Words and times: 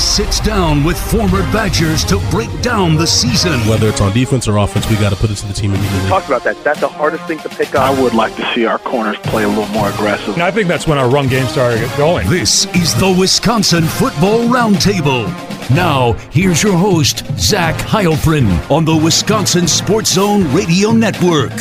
sits 0.00 0.40
down 0.40 0.82
with 0.82 0.98
former 0.98 1.42
Badgers 1.52 2.04
to 2.06 2.18
break 2.30 2.50
down 2.62 2.96
the 2.96 3.06
season. 3.06 3.60
Whether 3.68 3.88
it's 3.88 4.00
on 4.00 4.12
defense 4.12 4.48
or 4.48 4.56
offense, 4.56 4.88
we 4.88 4.96
got 4.96 5.10
to 5.10 5.16
put 5.16 5.30
it 5.30 5.36
to 5.36 5.46
the 5.46 5.52
team 5.52 5.74
immediately. 5.74 6.08
Talked 6.08 6.26
about 6.26 6.42
that. 6.44 6.62
That's 6.64 6.80
the 6.80 6.88
hardest 6.88 7.24
thing 7.24 7.38
to 7.40 7.48
pick 7.48 7.74
up. 7.74 7.82
I 7.82 8.02
would 8.02 8.14
like 8.14 8.34
to 8.36 8.54
see 8.54 8.66
our 8.66 8.78
corners 8.78 9.16
play 9.18 9.44
a 9.44 9.48
little 9.48 9.66
more 9.68 9.90
aggressive. 9.90 10.34
And 10.34 10.42
I 10.42 10.50
think 10.50 10.68
that's 10.68 10.86
when 10.86 10.98
our 10.98 11.08
run 11.08 11.28
game 11.28 11.46
started 11.46 11.88
going. 11.96 12.28
This 12.28 12.66
is 12.74 12.94
the 12.94 13.14
Wisconsin 13.18 13.84
Football 13.84 14.40
Roundtable. 14.48 15.28
Now, 15.70 16.14
here's 16.30 16.62
your 16.62 16.76
host, 16.76 17.24
Zach 17.38 17.76
Heilprin, 17.76 18.70
on 18.70 18.84
the 18.84 18.96
Wisconsin 18.96 19.68
Sports 19.68 20.14
Zone 20.14 20.52
Radio 20.54 20.90
Network. 20.92 21.52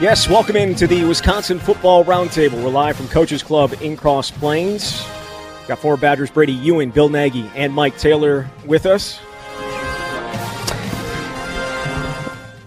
Yes, 0.00 0.30
welcome 0.30 0.56
into 0.56 0.86
the 0.86 1.04
Wisconsin 1.04 1.58
Football 1.58 2.06
Roundtable. 2.06 2.64
We're 2.64 2.70
live 2.70 2.96
from 2.96 3.06
Coaches 3.08 3.42
Club 3.42 3.74
in 3.82 3.98
Cross 3.98 4.30
Plains. 4.30 5.04
Got 5.68 5.78
four 5.78 5.98
Badgers, 5.98 6.30
Brady 6.30 6.54
Ewing, 6.54 6.88
Bill 6.88 7.10
Nagy, 7.10 7.50
and 7.54 7.70
Mike 7.74 7.98
Taylor 7.98 8.48
with 8.64 8.86
us. 8.86 9.20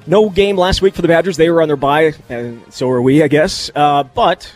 No 0.06 0.30
game 0.30 0.58
last 0.58 0.84
week 0.84 0.94
for 0.94 1.02
the 1.02 1.08
Badgers. 1.08 1.36
They 1.36 1.50
were 1.50 1.64
on 1.64 1.68
their 1.68 1.76
bye, 1.76 2.14
and 2.30 2.62
so 2.72 2.88
are 2.92 3.02
we, 3.02 3.24
I 3.24 3.28
guess. 3.28 3.72
Uh, 3.74 4.04
but 4.04 4.56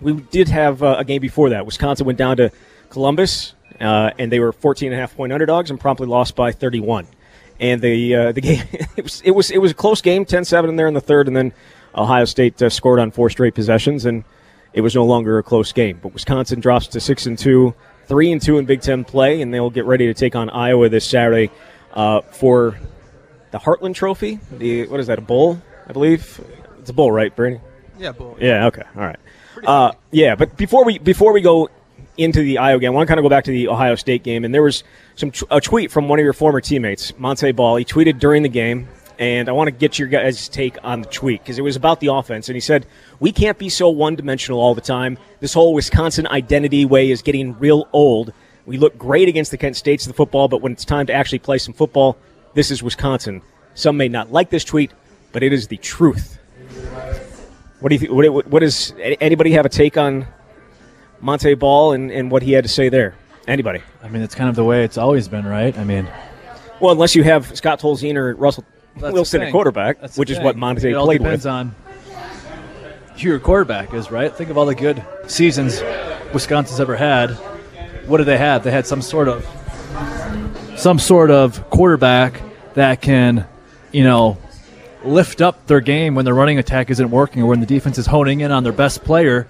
we 0.00 0.14
did 0.14 0.48
have 0.48 0.82
uh, 0.82 0.96
a 0.98 1.04
game 1.04 1.20
before 1.20 1.50
that. 1.50 1.66
Wisconsin 1.66 2.06
went 2.06 2.18
down 2.18 2.38
to 2.38 2.50
Columbus, 2.88 3.52
uh, 3.78 4.12
and 4.18 4.32
they 4.32 4.40
were 4.40 4.52
14 4.52 4.90
and 4.90 4.96
a 4.96 4.98
half 4.98 5.14
point 5.14 5.34
underdogs 5.34 5.68
and 5.70 5.78
promptly 5.78 6.06
lost 6.06 6.34
by 6.34 6.50
31. 6.50 7.06
And 7.60 7.82
the 7.82 8.14
uh, 8.14 8.32
the 8.32 8.40
game 8.42 8.64
it 8.96 9.02
was 9.02 9.20
it 9.20 9.32
was 9.32 9.50
it 9.50 9.58
was 9.58 9.72
a 9.72 9.74
close 9.74 10.00
game, 10.00 10.24
10-7 10.24 10.70
in 10.70 10.76
there 10.76 10.88
in 10.88 10.94
the 10.94 11.00
third, 11.02 11.26
and 11.26 11.36
then 11.36 11.52
Ohio 11.96 12.24
State 12.24 12.60
uh, 12.62 12.68
scored 12.68 12.98
on 12.98 13.10
four 13.10 13.30
straight 13.30 13.54
possessions, 13.54 14.04
and 14.04 14.24
it 14.72 14.80
was 14.80 14.94
no 14.94 15.04
longer 15.04 15.38
a 15.38 15.42
close 15.42 15.72
game. 15.72 15.98
But 16.02 16.12
Wisconsin 16.12 16.60
drops 16.60 16.88
to 16.88 17.00
six 17.00 17.26
and 17.26 17.38
two, 17.38 17.74
three 18.06 18.30
and 18.32 18.40
two 18.40 18.58
in 18.58 18.66
Big 18.66 18.82
Ten 18.82 19.04
play, 19.04 19.40
and 19.42 19.52
they'll 19.52 19.70
get 19.70 19.84
ready 19.84 20.06
to 20.06 20.14
take 20.14 20.36
on 20.36 20.50
Iowa 20.50 20.88
this 20.88 21.08
Saturday 21.08 21.50
uh, 21.94 22.20
for 22.20 22.78
the 23.50 23.58
Heartland 23.58 23.94
Trophy. 23.94 24.38
The 24.52 24.86
what 24.88 25.00
is 25.00 25.06
that? 25.06 25.18
A 25.18 25.22
bowl, 25.22 25.60
I 25.86 25.92
believe. 25.92 26.40
It's 26.80 26.90
a 26.90 26.92
bowl, 26.92 27.10
right, 27.10 27.34
Brady? 27.34 27.60
Yeah, 27.98 28.12
bowl. 28.12 28.36
Yeah. 28.40 28.66
Okay. 28.66 28.82
All 28.94 29.02
right. 29.02 29.18
Uh, 29.64 29.92
yeah, 30.10 30.34
but 30.34 30.56
before 30.56 30.84
we 30.84 30.98
before 30.98 31.32
we 31.32 31.40
go 31.40 31.70
into 32.18 32.42
the 32.42 32.58
Iowa 32.58 32.80
game, 32.80 32.92
I 32.92 32.94
want 32.94 33.06
to 33.06 33.10
kind 33.10 33.18
of 33.18 33.24
go 33.24 33.28
back 33.30 33.44
to 33.44 33.50
the 33.50 33.68
Ohio 33.68 33.94
State 33.94 34.22
game, 34.22 34.44
and 34.44 34.54
there 34.54 34.62
was 34.62 34.84
some 35.14 35.32
a 35.50 35.60
tweet 35.60 35.90
from 35.90 36.08
one 36.08 36.18
of 36.18 36.24
your 36.24 36.32
former 36.32 36.60
teammates, 36.60 37.12
Montee 37.18 37.52
Ball. 37.52 37.76
He 37.76 37.84
tweeted 37.84 38.18
during 38.18 38.42
the 38.42 38.48
game 38.48 38.88
and 39.18 39.48
I 39.48 39.52
want 39.52 39.68
to 39.68 39.72
get 39.72 39.98
your 39.98 40.08
guys' 40.08 40.48
take 40.48 40.76
on 40.82 41.02
the 41.02 41.08
tweet 41.08 41.42
because 41.42 41.58
it 41.58 41.62
was 41.62 41.76
about 41.76 42.00
the 42.00 42.08
offense. 42.08 42.48
And 42.48 42.56
he 42.56 42.60
said, 42.60 42.86
We 43.20 43.32
can't 43.32 43.58
be 43.58 43.68
so 43.68 43.88
one 43.88 44.16
dimensional 44.16 44.60
all 44.60 44.74
the 44.74 44.80
time. 44.80 45.18
This 45.40 45.54
whole 45.54 45.74
Wisconsin 45.74 46.26
identity 46.26 46.84
way 46.84 47.10
is 47.10 47.22
getting 47.22 47.58
real 47.58 47.88
old. 47.92 48.32
We 48.66 48.78
look 48.78 48.98
great 48.98 49.28
against 49.28 49.50
the 49.50 49.58
Kent 49.58 49.76
States 49.76 50.04
of 50.04 50.12
the 50.12 50.16
football, 50.16 50.48
but 50.48 50.60
when 50.60 50.72
it's 50.72 50.84
time 50.84 51.06
to 51.06 51.12
actually 51.12 51.38
play 51.38 51.58
some 51.58 51.72
football, 51.72 52.18
this 52.54 52.70
is 52.70 52.82
Wisconsin. 52.82 53.42
Some 53.74 53.96
may 53.96 54.08
not 54.08 54.32
like 54.32 54.50
this 54.50 54.64
tweet, 54.64 54.92
but 55.32 55.42
it 55.42 55.52
is 55.52 55.68
the 55.68 55.76
truth. 55.76 56.38
What 57.80 57.90
do 57.90 57.94
you 57.94 57.98
think? 57.98 58.12
What, 58.12 58.46
what 58.46 58.62
is 58.62 58.94
anybody 58.98 59.52
have 59.52 59.66
a 59.66 59.68
take 59.68 59.96
on 59.96 60.26
Montee 61.20 61.54
Ball 61.54 61.92
and, 61.92 62.10
and 62.10 62.30
what 62.30 62.42
he 62.42 62.52
had 62.52 62.64
to 62.64 62.70
say 62.70 62.88
there? 62.88 63.14
Anybody? 63.46 63.82
I 64.02 64.08
mean, 64.08 64.22
it's 64.22 64.34
kind 64.34 64.48
of 64.48 64.56
the 64.56 64.64
way 64.64 64.82
it's 64.82 64.98
always 64.98 65.28
been, 65.28 65.46
right? 65.46 65.76
I 65.78 65.84
mean, 65.84 66.08
well, 66.80 66.92
unless 66.92 67.14
you 67.14 67.22
have 67.22 67.56
Scott 67.56 67.80
Tolzien 67.80 68.16
or 68.16 68.34
Russell 68.34 68.64
Wilson 69.00 69.42
at 69.42 69.52
quarterback, 69.52 70.00
That's 70.00 70.16
which 70.16 70.30
is 70.30 70.38
what 70.40 70.56
Montee 70.56 70.90
it 70.90 70.94
all 70.94 71.06
played 71.06 71.18
depends 71.18 71.44
with. 71.44 71.52
on 71.52 71.74
who 73.18 73.28
your 73.28 73.38
quarterback 73.38 73.94
is, 73.94 74.10
right? 74.10 74.32
Think 74.34 74.50
of 74.50 74.58
all 74.58 74.66
the 74.66 74.74
good 74.74 75.02
seasons 75.26 75.82
Wisconsin's 76.32 76.80
ever 76.80 76.96
had. 76.96 77.30
What 78.06 78.18
do 78.18 78.24
they 78.24 78.38
have? 78.38 78.62
They 78.64 78.70
had 78.70 78.86
some 78.86 79.02
sort 79.02 79.28
of 79.28 79.44
some 80.76 80.98
sort 80.98 81.30
of 81.30 81.68
quarterback 81.70 82.40
that 82.74 83.00
can, 83.00 83.46
you 83.92 84.04
know, 84.04 84.36
lift 85.04 85.40
up 85.40 85.66
their 85.66 85.80
game 85.80 86.14
when 86.14 86.24
their 86.24 86.34
running 86.34 86.58
attack 86.58 86.90
isn't 86.90 87.10
working 87.10 87.42
or 87.42 87.46
when 87.46 87.60
the 87.60 87.66
defense 87.66 87.96
is 87.98 88.06
honing 88.06 88.40
in 88.40 88.50
on 88.52 88.62
their 88.64 88.72
best 88.72 89.02
player. 89.04 89.46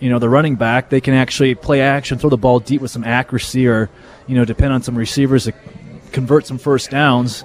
You 0.00 0.10
know, 0.10 0.18
the 0.18 0.28
running 0.28 0.56
back, 0.56 0.88
they 0.90 1.00
can 1.00 1.14
actually 1.14 1.54
play 1.54 1.80
action, 1.80 2.18
throw 2.18 2.30
the 2.30 2.36
ball 2.36 2.60
deep 2.60 2.80
with 2.80 2.90
some 2.90 3.04
accuracy, 3.04 3.66
or 3.66 3.88
you 4.26 4.34
know, 4.34 4.44
depend 4.44 4.72
on 4.72 4.82
some 4.82 4.96
receivers 4.96 5.44
to 5.44 5.52
convert 6.12 6.46
some 6.46 6.58
first 6.58 6.90
downs. 6.90 7.44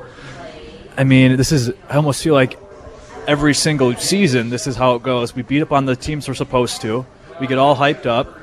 I 1.00 1.06
mean, 1.06 1.38
this 1.38 1.54
is. 1.54 1.72
I 1.88 1.96
almost 1.96 2.22
feel 2.22 2.34
like 2.34 2.60
every 3.26 3.54
single 3.54 3.96
season, 3.96 4.50
this 4.50 4.68
is 4.68 4.76
how 4.76 4.96
it 4.96 5.02
goes. 5.02 5.34
We 5.34 5.44
beat 5.44 5.62
up 5.62 5.72
on 5.72 5.86
the 5.86 5.96
teams 5.96 6.28
we're 6.28 6.34
supposed 6.34 6.82
to. 6.82 7.06
We 7.40 7.48
get 7.48 7.58
all 7.58 7.74
hyped 7.74 8.06
up. 8.06 8.38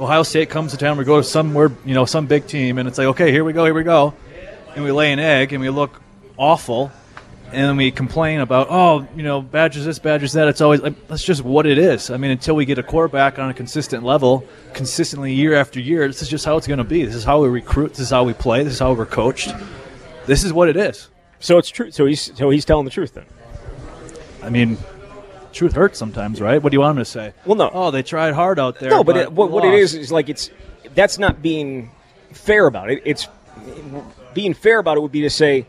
Ohio 0.00 0.22
State 0.22 0.48
comes 0.48 0.70
to 0.70 0.78
town. 0.78 0.96
We 0.96 1.04
go 1.04 1.18
to 1.18 1.22
somewhere, 1.22 1.70
you 1.84 1.92
know, 1.92 2.06
some 2.06 2.26
big 2.26 2.46
team, 2.46 2.78
and 2.78 2.88
it's 2.88 2.96
like, 2.96 3.08
okay, 3.08 3.30
here 3.30 3.44
we 3.44 3.52
go, 3.52 3.66
here 3.66 3.74
we 3.74 3.84
go, 3.84 4.14
and 4.74 4.82
we 4.82 4.92
lay 4.92 5.12
an 5.12 5.18
egg, 5.18 5.52
and 5.52 5.60
we 5.60 5.68
look 5.68 6.00
awful, 6.38 6.90
and 7.48 7.68
then 7.68 7.76
we 7.76 7.90
complain 7.90 8.40
about, 8.40 8.68
oh, 8.70 9.06
you 9.14 9.22
know, 9.22 9.42
Badgers 9.42 9.84
this, 9.84 9.98
Badgers 9.98 10.32
that. 10.32 10.48
It's 10.48 10.62
always 10.62 10.80
like, 10.80 11.06
that's 11.06 11.22
just 11.22 11.44
what 11.44 11.66
it 11.66 11.76
is. 11.76 12.08
I 12.08 12.16
mean, 12.16 12.30
until 12.30 12.56
we 12.56 12.64
get 12.64 12.78
a 12.78 12.82
quarterback 12.82 13.38
on 13.38 13.50
a 13.50 13.54
consistent 13.54 14.04
level, 14.04 14.48
consistently 14.72 15.34
year 15.34 15.54
after 15.54 15.80
year, 15.80 16.06
this 16.06 16.22
is 16.22 16.30
just 16.30 16.46
how 16.46 16.56
it's 16.56 16.66
going 16.66 16.78
to 16.78 16.84
be. 16.84 17.04
This 17.04 17.14
is 17.14 17.24
how 17.24 17.42
we 17.42 17.48
recruit. 17.48 17.90
This 17.90 18.00
is 18.00 18.10
how 18.10 18.24
we 18.24 18.32
play. 18.32 18.64
This 18.64 18.72
is 18.72 18.78
how 18.78 18.94
we're 18.94 19.04
coached. 19.04 19.52
This 20.24 20.44
is 20.44 20.54
what 20.54 20.70
it 20.70 20.78
is. 20.78 21.10
So 21.42 21.58
it's 21.58 21.68
true. 21.68 21.90
So 21.90 22.06
he's 22.06 22.34
so 22.36 22.50
he's 22.50 22.64
telling 22.64 22.84
the 22.84 22.90
truth 22.90 23.14
then. 23.14 23.26
I 24.42 24.48
mean, 24.48 24.78
truth 25.52 25.72
hurts 25.74 25.98
sometimes, 25.98 26.40
right? 26.40 26.62
What 26.62 26.70
do 26.70 26.76
you 26.76 26.80
want 26.80 26.96
him 26.96 27.04
to 27.04 27.10
say? 27.10 27.34
Well, 27.44 27.56
no. 27.56 27.70
Oh, 27.72 27.90
they 27.90 28.02
tried 28.02 28.32
hard 28.34 28.58
out 28.58 28.78
there. 28.78 28.90
No, 28.90 29.04
but, 29.04 29.16
it, 29.16 29.32
what, 29.32 29.50
what 29.50 29.64
it 29.64 29.74
is 29.74 29.94
is 29.94 30.10
like 30.10 30.28
it's 30.28 30.50
that's 30.94 31.18
not 31.18 31.42
being 31.42 31.90
fair 32.32 32.66
about 32.66 32.90
it. 32.90 33.02
It's 33.04 33.28
being 34.34 34.54
fair 34.54 34.78
about 34.78 34.96
it 34.96 35.00
would 35.00 35.12
be 35.12 35.22
to 35.22 35.30
say 35.30 35.66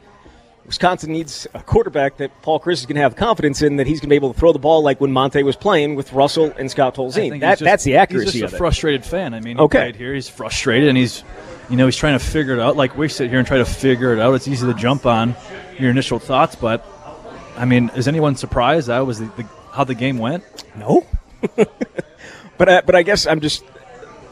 Wisconsin 0.65 1.11
needs 1.11 1.47
a 1.53 1.61
quarterback 1.61 2.17
that 2.17 2.41
Paul 2.41 2.59
Chryst 2.59 2.73
is 2.79 2.85
going 2.85 2.95
to 2.95 3.01
have 3.01 3.15
confidence 3.15 3.61
in 3.61 3.75
that 3.77 3.87
he's 3.87 3.99
going 3.99 4.07
to 4.07 4.13
be 4.13 4.15
able 4.15 4.33
to 4.33 4.39
throw 4.39 4.53
the 4.53 4.59
ball 4.59 4.81
like 4.81 5.01
when 5.01 5.11
Montee 5.11 5.43
was 5.43 5.55
playing 5.55 5.95
with 5.95 6.13
Russell 6.13 6.53
and 6.57 6.71
Scott 6.71 6.95
Tolzien. 6.95 7.39
That 7.41 7.53
just- 7.53 7.63
that's 7.63 7.83
the 7.83 7.97
accuracy 7.97 8.31
He's 8.31 8.41
just 8.41 8.53
a 8.53 8.57
frustrated 8.57 9.03
fan. 9.03 9.33
I 9.33 9.39
mean, 9.41 9.59
Okay. 9.59 9.91
he 9.91 9.97
here. 9.97 10.13
He's 10.13 10.29
frustrated, 10.29 10.87
and 10.89 10.97
he's, 10.97 11.23
you 11.69 11.77
know, 11.77 11.85
he's 11.85 11.95
trying 11.95 12.17
to 12.17 12.23
figure 12.23 12.53
it 12.53 12.59
out. 12.59 12.75
Like 12.75 12.97
we 12.97 13.07
sit 13.07 13.29
here 13.29 13.39
and 13.39 13.47
try 13.47 13.57
to 13.57 13.65
figure 13.65 14.13
it 14.13 14.19
out. 14.19 14.33
It's 14.33 14.47
easy 14.47 14.65
to 14.67 14.73
jump 14.73 15.05
on 15.05 15.35
your 15.79 15.89
initial 15.89 16.19
thoughts, 16.19 16.55
but 16.55 16.85
I 17.57 17.65
mean, 17.65 17.91
is 17.95 18.07
anyone 18.07 18.35
surprised 18.35 18.87
that 18.87 18.99
was 18.99 19.19
the, 19.19 19.25
the, 19.25 19.47
how 19.71 19.83
the 19.83 19.95
game 19.95 20.17
went? 20.17 20.43
No, 20.75 21.05
but 22.57 22.69
I, 22.69 22.81
but 22.81 22.95
I 22.95 23.03
guess 23.03 23.27
I'm 23.27 23.41
just 23.41 23.63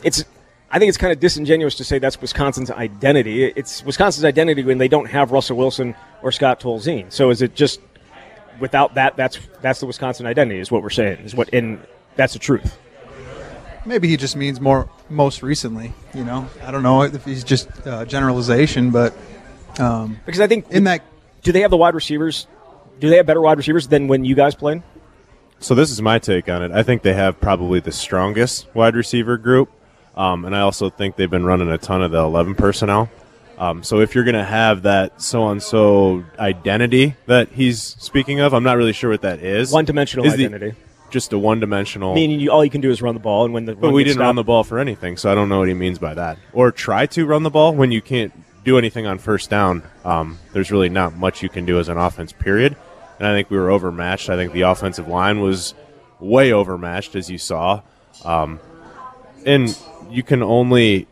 it's. 0.04 0.26
I 0.74 0.80
think 0.80 0.88
it's 0.88 0.98
kind 0.98 1.12
of 1.12 1.20
disingenuous 1.20 1.76
to 1.76 1.84
say 1.84 2.00
that's 2.00 2.22
Wisconsin's 2.22 2.72
identity. 2.72 3.44
It's 3.44 3.84
Wisconsin's 3.84 4.24
identity 4.24 4.64
when 4.64 4.78
they 4.78 4.88
don't 4.88 5.10
have 5.10 5.32
Russell 5.32 5.58
Wilson 5.58 5.96
or 6.22 6.32
Scott 6.32 6.62
Tolzien. 6.62 7.12
So 7.12 7.30
is 7.30 7.42
it 7.42 7.56
just 7.56 7.82
without 8.58 8.94
that? 8.96 9.18
That's 9.18 9.38
that's 9.62 9.82
the 9.82 9.86
Wisconsin 9.86 10.26
identity. 10.26 10.62
Is 10.62 10.72
what 10.72 10.82
we're 10.82 10.90
saying. 10.90 11.20
Is 11.26 11.36
what 11.36 11.54
and 11.54 11.86
that's 12.16 12.34
the 12.34 12.40
truth. 12.40 12.80
Maybe 13.86 14.08
he 14.08 14.16
just 14.16 14.38
means 14.38 14.62
more 14.62 14.90
most 15.12 15.44
recently. 15.44 15.94
You 16.14 16.24
know, 16.24 16.48
I 16.64 16.72
don't 16.72 16.84
know 16.84 17.04
if 17.04 17.24
he's 17.26 17.44
just 17.44 17.68
uh, 17.86 18.06
generalization, 18.06 18.92
but 18.92 19.14
um, 19.80 20.20
Because 20.26 20.42
I 20.42 20.48
think 20.48 20.70
in 20.72 20.86
that 20.86 21.04
do 21.44 21.52
they 21.52 21.62
have 21.62 21.72
the 21.72 21.78
wide 21.78 21.96
receivers? 21.96 22.48
Do 23.00 23.10
they 23.10 23.18
have 23.18 23.26
better 23.26 23.42
wide 23.42 23.58
receivers 23.58 23.88
than 23.88 24.08
when 24.08 24.26
you 24.26 24.36
guys 24.36 24.54
played? 24.56 24.84
So 25.60 25.76
this 25.76 25.92
is 25.92 26.02
my 26.02 26.20
take 26.20 26.50
on 26.50 26.64
it. 26.64 26.72
I 26.72 26.84
think 26.84 27.02
they 27.04 27.14
have 27.14 27.40
probably 27.40 27.80
the 27.80 27.92
strongest 27.92 28.68
wide 28.74 28.96
receiver 28.96 29.38
group, 29.38 29.70
um, 30.16 30.46
and 30.46 30.56
I 30.56 30.62
also 30.62 30.90
think 30.90 31.16
they've 31.16 31.30
been 31.30 31.46
running 31.46 31.70
a 31.70 31.78
ton 31.78 32.02
of 32.02 32.12
the 32.12 32.20
eleven 32.20 32.56
personnel. 32.56 33.10
Um, 33.58 33.84
so 33.84 34.00
if 34.00 34.16
you're 34.16 34.24
going 34.24 34.34
to 34.36 34.44
have 34.44 34.84
that 34.84 35.22
so 35.22 35.50
and 35.50 35.62
so 35.62 36.24
identity 36.40 37.16
that 37.28 37.50
he's 37.50 37.80
speaking 37.84 38.40
of, 38.40 38.56
I'm 38.56 38.64
not 38.64 38.78
really 38.78 38.94
sure 38.94 39.12
what 39.12 39.22
that 39.22 39.40
is. 39.44 39.72
One 39.72 39.86
dimensional 39.86 40.26
Is 40.26 40.36
the- 40.36 40.46
identity. 40.46 40.76
Just 41.12 41.34
a 41.34 41.38
one 41.38 41.60
dimensional. 41.60 42.16
Meaning 42.16 42.40
you, 42.40 42.52
all 42.52 42.64
you 42.64 42.72
can 42.72 42.82
do 42.82 42.90
is 42.90 43.02
run 43.02 43.14
the 43.14 43.20
ball, 43.20 43.46
and 43.46 43.54
when 43.54 43.66
the 43.66 43.76
But 43.76 43.92
we 43.92 44.04
didn't 44.04 44.22
run 44.22 44.36
the 44.36 44.44
ball 44.44 44.64
for 44.64 44.80
anything, 44.80 45.18
so 45.18 45.32
I 45.32 45.36
don't 45.36 45.50
know 45.50 45.60
what 45.60 45.68
he 45.68 45.74
means 45.74 46.00
by 46.00 46.14
that. 46.14 46.38
Or 46.54 46.72
try 46.72 47.06
to 47.08 47.26
run 47.26 47.44
the 47.44 47.50
ball 47.50 47.76
when 47.76 47.92
you 47.92 48.02
can't 48.02 48.34
do 48.64 48.78
anything 48.78 49.06
on 49.06 49.18
first 49.20 49.50
down. 49.50 49.84
Um, 50.06 50.40
there's 50.54 50.72
really 50.72 50.90
not 50.90 51.16
much 51.16 51.44
you 51.44 51.50
can 51.50 51.66
do 51.66 51.80
as 51.80 51.90
an 51.90 51.98
offense, 51.98 52.32
period. 52.32 52.76
And 53.20 53.28
I 53.28 53.34
think 53.36 53.50
we 53.50 53.58
were 53.58 53.70
overmatched. 53.70 54.30
I 54.30 54.36
think 54.36 54.54
the 54.54 54.62
offensive 54.62 55.08
line 55.08 55.42
was 55.42 55.76
way 56.20 56.52
overmatched, 56.52 57.16
as 57.16 57.30
you 57.30 57.38
saw. 57.38 57.82
Um, 58.26 58.60
and 59.46 59.78
you 60.10 60.24
can 60.24 60.42
only 60.44 61.08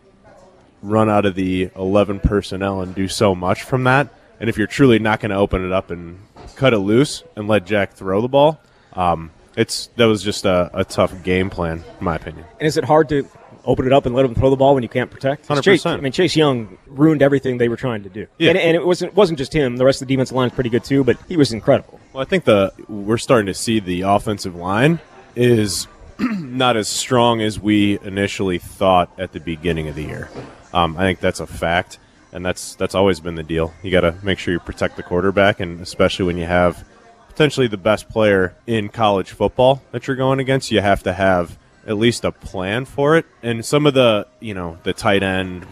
run 0.81 1.09
out 1.09 1.25
of 1.25 1.35
the 1.35 1.69
11 1.75 2.19
personnel 2.21 2.81
and 2.81 2.95
do 2.95 3.07
so 3.07 3.35
much 3.35 3.63
from 3.63 3.83
that. 3.83 4.09
And 4.39 4.49
if 4.49 4.57
you're 4.57 4.67
truly 4.67 4.99
not 4.99 5.19
going 5.19 5.31
to 5.31 5.35
open 5.35 5.65
it 5.65 5.71
up 5.71 5.91
and 5.91 6.19
cut 6.55 6.73
it 6.73 6.79
loose 6.79 7.23
and 7.35 7.47
let 7.47 7.65
Jack 7.65 7.93
throw 7.93 8.21
the 8.21 8.27
ball, 8.27 8.59
um, 8.93 9.31
it's 9.59 9.87
that 9.97 10.05
was 10.05 10.23
just 10.23 10.45
a, 10.45 10.71
a 10.73 10.85
tough 10.85 11.21
game 11.21 11.49
plan, 11.49 11.83
in 11.99 12.05
my 12.05 12.15
opinion. 12.15 12.45
And 12.59 12.67
is 12.67 12.77
it 12.77 12.85
hard 12.85 13.09
to 13.09 13.27
open 13.65 13.85
it 13.85 13.91
up 13.91 14.05
and 14.05 14.15
let 14.15 14.23
them 14.23 14.33
throw 14.33 14.49
the 14.49 14.55
ball 14.55 14.73
when 14.73 14.83
you 14.83 14.89
can't 14.89 15.11
protect? 15.11 15.47
100%. 15.49 15.97
I 15.97 15.99
mean, 15.99 16.13
Chase 16.13 16.35
Young 16.35 16.77
ruined 16.87 17.21
everything 17.21 17.57
they 17.57 17.67
were 17.67 17.75
trying 17.75 18.03
to 18.03 18.09
do. 18.09 18.25
Yeah. 18.37 18.51
And, 18.51 18.57
and 18.57 18.75
it 18.75 18.85
wasn't 18.85 19.13
wasn't 19.15 19.37
just 19.37 19.51
him. 19.53 19.75
The 19.75 19.83
rest 19.83 20.01
of 20.01 20.07
the 20.07 20.15
defensive 20.15 20.35
line 20.35 20.47
is 20.47 20.53
pretty 20.53 20.69
good 20.69 20.85
too, 20.85 21.03
but 21.03 21.17
he 21.27 21.35
was 21.35 21.51
incredible. 21.51 21.99
Well, 22.13 22.23
I 22.23 22.25
think 22.25 22.45
the 22.45 22.73
we're 22.87 23.17
starting 23.17 23.47
to 23.47 23.53
see 23.53 23.81
the 23.81 24.01
offensive 24.01 24.55
line 24.55 24.99
is 25.35 25.87
not 26.19 26.77
as 26.77 26.87
strong 26.87 27.41
as 27.41 27.59
we 27.59 27.99
initially 27.99 28.59
thought 28.59 29.11
at 29.19 29.33
the 29.33 29.41
beginning 29.41 29.89
of 29.89 29.95
the 29.95 30.03
year. 30.03 30.29
Um, 30.73 30.95
I 30.97 31.01
think 31.01 31.19
that's 31.19 31.41
a 31.41 31.47
fact, 31.47 31.99
and 32.31 32.45
that's 32.45 32.75
that's 32.75 32.95
always 32.95 33.19
been 33.19 33.35
the 33.35 33.43
deal. 33.43 33.73
You 33.83 33.91
got 33.91 34.01
to 34.01 34.15
make 34.23 34.39
sure 34.39 34.53
you 34.53 34.59
protect 34.61 34.95
the 34.95 35.03
quarterback, 35.03 35.59
and 35.59 35.81
especially 35.81 36.25
when 36.25 36.37
you 36.37 36.45
have 36.45 36.85
potentially 37.39 37.67
the 37.67 37.77
best 37.77 38.09
player 38.09 38.53
in 38.67 38.89
college 38.89 39.31
football 39.31 39.81
that 39.91 40.07
you're 40.07 40.17
going 40.17 40.41
against, 40.41 40.71
you 40.71 40.81
have 40.81 41.01
to 41.01 41.13
have 41.13 41.57
at 41.87 41.97
least 41.97 42.25
a 42.25 42.33
plan 42.33 42.83
for 42.83 43.15
it. 43.15 43.25
And 43.41 43.63
some 43.63 43.85
of 43.85 43.93
the 43.93 44.27
you 44.41 44.53
know 44.53 44.77
the 44.83 44.91
tight 44.91 45.23
end, 45.23 45.65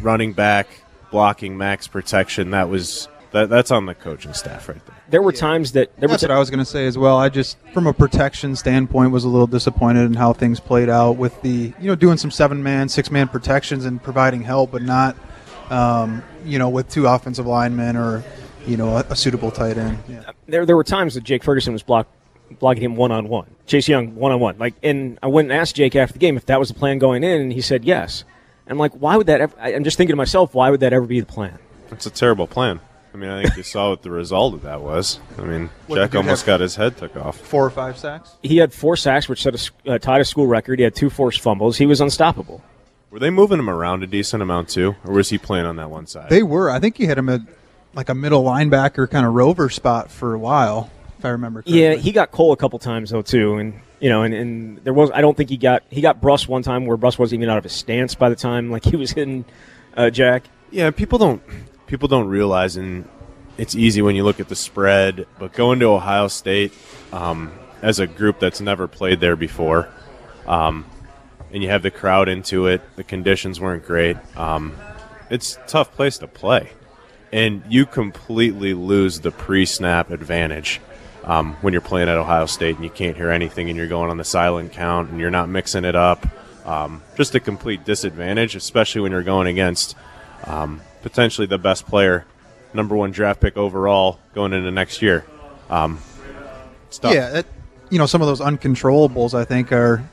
running 0.00 0.32
back, 0.32 0.66
blocking, 1.10 1.58
max 1.58 1.86
protection 1.88 2.52
that 2.52 2.70
was 2.70 3.06
that, 3.32 3.50
that's 3.50 3.70
on 3.70 3.84
the 3.84 3.94
coaching 3.94 4.32
staff 4.32 4.66
right 4.66 4.82
there. 4.86 4.96
There 5.10 5.20
were 5.20 5.30
times 5.30 5.72
that 5.72 5.94
there 5.98 6.08
That's 6.08 6.22
were 6.22 6.28
what 6.28 6.36
I 6.36 6.38
was 6.38 6.48
going 6.48 6.60
to 6.60 6.64
say 6.64 6.86
as 6.86 6.96
well. 6.96 7.18
I 7.18 7.28
just, 7.28 7.58
from 7.74 7.86
a 7.86 7.92
protection 7.92 8.56
standpoint, 8.56 9.12
was 9.12 9.24
a 9.24 9.28
little 9.28 9.46
disappointed 9.46 10.06
in 10.06 10.14
how 10.14 10.32
things 10.32 10.58
played 10.58 10.88
out 10.88 11.18
with 11.18 11.38
the, 11.42 11.74
you 11.78 11.86
know, 11.86 11.96
doing 11.96 12.16
some 12.16 12.30
seven 12.30 12.62
man, 12.62 12.88
six 12.88 13.10
man 13.10 13.28
protections 13.28 13.84
and 13.84 14.02
providing 14.02 14.40
help, 14.40 14.70
but 14.70 14.80
not, 14.80 15.16
um, 15.68 16.22
you 16.46 16.58
know, 16.58 16.70
with 16.70 16.88
two 16.88 17.06
offensive 17.06 17.46
linemen 17.46 17.94
or, 17.94 18.24
you 18.66 18.76
know, 18.76 18.96
a, 18.96 19.00
a 19.10 19.16
suitable 19.16 19.50
tight 19.50 19.78
end. 19.78 19.98
Yeah. 20.08 20.30
there 20.46 20.66
there 20.66 20.76
were 20.76 20.84
times 20.84 21.14
that 21.14 21.24
Jake 21.24 21.42
Ferguson 21.44 21.72
was 21.72 21.82
block, 21.82 22.06
blocking 22.58 22.82
him 22.82 22.96
one 22.96 23.12
on 23.12 23.28
one. 23.28 23.46
Chase 23.66 23.88
Young 23.88 24.14
one 24.14 24.32
on 24.32 24.40
one. 24.40 24.58
Like, 24.58 24.74
and 24.82 25.18
I 25.22 25.26
went 25.28 25.50
and 25.50 25.58
asked 25.60 25.76
Jake 25.76 25.94
after 25.96 26.12
the 26.14 26.18
game 26.18 26.36
if 26.36 26.46
that 26.46 26.58
was 26.58 26.68
the 26.68 26.74
plan 26.74 26.98
going 26.98 27.24
in, 27.24 27.40
and 27.40 27.52
he 27.52 27.60
said 27.60 27.84
yes. 27.84 28.24
And 28.66 28.72
I'm 28.72 28.78
like, 28.78 28.92
why 28.92 29.16
would 29.16 29.26
that? 29.28 29.40
Ever, 29.40 29.54
I- 29.60 29.74
I'm 29.74 29.84
just 29.84 29.96
thinking 29.96 30.12
to 30.12 30.16
myself, 30.16 30.54
why 30.54 30.70
would 30.70 30.80
that 30.80 30.92
ever 30.92 31.06
be 31.06 31.20
the 31.20 31.26
plan? 31.26 31.58
It's 31.90 32.06
a 32.06 32.10
terrible 32.10 32.46
plan. 32.46 32.80
I 33.14 33.16
mean, 33.16 33.30
I 33.30 33.42
think 33.42 33.56
you 33.56 33.62
saw 33.62 33.90
what 33.90 34.02
the 34.02 34.10
result 34.10 34.52
of 34.52 34.62
that 34.62 34.82
was. 34.82 35.18
I 35.38 35.42
mean, 35.42 35.70
What, 35.86 35.96
Jack 35.96 36.14
almost 36.14 36.44
got 36.44 36.60
his 36.60 36.76
head 36.76 36.98
took 36.98 37.16
off. 37.16 37.38
Four 37.38 37.64
or 37.64 37.70
five 37.70 37.96
sacks. 37.96 38.36
He 38.42 38.58
had 38.58 38.72
four 38.74 38.96
sacks, 38.96 39.28
which 39.30 39.42
set 39.42 39.54
a, 39.54 39.56
s- 39.58 39.70
uh, 39.86 39.98
tied 39.98 40.20
a 40.20 40.24
school 40.26 40.46
record. 40.46 40.78
He 40.78 40.82
had 40.84 40.94
two 40.94 41.08
forced 41.08 41.40
fumbles. 41.40 41.78
He 41.78 41.86
was 41.86 42.02
unstoppable. 42.02 42.62
Were 43.10 43.18
they 43.18 43.30
moving 43.30 43.58
him 43.58 43.70
around 43.70 44.02
a 44.02 44.06
decent 44.06 44.42
amount 44.42 44.68
too, 44.68 44.94
or 45.06 45.14
was 45.14 45.30
he 45.30 45.38
playing 45.38 45.64
on 45.64 45.76
that 45.76 45.88
one 45.90 46.06
side? 46.06 46.28
They 46.28 46.42
were. 46.42 46.68
I 46.70 46.78
think 46.78 46.98
he 46.98 47.06
had 47.06 47.16
him 47.16 47.30
at 47.30 47.40
like 47.98 48.08
a 48.08 48.14
middle 48.14 48.44
linebacker 48.44 49.10
kind 49.10 49.26
of 49.26 49.34
rover 49.34 49.68
spot 49.68 50.08
for 50.08 50.32
a 50.32 50.38
while, 50.38 50.88
if 51.18 51.24
I 51.24 51.30
remember 51.30 51.62
correctly. 51.62 51.82
Yeah, 51.82 51.94
he 51.94 52.12
got 52.12 52.30
Coan 52.30 52.52
a 52.52 52.56
couple 52.56 52.78
times 52.78 53.10
though 53.10 53.22
too, 53.22 53.56
and 53.56 53.74
you 53.98 54.08
know, 54.08 54.22
and, 54.22 54.32
and 54.32 54.78
there 54.84 54.94
was 54.94 55.10
I 55.10 55.20
don't 55.20 55.36
think 55.36 55.50
he 55.50 55.56
got 55.56 55.82
he 55.90 56.00
got 56.00 56.20
Bruss 56.20 56.46
one 56.46 56.62
time 56.62 56.86
where 56.86 56.96
Bruss 56.96 57.18
wasn't 57.18 57.40
even 57.40 57.50
out 57.50 57.58
of 57.58 57.64
his 57.64 57.72
stance 57.72 58.14
by 58.14 58.28
the 58.28 58.36
time 58.36 58.70
like 58.70 58.84
he 58.84 58.94
was 58.94 59.10
hitting 59.10 59.44
uh, 59.96 60.10
Jack. 60.10 60.44
Yeah, 60.70 60.92
people 60.92 61.18
don't 61.18 61.42
people 61.88 62.06
don't 62.06 62.28
realize, 62.28 62.76
and 62.76 63.08
it's 63.56 63.74
easy 63.74 64.00
when 64.00 64.14
you 64.14 64.22
look 64.22 64.38
at 64.38 64.48
the 64.48 64.54
spread. 64.54 65.26
But 65.40 65.52
going 65.52 65.80
to 65.80 65.86
Ohio 65.86 66.28
State 66.28 66.72
um, 67.12 67.52
as 67.82 67.98
a 67.98 68.06
group 68.06 68.38
that's 68.38 68.60
never 68.60 68.86
played 68.86 69.18
there 69.18 69.34
before, 69.34 69.88
um, 70.46 70.86
and 71.52 71.64
you 71.64 71.68
have 71.70 71.82
the 71.82 71.90
crowd 71.90 72.28
into 72.28 72.68
it, 72.68 72.80
the 72.94 73.02
conditions 73.02 73.60
weren't 73.60 73.84
great. 73.84 74.16
Um, 74.36 74.76
it's 75.30 75.56
a 75.56 75.66
tough 75.66 75.92
place 75.96 76.18
to 76.18 76.28
play, 76.28 76.70
and 77.32 77.62
you 77.68 77.86
completely 77.86 78.74
lose 78.74 79.20
the 79.20 79.30
pre-snap 79.30 80.10
advantage. 80.10 80.80
Um, 81.24 81.54
when 81.60 81.72
you're 81.74 81.82
playing 81.82 82.08
at 82.08 82.16
Ohio 82.16 82.46
State 82.46 82.76
and 82.76 82.84
you 82.84 82.90
can't 82.90 83.16
hear 83.16 83.30
anything 83.30 83.68
and 83.68 83.76
you're 83.76 83.86
going 83.86 84.10
on 84.10 84.16
the 84.16 84.24
silent 84.24 84.72
count 84.72 85.10
and 85.10 85.20
you're 85.20 85.30
not 85.30 85.48
mixing 85.48 85.84
it 85.84 85.94
up, 85.94 86.26
um, 86.66 87.02
just 87.16 87.34
a 87.34 87.40
complete 87.40 87.84
disadvantage, 87.84 88.54
especially 88.54 89.02
when 89.02 89.12
you're 89.12 89.22
going 89.22 89.46
against 89.46 89.94
um, 90.44 90.80
potentially 91.02 91.46
the 91.46 91.58
best 91.58 91.86
player, 91.86 92.24
number 92.72 92.96
one 92.96 93.10
draft 93.10 93.40
pick 93.40 93.56
overall 93.56 94.18
going 94.34 94.52
into 94.52 94.70
next 94.70 95.02
year. 95.02 95.26
Um. 95.68 95.98
Yeah, 97.12 97.38
it, 97.40 97.46
you 97.90 97.98
know, 97.98 98.06
some 98.06 98.22
of 98.22 98.28
those 98.28 98.40
uncontrollables 98.40 99.34
I 99.34 99.44
think 99.44 99.72
are 99.72 100.08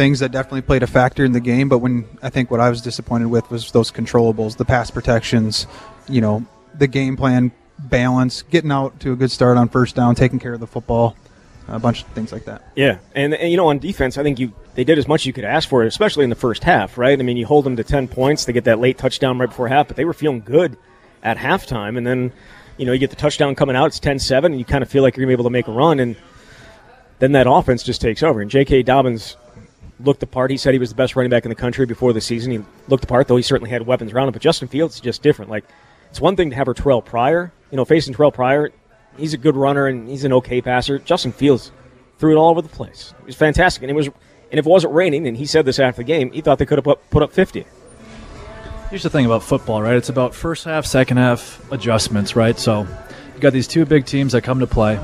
things 0.00 0.20
that 0.20 0.32
definitely 0.32 0.62
played 0.62 0.82
a 0.82 0.86
factor 0.86 1.26
in 1.26 1.32
the 1.32 1.40
game. 1.40 1.68
But 1.68 1.80
when 1.80 2.06
I 2.22 2.30
think 2.30 2.50
what 2.50 2.58
I 2.58 2.70
was 2.70 2.80
disappointed 2.80 3.26
with 3.26 3.50
was 3.50 3.70
those 3.72 3.92
controllables, 3.92 4.56
the 4.56 4.64
pass 4.64 4.90
protections, 4.90 5.66
you 6.08 6.22
know, 6.22 6.46
the 6.74 6.86
game 6.86 7.18
plan 7.18 7.52
balance, 7.78 8.40
getting 8.40 8.72
out 8.72 8.98
to 9.00 9.12
a 9.12 9.16
good 9.16 9.30
start 9.30 9.58
on 9.58 9.68
first 9.68 9.96
down, 9.96 10.14
taking 10.14 10.38
care 10.38 10.54
of 10.54 10.60
the 10.60 10.66
football, 10.66 11.16
a 11.68 11.78
bunch 11.78 12.00
of 12.00 12.08
things 12.08 12.32
like 12.32 12.46
that. 12.46 12.62
Yeah, 12.74 12.96
and, 13.14 13.34
and 13.34 13.50
you 13.50 13.58
know 13.58 13.68
on 13.68 13.78
defense, 13.78 14.16
I 14.16 14.22
think 14.22 14.38
you 14.38 14.54
they 14.74 14.84
did 14.84 14.96
as 14.96 15.06
much 15.06 15.20
as 15.22 15.26
you 15.26 15.34
could 15.34 15.44
ask 15.44 15.68
for, 15.68 15.82
especially 15.82 16.24
in 16.24 16.30
the 16.30 16.36
first 16.36 16.64
half, 16.64 16.96
right? 16.96 17.18
I 17.18 17.22
mean, 17.22 17.36
you 17.36 17.44
hold 17.44 17.66
them 17.66 17.76
to 17.76 17.84
ten 17.84 18.08
points, 18.08 18.46
they 18.46 18.54
get 18.54 18.64
that 18.64 18.78
late 18.78 18.96
touchdown 18.96 19.38
right 19.38 19.50
before 19.50 19.68
half, 19.68 19.86
but 19.88 19.98
they 19.98 20.06
were 20.06 20.14
feeling 20.14 20.40
good 20.40 20.78
at 21.22 21.36
halftime, 21.36 21.98
and 21.98 22.06
then 22.06 22.32
you 22.78 22.86
know 22.86 22.92
you 22.92 22.98
get 22.98 23.10
the 23.10 23.16
touchdown 23.16 23.54
coming 23.54 23.76
out, 23.76 23.88
it's 23.88 24.00
10-7, 24.00 24.46
and 24.46 24.58
you 24.58 24.64
kind 24.64 24.82
of 24.82 24.88
feel 24.88 25.02
like 25.02 25.18
you're 25.18 25.26
gonna 25.26 25.36
be 25.36 25.38
able 25.38 25.44
to 25.44 25.50
make 25.50 25.68
a 25.68 25.72
run, 25.72 26.00
and 26.00 26.16
then 27.18 27.32
that 27.32 27.46
offense 27.46 27.82
just 27.82 28.00
takes 28.00 28.22
over. 28.22 28.40
And 28.40 28.50
J.K. 28.50 28.82
Dobbins 28.82 29.36
looked 30.04 30.20
the 30.20 30.26
part. 30.26 30.50
He 30.50 30.56
said 30.56 30.72
he 30.72 30.78
was 30.78 30.90
the 30.90 30.94
best 30.94 31.16
running 31.16 31.30
back 31.30 31.44
in 31.44 31.48
the 31.48 31.54
country 31.54 31.86
before 31.86 32.12
the 32.12 32.20
season. 32.20 32.52
He 32.52 32.60
looked 32.88 33.02
the 33.02 33.06
part, 33.06 33.28
though 33.28 33.36
he 33.36 33.42
certainly 33.42 33.70
had 33.70 33.86
weapons 33.86 34.12
around 34.12 34.28
him. 34.28 34.32
But 34.32 34.42
Justin 34.42 34.68
Fields 34.68 34.96
is 34.96 35.00
just 35.00 35.22
different. 35.22 35.50
Like 35.50 35.64
it's 36.10 36.20
one 36.20 36.36
thing 36.36 36.50
to 36.50 36.56
have 36.56 36.68
a 36.68 36.74
Terrelle 36.74 37.04
Pryor, 37.04 37.52
you 37.70 37.76
know, 37.76 37.84
facing 37.84 38.14
Terrelle 38.14 38.34
Pryor. 38.34 38.70
He's 39.16 39.34
a 39.34 39.38
good 39.38 39.56
runner 39.56 39.86
and 39.86 40.08
he's 40.08 40.24
an 40.24 40.32
okay 40.34 40.60
passer. 40.60 40.98
Justin 40.98 41.32
Fields 41.32 41.72
threw 42.18 42.32
it 42.32 42.38
all 42.38 42.50
over 42.50 42.62
the 42.62 42.68
place. 42.68 43.14
It 43.20 43.26
was 43.26 43.36
fantastic, 43.36 43.82
and 43.82 43.90
it 43.90 43.94
was. 43.94 44.06
And 44.06 44.58
if 44.58 44.66
it 44.66 44.68
wasn't 44.68 44.94
raining, 44.94 45.28
and 45.28 45.36
he 45.36 45.46
said 45.46 45.64
this 45.64 45.78
after 45.78 45.98
the 45.98 46.04
game, 46.04 46.32
he 46.32 46.40
thought 46.40 46.58
they 46.58 46.66
could 46.66 46.78
have 46.78 46.84
put, 46.84 47.08
put 47.10 47.22
up 47.22 47.32
fifty. 47.32 47.64
Here's 48.90 49.04
the 49.04 49.10
thing 49.10 49.24
about 49.24 49.44
football, 49.44 49.80
right? 49.80 49.94
It's 49.94 50.08
about 50.08 50.34
first 50.34 50.64
half, 50.64 50.84
second 50.84 51.18
half 51.18 51.62
adjustments, 51.70 52.34
right? 52.34 52.58
So 52.58 52.80
you 53.34 53.40
got 53.40 53.52
these 53.52 53.68
two 53.68 53.84
big 53.84 54.06
teams 54.06 54.32
that 54.32 54.42
come 54.42 54.58
to 54.58 54.66
play. 54.66 54.98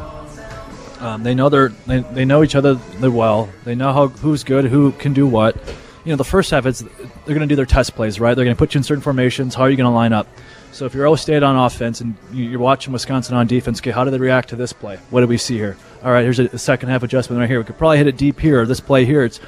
Um, 1.07 1.23
they 1.23 1.35
know 1.35 1.49
they're 1.49 1.69
they, 1.87 2.01
they 2.01 2.25
know 2.25 2.43
each 2.43 2.57
other 2.57 2.79
well. 3.01 3.49
They 3.65 3.77
know 3.77 3.93
how 3.93 4.09
who's 4.09 4.43
good, 4.43 4.65
who 4.65 4.91
can 4.93 5.13
do 5.13 5.27
what. 5.27 5.57
You 6.05 6.11
know, 6.13 6.17
the 6.17 6.25
first 6.25 6.51
half 6.51 6.67
is 6.67 6.81
they're 6.81 7.35
going 7.35 7.41
to 7.41 7.47
do 7.47 7.57
their 7.57 7.65
test 7.67 7.95
plays, 7.95 8.19
right? 8.21 8.35
They're 8.35 8.45
going 8.45 8.57
to 8.57 8.59
put 8.59 8.75
you 8.75 8.79
in 8.79 8.83
certain 8.85 9.03
formations. 9.03 9.55
How 9.55 9.63
are 9.63 9.71
you 9.71 9.77
going 9.77 9.91
to 9.91 9.95
line 9.95 10.13
up? 10.13 10.27
So 10.73 10.85
if 10.85 10.95
you're 10.95 11.07
O 11.07 11.15
State 11.17 11.43
on 11.43 11.57
offense 11.57 12.01
and 12.01 12.15
you- 12.33 12.45
you're 12.51 12.61
watching 12.61 12.93
Wisconsin 12.93 13.37
on 13.37 13.47
defense, 13.47 13.81
okay, 13.81 13.93
how 13.93 14.05
do 14.05 14.11
they 14.11 14.19
react 14.19 14.51
to 14.51 14.57
this 14.57 14.73
play? 14.73 14.99
What 15.11 15.21
do 15.23 15.27
we 15.27 15.39
see 15.39 15.57
here? 15.57 15.77
All 16.05 16.11
right, 16.13 16.23
here's 16.23 16.39
a, 16.39 16.45
a 16.47 16.59
second 16.59 16.89
half 16.91 17.03
adjustment 17.03 17.41
right 17.41 17.49
here. 17.49 17.59
We 17.59 17.65
could 17.65 17.79
probably 17.79 17.99
hit 17.99 18.07
it 18.09 18.17
deep 18.17 18.39
here. 18.41 18.63
Or 18.63 18.67
this 18.67 18.81
play 18.81 19.05
here, 19.05 19.25
it's. 19.25 19.41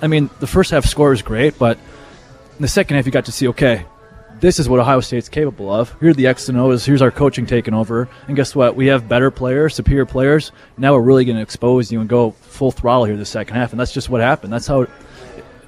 I 0.00 0.06
mean, 0.06 0.30
the 0.40 0.46
first 0.46 0.70
half 0.70 0.84
score 0.84 1.12
is 1.12 1.22
great, 1.22 1.58
but 1.58 1.76
in 2.56 2.62
the 2.62 2.68
second 2.68 2.96
half, 2.96 3.06
you 3.06 3.12
got 3.12 3.24
to 3.24 3.32
see, 3.32 3.48
okay, 3.48 3.84
this 4.40 4.58
is 4.58 4.68
what 4.68 4.80
Ohio 4.80 5.00
State's 5.00 5.28
capable 5.28 5.72
of. 5.72 5.94
Here 6.00 6.10
are 6.10 6.14
the 6.14 6.26
X 6.26 6.48
and 6.48 6.58
O's. 6.58 6.84
Here's 6.84 7.02
our 7.02 7.10
coaching 7.10 7.46
taking 7.46 7.74
over. 7.74 8.08
And 8.26 8.36
guess 8.36 8.54
what? 8.54 8.76
We 8.76 8.86
have 8.86 9.08
better 9.08 9.30
players, 9.30 9.74
superior 9.74 10.06
players. 10.06 10.52
Now 10.76 10.94
we're 10.94 11.00
really 11.00 11.24
going 11.24 11.36
to 11.36 11.42
expose 11.42 11.90
you 11.90 12.00
and 12.00 12.08
go 12.08 12.30
full 12.30 12.70
throttle 12.70 13.04
here 13.04 13.16
the 13.16 13.24
second 13.24 13.56
half. 13.56 13.72
And 13.72 13.80
that's 13.80 13.92
just 13.92 14.08
what 14.08 14.20
happened. 14.20 14.52
That's 14.52 14.66
how 14.66 14.86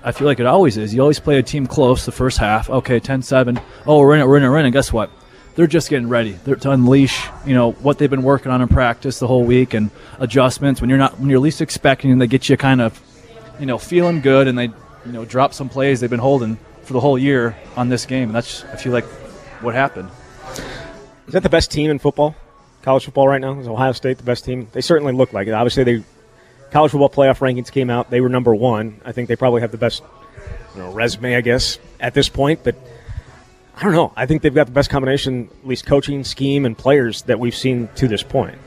I 0.02 0.12
feel 0.12 0.26
like 0.26 0.40
it 0.40 0.46
always 0.46 0.76
is. 0.76 0.94
You 0.94 1.00
always 1.00 1.21
play 1.21 1.38
a 1.38 1.42
team 1.42 1.66
close 1.66 2.04
the 2.04 2.12
first 2.12 2.38
half. 2.38 2.71
Okay, 2.71 3.00
10 3.00 3.23
7. 3.23 3.61
Oh, 3.87 3.99
we're 4.00 4.14
in 4.14 4.21
it, 4.21 4.26
we're 4.26 4.37
in 4.37 4.45
it, 4.45 4.49
we're 4.49 4.59
in 4.59 4.64
it. 4.64 4.68
And 4.68 4.75
guess 4.75 4.92
what? 4.92 5.11
They're 5.56 5.66
just 5.66 5.90
getting 5.90 6.09
ready. 6.09 6.33
They're 6.33 6.56
to 6.56 6.71
unleash, 6.71 7.26
you 7.45 7.54
know, 7.54 7.73
what 7.73 7.99
they've 7.99 8.09
been 8.09 8.23
working 8.23 8.52
on 8.52 8.62
in 8.62 8.68
practice 8.68 9.18
the 9.18 9.26
whole 9.26 9.45
week 9.45 9.75
and 9.75 9.90
adjustments. 10.18 10.80
When 10.80 10.88
you're 10.88 10.99
not, 10.99 11.18
when 11.18 11.28
you're 11.28 11.40
least 11.40 11.61
expecting, 11.61 12.16
they 12.18 12.28
get 12.28 12.49
you 12.49 12.56
kind 12.56 12.80
of 12.80 13.00
you 13.61 13.66
know, 13.66 13.78
feeling 13.78 14.23
good, 14.23 14.49
and 14.49 14.59
they, 14.59 14.64
you 15.04 15.12
know, 15.12 15.25
drop 15.25 15.52
some 15.52 15.68
plays 15.68 16.00
they've 16.00 16.11
been 16.11 16.18
holding 16.18 16.59
for 16.90 16.94
the 16.94 17.00
whole 17.00 17.16
year 17.16 17.56
on 17.76 17.88
this 17.88 18.04
game, 18.04 18.30
and 18.30 18.35
that's 18.35 18.64
I 18.64 18.75
feel 18.75 18.92
like 18.92 19.04
what 19.62 19.76
happened. 19.76 20.11
Is 21.28 21.35
that 21.35 21.44
the 21.44 21.49
best 21.49 21.70
team 21.70 21.88
in 21.88 22.00
football, 22.00 22.35
college 22.82 23.04
football 23.04 23.28
right 23.28 23.40
now? 23.40 23.61
Is 23.61 23.68
Ohio 23.68 23.92
State 23.92 24.18
the 24.18 24.25
best 24.25 24.44
team? 24.44 24.66
They 24.73 24.80
certainly 24.80 25.12
look 25.12 25.32
like 25.32 25.47
it. 25.47 25.52
Obviously, 25.52 25.85
they 25.85 26.02
college 26.73 26.90
football 26.90 27.09
playoff 27.09 27.38
rankings 27.38 27.70
came 27.70 27.90
out. 27.90 28.11
They 28.11 28.20
were 28.20 28.28
number 28.28 28.52
one. 28.52 29.00
I 29.04 29.12
think 29.12 29.28
they 29.28 29.37
probably 29.37 29.61
have 29.61 29.70
the 29.70 29.78
best 29.78 30.02
you 30.75 30.82
know, 30.82 30.92
resume, 30.92 31.37
I 31.37 31.42
guess, 31.42 31.78
at 32.00 32.12
this 32.12 32.28
point. 32.28 32.64
But 32.64 32.75
I 33.76 33.85
don't 33.85 33.92
know. 33.92 34.12
I 34.16 34.26
think 34.26 34.42
they've 34.42 34.52
got 34.52 34.66
the 34.66 34.73
best 34.73 34.90
combination, 34.90 35.49
at 35.62 35.68
least 35.68 35.87
coaching, 35.87 36.25
scheme, 36.25 36.66
and 36.66 36.76
players 36.76 37.23
that 37.23 37.38
we've 37.38 37.54
seen 37.54 37.88
to 37.94 38.09
this 38.09 38.25
point. 38.25 38.59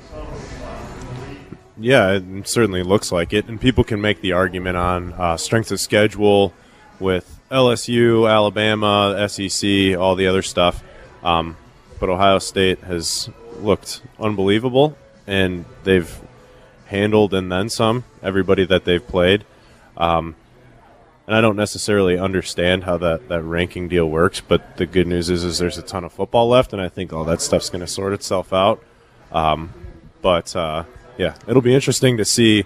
Yeah, 1.77 2.13
it 2.13 2.48
certainly 2.48 2.84
looks 2.84 3.12
like 3.12 3.34
it, 3.34 3.50
and 3.50 3.60
people 3.60 3.84
can 3.84 4.00
make 4.00 4.22
the 4.22 4.32
argument 4.32 4.77
on 4.77 5.12
uh, 5.12 5.36
strength 5.36 5.74
of 5.74 5.82
schedule 5.82 6.53
with 7.01 7.42
LSU, 7.54 8.30
Alabama, 8.30 9.28
SEC, 9.30 9.98
all 9.98 10.16
the 10.16 10.28
other 10.28 10.42
stuff. 10.42 10.84
Um, 11.24 11.56
but 12.00 12.10
Ohio 12.10 12.40
State 12.40 12.80
has 12.80 13.30
looked 13.60 14.02
unbelievable, 14.20 14.98
and 15.28 15.66
they've 15.84 16.20
handled 16.88 17.34
and 17.34 17.52
then 17.52 17.70
some 17.70 18.04
everybody 18.22 18.66
that 18.66 18.86
they've 18.86 19.06
played. 19.06 19.46
Um, 19.96 20.36
and 21.26 21.36
I 21.36 21.42
don't 21.42 21.56
necessarily 21.56 22.18
understand 22.18 22.84
how 22.84 22.98
that, 22.98 23.30
that 23.30 23.44
ranking 23.44 23.88
deal 23.88 24.10
works, 24.10 24.42
but 24.42 24.78
the 24.78 24.86
good 24.86 25.08
news 25.08 25.30
is, 25.30 25.44
is 25.44 25.58
there's 25.58 25.78
a 25.78 25.82
ton 25.82 26.04
of 26.04 26.12
football 26.12 26.50
left, 26.50 26.74
and 26.74 26.82
I 26.82 26.90
think 26.90 27.14
all 27.14 27.24
that 27.26 27.42
stuff's 27.42 27.70
going 27.70 27.80
to 27.80 27.88
sort 27.88 28.14
itself 28.14 28.52
out. 28.52 28.84
Um, 29.32 29.74
but 30.22 30.56
uh, 30.56 30.84
yeah, 31.18 31.36
it'll 31.48 31.62
be 31.62 31.74
interesting 31.74 32.18
to 32.18 32.26
see 32.26 32.66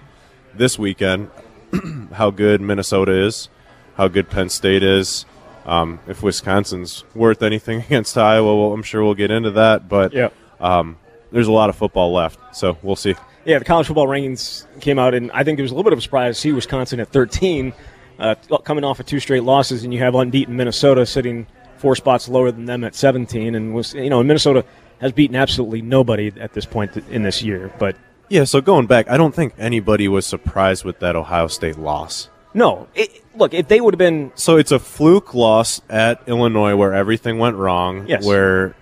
this 0.54 0.78
weekend 0.78 1.30
how 2.14 2.30
good 2.30 2.60
Minnesota 2.60 3.12
is, 3.12 3.48
how 3.98 4.08
good 4.08 4.30
Penn 4.30 4.48
State 4.48 4.82
is. 4.82 5.26
Um, 5.66 5.98
if 6.08 6.22
Wisconsin's 6.22 7.04
worth 7.14 7.42
anything 7.42 7.80
against 7.86 8.16
Iowa, 8.16 8.56
well, 8.56 8.72
I'm 8.72 8.82
sure 8.82 9.04
we'll 9.04 9.12
get 9.14 9.30
into 9.30 9.50
that. 9.50 9.86
But 9.88 10.14
Yeah. 10.14 10.30
um, 10.60 10.96
there's 11.30 11.48
a 11.48 11.52
lot 11.52 11.68
of 11.68 11.76
football 11.76 12.10
left, 12.14 12.56
so 12.56 12.78
we'll 12.82 12.96
see. 12.96 13.14
Yeah, 13.44 13.58
the 13.58 13.64
college 13.66 13.86
football 13.86 14.06
rankings 14.06 14.64
came 14.80 14.98
out, 14.98 15.12
and 15.14 15.30
I 15.32 15.44
think 15.44 15.58
it 15.58 15.62
was 15.62 15.70
a 15.70 15.74
little 15.74 15.84
bit 15.84 15.92
of 15.92 15.98
a 15.98 16.02
surprise 16.02 16.36
to 16.36 16.40
see 16.40 16.52
Wisconsin 16.52 17.00
at 17.00 17.08
13, 17.08 17.74
uh, 18.18 18.34
coming 18.64 18.84
off 18.84 18.98
of 19.00 19.06
two 19.06 19.20
straight 19.20 19.42
losses, 19.42 19.84
and 19.84 19.92
you 19.92 20.00
have 20.00 20.14
unbeaten 20.14 20.56
Minnesota 20.56 21.04
sitting 21.04 21.46
four 21.76 21.94
spots 21.94 22.28
lower 22.28 22.50
than 22.50 22.64
them 22.64 22.82
at 22.84 22.94
17, 22.94 23.54
and 23.54 23.74
was 23.74 23.94
you 23.94 24.10
know 24.10 24.22
Minnesota 24.22 24.64
has 25.00 25.12
beaten 25.12 25.36
absolutely 25.36 25.80
nobody 25.82 26.32
at 26.40 26.52
this 26.54 26.64
point 26.64 26.96
in 27.10 27.22
this 27.22 27.42
year. 27.42 27.70
But 27.78 27.94
Yeah, 28.28 28.44
so 28.44 28.60
going 28.60 28.86
back, 28.86 29.08
I 29.08 29.16
don't 29.16 29.34
think 29.34 29.54
anybody 29.58 30.08
was 30.08 30.26
surprised 30.26 30.84
with 30.84 30.98
that 31.00 31.14
Ohio 31.16 31.46
State 31.46 31.78
loss. 31.78 32.28
No, 32.58 32.88
it, 32.94 33.22
look, 33.36 33.54
if 33.54 33.68
they 33.68 33.80
would 33.80 33.94
have 33.94 33.98
been 33.98 34.32
So 34.34 34.56
it's 34.56 34.72
a 34.72 34.78
fluke 34.78 35.32
loss 35.34 35.80
at 35.88 36.20
Illinois 36.26 36.74
where 36.76 36.92
everything 36.92 37.38
went 37.38 37.56
wrong, 37.56 38.06
Yes. 38.06 38.24
where 38.26 38.74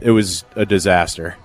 it 0.00 0.10
was 0.12 0.44
a 0.56 0.64
disaster. 0.64 1.36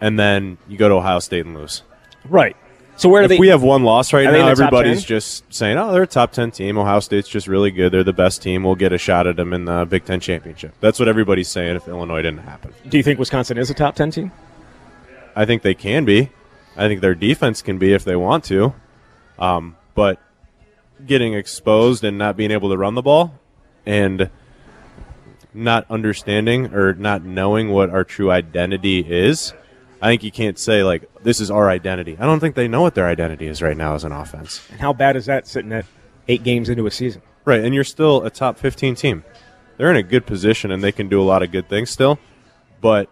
And 0.00 0.18
then 0.18 0.58
you 0.68 0.76
go 0.76 0.88
to 0.88 0.96
Ohio 0.96 1.20
State 1.20 1.46
and 1.46 1.54
lose. 1.56 1.82
right, 2.28 2.56
so 2.96 3.08
where 3.08 3.22
do 3.22 3.26
If 3.26 3.28
they? 3.30 3.38
we 3.38 3.48
have 3.48 3.62
one 3.62 3.82
loss 3.84 4.12
right 4.12 4.26
Are 4.26 4.32
they 4.32 4.40
in 4.40 4.46
now, 4.46 4.54
the 4.54 4.62
top 4.64 4.72
everybody's 4.72 5.02
10? 5.02 5.06
just 5.08 5.54
saying, 5.54 5.76
"Oh, 5.78 5.92
they're 5.92 6.02
a 6.02 6.06
top 6.06 6.32
ten 6.32 6.50
team. 6.50 6.76
Ohio 6.78 7.00
State's 7.00 7.28
just 7.28 7.46
really 7.46 7.70
good. 7.70 7.92
They're 7.92 8.02
the 8.04 8.12
best 8.12 8.42
team. 8.42 8.64
We'll 8.64 8.74
get 8.74 8.92
a 8.92 8.98
shot 8.98 9.26
at 9.26 9.36
them 9.36 9.52
in 9.52 9.64
the 9.66 9.84
Big 9.86 10.04
Ten 10.04 10.18
championship." 10.20 10.72
That's 10.80 10.98
what 10.98 11.06
everybody's 11.08 11.48
saying. 11.48 11.76
If 11.76 11.88
Illinois 11.88 12.22
didn't 12.22 12.40
happen, 12.44 12.72
do 12.88 12.96
you 12.96 13.02
think 13.02 13.18
Wisconsin 13.18 13.56
is 13.58 13.70
a 13.70 13.74
top 13.74 13.94
10 13.96 14.10
team? 14.10 14.32
I 15.36 15.44
think 15.44 15.62
they 15.62 15.74
can 15.74 16.04
be. 16.04 16.30
I 16.76 16.88
think 16.88 17.00
their 17.02 17.14
defense 17.14 17.62
can 17.62 17.78
be 17.78 17.92
if 17.94 18.04
they 18.04 18.16
want 18.16 18.44
to. 18.44 18.74
Um, 19.38 19.76
but 19.94 20.18
getting 21.04 21.34
exposed 21.34 22.04
and 22.04 22.16
not 22.16 22.36
being 22.36 22.50
able 22.50 22.70
to 22.70 22.76
run 22.76 22.94
the 22.94 23.02
ball 23.02 23.38
and 23.84 24.30
not 25.52 25.90
understanding 25.90 26.72
or 26.74 26.94
not 26.94 27.24
knowing 27.24 27.70
what 27.70 27.90
our 27.90 28.04
true 28.04 28.30
identity 28.30 29.00
is, 29.00 29.52
I 30.00 30.08
think 30.08 30.22
you 30.22 30.30
can't 30.30 30.58
say 30.58 30.82
like 30.82 31.08
this 31.22 31.40
is 31.40 31.50
our 31.50 31.70
identity. 31.70 32.16
I 32.18 32.24
don't 32.26 32.40
think 32.40 32.54
they 32.54 32.68
know 32.68 32.82
what 32.82 32.94
their 32.94 33.06
identity 33.06 33.46
is 33.46 33.62
right 33.62 33.76
now 33.76 33.94
as 33.94 34.04
an 34.04 34.12
offense. 34.12 34.66
And 34.70 34.80
how 34.80 34.92
bad 34.92 35.16
is 35.16 35.26
that 35.26 35.46
sitting 35.46 35.72
at 35.72 35.86
eight 36.28 36.42
games 36.42 36.68
into 36.68 36.86
a 36.86 36.90
season? 36.90 37.22
Right, 37.44 37.60
and 37.60 37.74
you're 37.74 37.84
still 37.84 38.24
a 38.24 38.30
top 38.30 38.58
15 38.58 38.96
team. 38.96 39.24
They're 39.76 39.90
in 39.90 39.96
a 39.96 40.02
good 40.02 40.26
position 40.26 40.70
and 40.70 40.82
they 40.82 40.92
can 40.92 41.08
do 41.08 41.20
a 41.20 41.24
lot 41.24 41.42
of 41.42 41.50
good 41.52 41.68
things 41.68 41.90
still, 41.90 42.18
but 42.80 43.08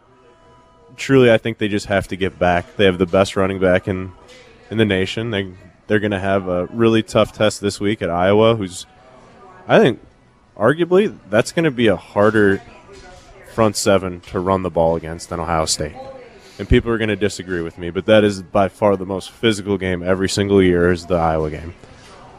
truly 0.96 1.32
I 1.32 1.38
think 1.38 1.58
they 1.58 1.68
just 1.68 1.86
have 1.86 2.08
to 2.08 2.16
get 2.16 2.38
back. 2.38 2.76
They 2.76 2.84
have 2.84 2.98
the 2.98 3.06
best 3.06 3.36
running 3.36 3.60
back 3.60 3.88
in 3.88 4.12
in 4.70 4.78
the 4.78 4.84
nation. 4.84 5.30
They 5.30 5.52
they're 5.86 6.00
going 6.00 6.10
to 6.12 6.20
have 6.20 6.48
a 6.48 6.66
really 6.66 7.02
tough 7.02 7.32
test 7.32 7.60
this 7.60 7.80
week 7.80 8.02
at 8.02 8.10
Iowa 8.10 8.56
who's 8.56 8.86
I 9.68 9.78
think 9.78 10.00
arguably 10.56 11.16
that's 11.30 11.52
going 11.52 11.64
to 11.64 11.70
be 11.70 11.86
a 11.88 11.96
harder 11.96 12.62
front 13.54 13.76
seven 13.76 14.20
to 14.20 14.40
run 14.40 14.62
the 14.62 14.70
ball 14.70 14.96
against 14.96 15.28
than 15.30 15.40
Ohio 15.40 15.64
State. 15.64 15.94
And 16.58 16.68
people 16.68 16.90
are 16.92 16.98
going 16.98 17.08
to 17.08 17.16
disagree 17.16 17.62
with 17.62 17.78
me, 17.78 17.90
but 17.90 18.06
that 18.06 18.22
is 18.24 18.42
by 18.42 18.68
far 18.68 18.96
the 18.96 19.06
most 19.06 19.30
physical 19.30 19.76
game 19.76 20.02
every 20.02 20.28
single 20.28 20.62
year 20.62 20.92
is 20.92 21.06
the 21.06 21.16
Iowa 21.16 21.50
game. 21.50 21.74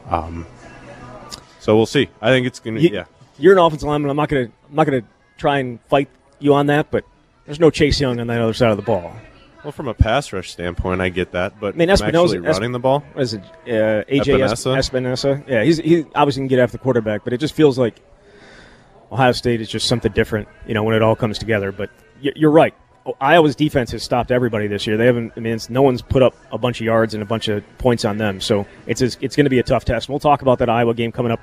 Um, 0.09 0.45
so 1.59 1.75
we'll 1.75 1.85
see. 1.85 2.09
I 2.21 2.29
think 2.29 2.47
it's 2.47 2.59
going 2.59 2.75
to 2.75 2.81
You- 2.81 2.89
yeah. 2.91 3.05
You're 3.37 3.53
an 3.53 3.59
offensive 3.59 3.87
lineman. 3.89 4.09
I'm 4.11 4.15
not 4.15 4.29
gonna 4.29 4.43
I'm 4.69 4.75
not 4.75 4.85
gonna 4.85 5.01
try 5.37 5.59
and 5.59 5.81
fight 5.89 6.07
you 6.39 6.53
on 6.53 6.67
that, 6.67 6.89
but 6.89 7.03
there's 7.45 7.59
no 7.59 7.69
Chase 7.69 7.99
Young 7.99 8.17
on 8.21 8.27
that 8.27 8.39
other 8.39 8.53
side 8.53 8.71
of 8.71 8.77
the 8.77 8.83
ball. 8.83 9.13
Well, 9.65 9.71
from 9.71 9.87
a 9.87 9.95
pass 9.95 10.31
rush 10.31 10.51
standpoint, 10.51 11.01
I 11.01 11.09
get 11.09 11.31
that, 11.31 11.59
but 11.59 11.73
I 11.73 11.77
mean, 11.77 11.89
Espinosa 11.89 12.35
actually 12.35 12.47
running 12.47 12.71
the 12.71 12.77
ball. 12.77 12.99
What 13.13 13.23
is 13.23 13.33
it? 13.33 13.41
Uh, 13.65 14.03
AJ 14.05 14.37
Epenesa? 14.37 14.77
Espinosa. 14.77 15.43
Yeah, 15.47 15.63
he's 15.63 15.79
he 15.79 16.05
obviously 16.13 16.41
can 16.41 16.47
get 16.49 16.59
after 16.59 16.77
the 16.77 16.83
quarterback, 16.83 17.23
but 17.23 17.33
it 17.33 17.39
just 17.39 17.55
feels 17.55 17.79
like 17.79 17.99
Ohio 19.11 19.31
State 19.31 19.61
is 19.61 19.67
just 19.67 19.87
something 19.87 20.11
different. 20.11 20.47
You 20.67 20.75
know, 20.75 20.83
when 20.83 20.95
it 20.95 21.01
all 21.01 21.15
comes 21.15 21.39
together. 21.39 21.71
But 21.71 21.89
you're 22.21 22.51
right. 22.51 22.75
Iowa's 23.19 23.55
defense 23.55 23.89
has 23.89 24.03
stopped 24.03 24.29
everybody 24.29 24.67
this 24.67 24.85
year. 24.85 24.97
They 24.97 25.07
haven't. 25.07 25.33
I 25.35 25.39
mean, 25.39 25.53
it's, 25.53 25.67
no 25.67 25.81
one's 25.81 26.03
put 26.03 26.21
up 26.21 26.35
a 26.51 26.59
bunch 26.59 26.79
of 26.79 26.85
yards 26.85 27.15
and 27.15 27.23
a 27.23 27.25
bunch 27.25 27.47
of 27.47 27.63
points 27.79 28.05
on 28.05 28.19
them. 28.19 28.41
So 28.41 28.67
it's 28.85 29.01
it's 29.01 29.35
going 29.35 29.45
to 29.45 29.49
be 29.49 29.57
a 29.57 29.63
tough 29.63 29.83
test. 29.83 30.07
And 30.07 30.13
we'll 30.13 30.19
talk 30.19 30.43
about 30.43 30.59
that 30.59 30.69
Iowa 30.69 30.93
game 30.93 31.11
coming 31.11 31.31
up 31.31 31.41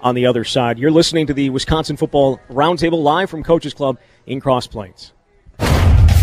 on 0.00 0.14
the 0.14 0.26
other 0.26 0.44
side. 0.44 0.78
You're 0.78 0.92
listening 0.92 1.26
to 1.26 1.34
the 1.34 1.50
Wisconsin 1.50 1.96
Football 1.96 2.38
Roundtable 2.48 3.02
live 3.02 3.28
from 3.28 3.42
Coaches 3.42 3.74
Club 3.74 3.98
in 4.24 4.40
Cross 4.40 4.68
Plains. 4.68 5.12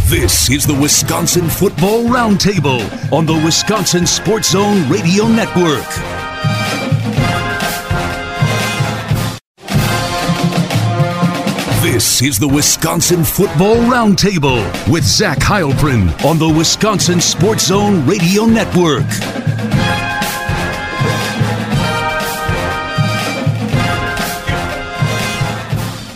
This 0.06 0.50
is 0.50 0.68
the 0.68 0.74
Wisconsin 0.80 1.50
Football 1.50 2.04
Roundtable 2.04 2.82
on 3.12 3.26
the 3.26 3.34
Wisconsin 3.34 4.06
Sports 4.06 4.52
Zone 4.52 4.88
Radio 4.90 5.28
Network. 5.28 5.88
This 11.82 12.22
is 12.22 12.38
the 12.38 12.48
Wisconsin 12.48 13.24
Football 13.24 13.78
Roundtable 13.78 14.62
with 14.92 15.04
Zach 15.04 15.40
Heilprin 15.40 16.10
on 16.26 16.38
the 16.38 16.50
Wisconsin 16.50 17.20
Sports 17.22 17.68
Zone 17.68 18.06
Radio 18.06 18.46
Network. 18.46 19.06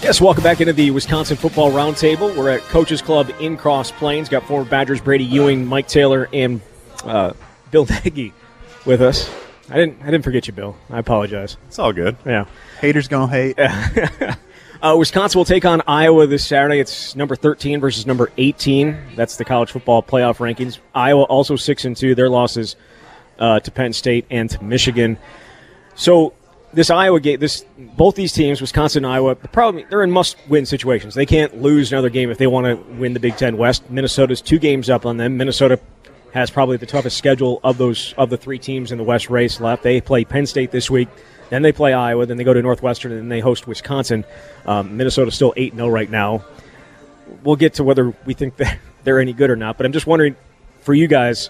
Yes, 0.08 0.22
welcome 0.22 0.42
back 0.42 0.62
into 0.62 0.72
the 0.72 0.90
Wisconsin 0.92 1.36
Football 1.36 1.70
Roundtable. 1.72 2.34
We're 2.34 2.52
at 2.52 2.62
Coaches 2.62 3.02
Club 3.02 3.30
in 3.42 3.58
Cross 3.58 3.92
Plains. 3.92 4.30
Got 4.30 4.44
former 4.44 4.64
Badgers 4.64 5.02
Brady 5.02 5.26
Ewing, 5.26 5.66
Mike 5.66 5.90
Taylor, 5.90 6.30
and 6.32 6.62
uh, 7.04 7.34
Bill 7.72 7.86
Nagy 7.86 8.32
with 8.86 9.02
us. 9.02 9.30
I 9.70 9.76
didn't. 9.76 10.02
I 10.02 10.06
didn't 10.06 10.24
forget 10.24 10.48
you, 10.48 10.54
Bill. 10.54 10.78
I 10.90 11.00
apologize. 11.00 11.58
It's 11.68 11.78
all 11.78 11.92
good. 11.92 12.16
Yeah. 12.26 12.46
Haters 12.80 13.10
gonna 13.10 13.28
hate. 13.28 13.60
Uh, 14.80 14.96
Wisconsin 14.96 15.40
will 15.40 15.44
take 15.46 15.66
on 15.66 15.82
Iowa 15.88 16.28
this 16.28 16.46
Saturday. 16.46 16.80
It's 16.80 17.16
number 17.16 17.36
13 17.36 17.80
versus 17.80 18.06
number 18.06 18.32
18. 18.38 19.16
That's 19.16 19.36
the 19.36 19.44
college 19.44 19.72
football 19.72 20.04
playoff 20.04 20.38
rankings. 20.38 20.78
Iowa 20.94 21.24
also 21.24 21.56
six 21.56 21.84
and 21.84 21.98
two. 21.98 22.14
Their 22.14 22.30
losses 22.30 22.76
uh, 23.40 23.60
to 23.62 23.72
Penn 23.72 23.92
State 23.92 24.28
and 24.30 24.48
to 24.52 24.64
Michigan. 24.64 25.18
So 25.96 26.34
this 26.78 26.92
Iowa 26.92 27.20
game, 27.20 27.40
this 27.40 27.66
both 27.76 28.14
these 28.14 28.32
teams, 28.32 28.62
Wisconsin 28.62 29.04
and 29.04 29.12
Iowa, 29.12 29.34
the 29.34 29.48
problem 29.48 29.84
they're 29.90 30.04
in 30.04 30.12
must-win 30.12 30.64
situations. 30.68 31.16
They 31.16 31.26
can't 31.26 31.60
lose 31.60 31.92
another 31.92 32.12
game 32.12 32.30
if 32.30 32.38
they 32.38 32.46
want 32.46 32.68
to 32.68 32.76
win 33.00 33.14
the 33.14 33.20
Big 33.20 33.36
Ten 33.36 33.58
West. 33.58 33.90
Minnesota's 33.90 34.42
two 34.42 34.60
games 34.60 34.88
up 34.88 35.04
on 35.04 35.18
them. 35.18 35.38
Minnesota 35.38 35.80
has 36.36 36.52
probably 36.52 36.78
the 36.78 36.86
toughest 36.86 37.18
schedule 37.18 37.60
of 37.64 37.80
those 37.80 38.14
of 38.16 38.30
the 38.30 38.38
three 38.38 38.60
teams 38.60 38.92
in 38.92 39.00
the 39.00 39.04
West 39.04 39.28
race 39.32 39.60
left. 39.60 39.82
They 39.82 40.00
play 40.02 40.24
Penn 40.24 40.46
State 40.46 40.70
this 40.70 40.88
week, 40.88 41.10
then 41.50 41.64
they 41.64 41.72
play 41.72 41.94
Iowa, 41.94 42.28
then 42.28 42.38
they 42.38 42.44
go 42.44 42.54
to 42.54 42.62
Northwestern, 42.62 43.12
and 43.12 43.22
then 43.22 43.30
they 43.30 43.40
host 43.40 43.66
Wisconsin. 43.66 44.24
Um, 44.68 44.98
Minnesota's 44.98 45.34
still 45.34 45.56
eight 45.58 45.74
0 45.74 45.88
right 45.88 46.12
now. 46.12 46.46
We'll 47.42 47.56
get 47.56 47.74
to 47.76 47.84
whether 47.84 48.14
we 48.26 48.36
think 48.36 48.54
they're 49.04 49.20
any 49.20 49.34
good 49.34 49.50
or 49.50 49.56
not, 49.56 49.78
but 49.78 49.88
I'm 49.88 49.94
just 49.94 50.06
wondering 50.06 50.36
for 50.82 50.94
you 50.94 51.08
guys, 51.08 51.50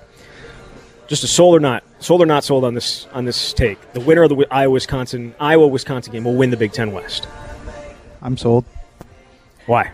just 1.07 1.23
a 1.23 1.27
sold 1.27 1.55
or 1.55 1.59
not, 1.59 1.83
sold 1.99 2.21
or 2.21 2.25
not 2.25 2.43
sold 2.43 2.63
on 2.63 2.73
this 2.73 3.07
on 3.13 3.25
this 3.25 3.53
take. 3.53 3.93
The 3.93 3.99
winner 3.99 4.23
of 4.23 4.29
the 4.29 4.45
Iowa 4.51 4.73
Wisconsin 4.73 5.33
Iowa 5.39 5.67
Wisconsin 5.67 6.13
game 6.13 6.23
will 6.23 6.35
win 6.35 6.49
the 6.51 6.57
Big 6.57 6.73
Ten 6.73 6.91
West. 6.91 7.27
I'm 8.21 8.37
sold. 8.37 8.65
Why? 9.65 9.91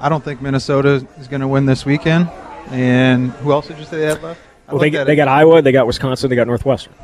I 0.00 0.08
don't 0.08 0.24
think 0.24 0.42
Minnesota 0.42 1.06
is 1.18 1.28
going 1.28 1.40
to 1.40 1.48
win 1.48 1.66
this 1.66 1.86
weekend. 1.86 2.28
And 2.70 3.30
who 3.32 3.52
else 3.52 3.68
did 3.68 3.78
you 3.78 3.84
say 3.84 3.98
they 3.98 4.06
had 4.06 4.22
left? 4.22 4.40
I 4.68 4.72
Well, 4.72 4.80
they, 4.80 4.90
looked 4.90 5.06
they 5.06 5.12
it. 5.12 5.16
got 5.16 5.28
Iowa, 5.28 5.62
they 5.62 5.72
got 5.72 5.86
Wisconsin, 5.86 6.30
they 6.30 6.36
got 6.36 6.46
Northwestern. 6.46 6.94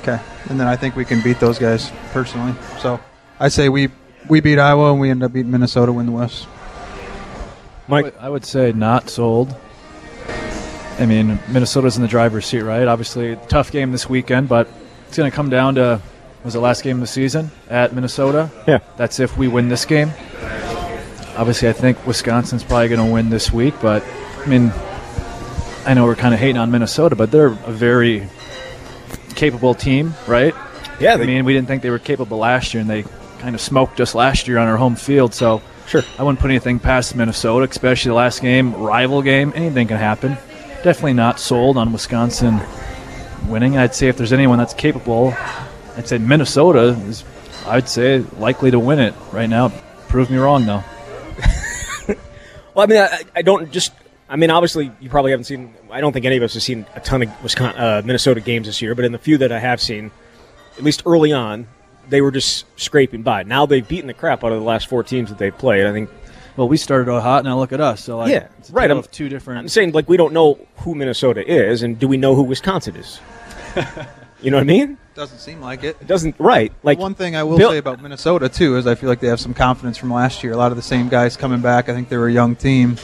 Okay, 0.00 0.18
and 0.48 0.58
then 0.58 0.66
I 0.66 0.76
think 0.76 0.96
we 0.96 1.04
can 1.04 1.20
beat 1.22 1.40
those 1.40 1.58
guys 1.58 1.90
personally. 2.12 2.54
So 2.78 3.00
I 3.38 3.48
say 3.48 3.68
we 3.68 3.88
we 4.28 4.40
beat 4.40 4.58
Iowa 4.58 4.92
and 4.92 5.00
we 5.00 5.10
end 5.10 5.22
up 5.22 5.32
beating 5.32 5.50
Minnesota, 5.50 5.92
win 5.92 6.06
the 6.06 6.12
West. 6.12 6.46
Mike, 7.88 8.14
I 8.20 8.28
would 8.28 8.44
say 8.44 8.72
not 8.72 9.10
sold. 9.10 9.54
I 11.00 11.06
mean, 11.06 11.38
Minnesota's 11.48 11.96
in 11.96 12.02
the 12.02 12.08
driver's 12.08 12.46
seat, 12.46 12.60
right? 12.60 12.86
Obviously, 12.86 13.36
tough 13.48 13.72
game 13.72 13.90
this 13.90 14.08
weekend, 14.08 14.48
but 14.48 14.68
it's 15.08 15.16
going 15.16 15.30
to 15.30 15.34
come 15.34 15.48
down 15.48 15.74
to 15.76 16.00
was 16.44 16.54
the 16.54 16.60
last 16.60 16.82
game 16.82 16.96
of 16.96 17.00
the 17.00 17.06
season 17.06 17.50
at 17.68 17.94
Minnesota. 17.94 18.50
Yeah. 18.66 18.78
That's 18.96 19.20
if 19.20 19.36
we 19.36 19.48
win 19.48 19.68
this 19.68 19.84
game. 19.84 20.10
Obviously, 21.36 21.68
I 21.68 21.72
think 21.72 22.06
Wisconsin's 22.06 22.64
probably 22.64 22.88
going 22.88 23.06
to 23.06 23.12
win 23.12 23.30
this 23.30 23.52
week, 23.52 23.74
but 23.80 24.04
I 24.38 24.46
mean, 24.46 24.72
I 25.86 25.94
know 25.94 26.04
we're 26.04 26.16
kind 26.16 26.34
of 26.34 26.40
hating 26.40 26.58
on 26.58 26.70
Minnesota, 26.70 27.16
but 27.16 27.30
they're 27.30 27.46
a 27.46 27.72
very 27.72 28.26
capable 29.34 29.74
team, 29.74 30.14
right? 30.26 30.54
yeah, 30.98 31.14
I 31.14 31.24
mean, 31.24 31.44
we 31.46 31.54
didn't 31.54 31.68
think 31.68 31.82
they 31.82 31.90
were 31.90 31.98
capable 31.98 32.38
last 32.38 32.74
year, 32.74 32.80
and 32.82 32.90
they 32.90 33.04
kind 33.38 33.54
of 33.54 33.60
smoked 33.60 34.00
us 34.00 34.14
last 34.14 34.48
year 34.48 34.58
on 34.58 34.68
our 34.68 34.76
home 34.76 34.96
field. 34.96 35.32
So 35.34 35.62
Sure. 35.90 36.04
I 36.18 36.22
wouldn't 36.22 36.38
put 36.38 36.50
anything 36.50 36.78
past 36.78 37.16
Minnesota, 37.16 37.66
especially 37.68 38.10
the 38.10 38.14
last 38.14 38.40
game, 38.40 38.74
rival 38.76 39.22
game. 39.22 39.52
Anything 39.56 39.88
can 39.88 39.96
happen. 39.96 40.36
Definitely 40.82 41.14
not 41.14 41.38
sold 41.38 41.76
on 41.76 41.92
Wisconsin 41.92 42.60
winning. 43.46 43.76
I'd 43.76 43.94
say 43.94 44.08
if 44.08 44.16
there's 44.16 44.32
anyone 44.32 44.58
that's 44.58 44.74
capable, 44.74 45.34
I'd 45.96 46.08
say 46.08 46.18
Minnesota 46.18 46.88
is. 47.06 47.24
I'd 47.66 47.88
say 47.88 48.20
likely 48.38 48.70
to 48.70 48.78
win 48.78 48.98
it 48.98 49.14
right 49.32 49.48
now. 49.48 49.68
Prove 50.08 50.30
me 50.30 50.38
wrong 50.38 50.66
though. 50.66 50.82
Well, 52.74 52.84
I 52.84 52.86
mean, 52.86 52.98
I, 53.00 53.22
I 53.36 53.42
don't 53.42 53.70
just. 53.70 53.92
I 54.28 54.36
mean, 54.36 54.50
obviously, 54.50 54.92
you 55.00 55.10
probably 55.10 55.32
haven't 55.32 55.44
seen. 55.44 55.74
I 55.90 56.00
don't 56.00 56.12
think 56.12 56.24
any 56.24 56.36
of 56.36 56.42
us 56.42 56.54
have 56.54 56.62
seen 56.62 56.86
a 56.94 57.00
ton 57.00 57.22
of 57.22 57.42
Wisconsin, 57.42 57.80
uh, 57.80 58.02
Minnesota 58.04 58.40
games 58.40 58.66
this 58.68 58.80
year, 58.80 58.94
but 58.94 59.04
in 59.04 59.12
the 59.12 59.18
few 59.18 59.38
that 59.38 59.50
I 59.50 59.58
have 59.58 59.80
seen, 59.80 60.10
at 60.78 60.84
least 60.84 61.02
early 61.04 61.32
on, 61.32 61.66
they 62.08 62.20
were 62.20 62.30
just 62.30 62.64
scraping 62.80 63.22
by. 63.22 63.42
Now 63.42 63.66
they've 63.66 63.86
beaten 63.86 64.06
the 64.06 64.14
crap 64.14 64.44
out 64.44 64.52
of 64.52 64.58
the 64.58 64.64
last 64.64 64.88
four 64.88 65.02
teams 65.02 65.30
that 65.30 65.38
they've 65.38 65.56
played. 65.56 65.84
I 65.84 65.92
think 65.92 66.10
well, 66.56 66.68
we 66.68 66.76
started 66.76 67.10
out 67.10 67.22
hot, 67.22 67.44
now 67.44 67.58
look 67.58 67.72
at 67.72 67.80
us. 67.80 68.04
So 68.04 68.18
like, 68.18 68.30
Yeah, 68.30 68.48
it's 68.58 68.70
a 68.70 68.72
right, 68.72 68.90
I'm- 68.90 68.98
of 68.98 69.10
two 69.10 69.28
different. 69.28 69.60
I'm 69.60 69.68
saying 69.68 69.92
like 69.92 70.08
we 70.08 70.16
don't 70.16 70.32
know 70.32 70.58
who 70.78 70.94
Minnesota 70.94 71.46
is, 71.46 71.82
and 71.82 71.98
do 71.98 72.08
we 72.08 72.16
know 72.16 72.34
who 72.34 72.42
Wisconsin 72.42 72.96
is? 72.96 73.20
you 74.42 74.50
know 74.50 74.56
what 74.56 74.62
I 74.62 74.64
mean? 74.64 74.96
Doesn't 75.14 75.38
seem 75.38 75.60
like 75.60 75.84
it. 75.84 75.96
It 76.00 76.06
doesn't. 76.06 76.36
Right. 76.38 76.72
Like 76.82 76.98
One 76.98 77.14
thing 77.14 77.36
I 77.36 77.42
will 77.42 77.58
Bill- 77.58 77.70
say 77.70 77.78
about 77.78 78.00
Minnesota 78.00 78.48
too 78.48 78.76
is 78.76 78.86
I 78.86 78.94
feel 78.94 79.08
like 79.08 79.20
they 79.20 79.28
have 79.28 79.40
some 79.40 79.54
confidence 79.54 79.98
from 79.98 80.12
last 80.12 80.42
year. 80.42 80.52
A 80.52 80.56
lot 80.56 80.70
of 80.72 80.76
the 80.76 80.82
same 80.82 81.08
guys 81.08 81.36
coming 81.36 81.60
back. 81.60 81.88
I 81.88 81.94
think 81.94 82.08
they 82.08 82.16
were 82.16 82.28
a 82.28 82.32
young 82.32 82.56
team. 82.56 82.96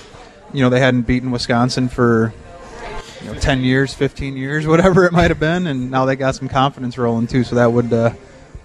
You 0.54 0.62
know, 0.62 0.70
they 0.70 0.80
hadn't 0.80 1.02
beaten 1.02 1.30
Wisconsin 1.30 1.88
for 1.88 2.32
you 3.22 3.32
know, 3.32 3.38
ten 3.38 3.60
years, 3.62 3.92
fifteen 3.92 4.36
years, 4.36 4.66
whatever 4.66 5.04
it 5.04 5.12
might 5.12 5.30
have 5.30 5.40
been, 5.40 5.66
and 5.66 5.90
now 5.90 6.04
they 6.04 6.16
got 6.16 6.34
some 6.36 6.48
confidence 6.48 6.96
rolling 6.96 7.26
too. 7.26 7.44
So 7.44 7.56
that 7.56 7.70
would 7.72 7.92
uh, 7.92 8.12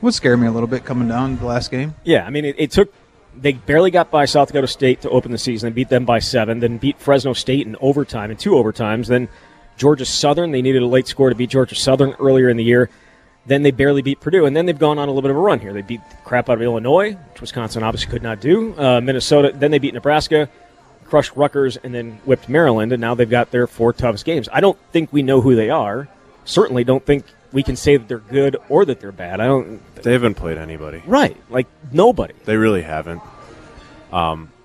would 0.01 0.13
scare 0.13 0.38
me 0.38 0.47
a 0.47 0.51
little 0.51 0.67
bit 0.67 0.85
coming 0.85 1.07
down 1.07 1.38
the 1.38 1.45
last 1.45 1.71
game. 1.71 1.95
Yeah, 2.03 2.25
I 2.25 2.29
mean, 2.29 2.45
it, 2.45 2.55
it 2.57 2.71
took. 2.71 2.93
They 3.35 3.53
barely 3.53 3.91
got 3.91 4.11
by 4.11 4.25
South 4.25 4.50
Dakota 4.50 4.67
State 4.67 5.01
to 5.01 5.09
open 5.09 5.31
the 5.31 5.38
season. 5.38 5.69
They 5.69 5.73
beat 5.73 5.89
them 5.89 6.05
by 6.05 6.19
seven, 6.19 6.59
then 6.59 6.77
beat 6.77 7.00
Fresno 7.00 7.33
State 7.33 7.65
in 7.65 7.75
overtime, 7.79 8.29
in 8.29 8.38
two 8.38 8.51
overtimes. 8.51 9.07
Then 9.07 9.29
Georgia 9.77 10.05
Southern, 10.05 10.51
they 10.51 10.61
needed 10.61 10.81
a 10.81 10.88
late 10.88 11.07
score 11.07 11.29
to 11.29 11.35
beat 11.35 11.50
Georgia 11.50 11.75
Southern 11.75 12.11
earlier 12.19 12.50
in 12.50 12.57
the 12.57 12.63
year. 12.63 12.89
Then 13.45 13.63
they 13.63 13.71
barely 13.71 14.01
beat 14.01 14.19
Purdue, 14.19 14.45
and 14.45 14.55
then 14.55 14.65
they've 14.65 14.77
gone 14.77 15.00
on 15.00 15.07
a 15.07 15.11
little 15.11 15.23
bit 15.23 15.31
of 15.31 15.38
a 15.38 15.39
run 15.39 15.59
here. 15.59 15.73
They 15.73 15.81
beat 15.81 16.01
the 16.09 16.15
crap 16.17 16.50
out 16.50 16.57
of 16.57 16.61
Illinois, 16.61 17.13
which 17.13 17.41
Wisconsin 17.41 17.81
obviously 17.81 18.11
could 18.11 18.21
not 18.21 18.39
do. 18.39 18.77
Uh, 18.77 19.01
Minnesota, 19.01 19.51
then 19.55 19.71
they 19.71 19.79
beat 19.79 19.95
Nebraska, 19.95 20.47
crushed 21.05 21.35
Rutgers, 21.35 21.77
and 21.77 21.95
then 21.95 22.19
whipped 22.25 22.47
Maryland, 22.50 22.91
and 22.91 23.01
now 23.01 23.15
they've 23.15 23.29
got 23.29 23.50
their 23.50 23.65
four 23.65 23.93
toughest 23.93 24.25
games. 24.25 24.47
I 24.51 24.59
don't 24.59 24.77
think 24.91 25.11
we 25.11 25.23
know 25.23 25.41
who 25.41 25.55
they 25.55 25.71
are. 25.71 26.07
Certainly 26.45 26.83
don't 26.83 27.05
think 27.05 27.25
we 27.51 27.63
can 27.63 27.75
say 27.75 27.98
that 27.98 28.08
they're 28.08 28.20
good 28.20 28.58
or 28.70 28.86
that 28.86 29.00
they're 29.00 29.12
bad. 29.12 29.39
I 29.39 29.48
don't. 29.48 29.81
They 29.96 30.13
haven't 30.13 30.36
played 30.36 30.58
anybody. 30.58 31.03
Right, 31.05 31.38
like 31.50 31.67
nobody. 31.91 32.34
They 32.46 32.58
really 32.58 32.81
haven't. 32.81 33.22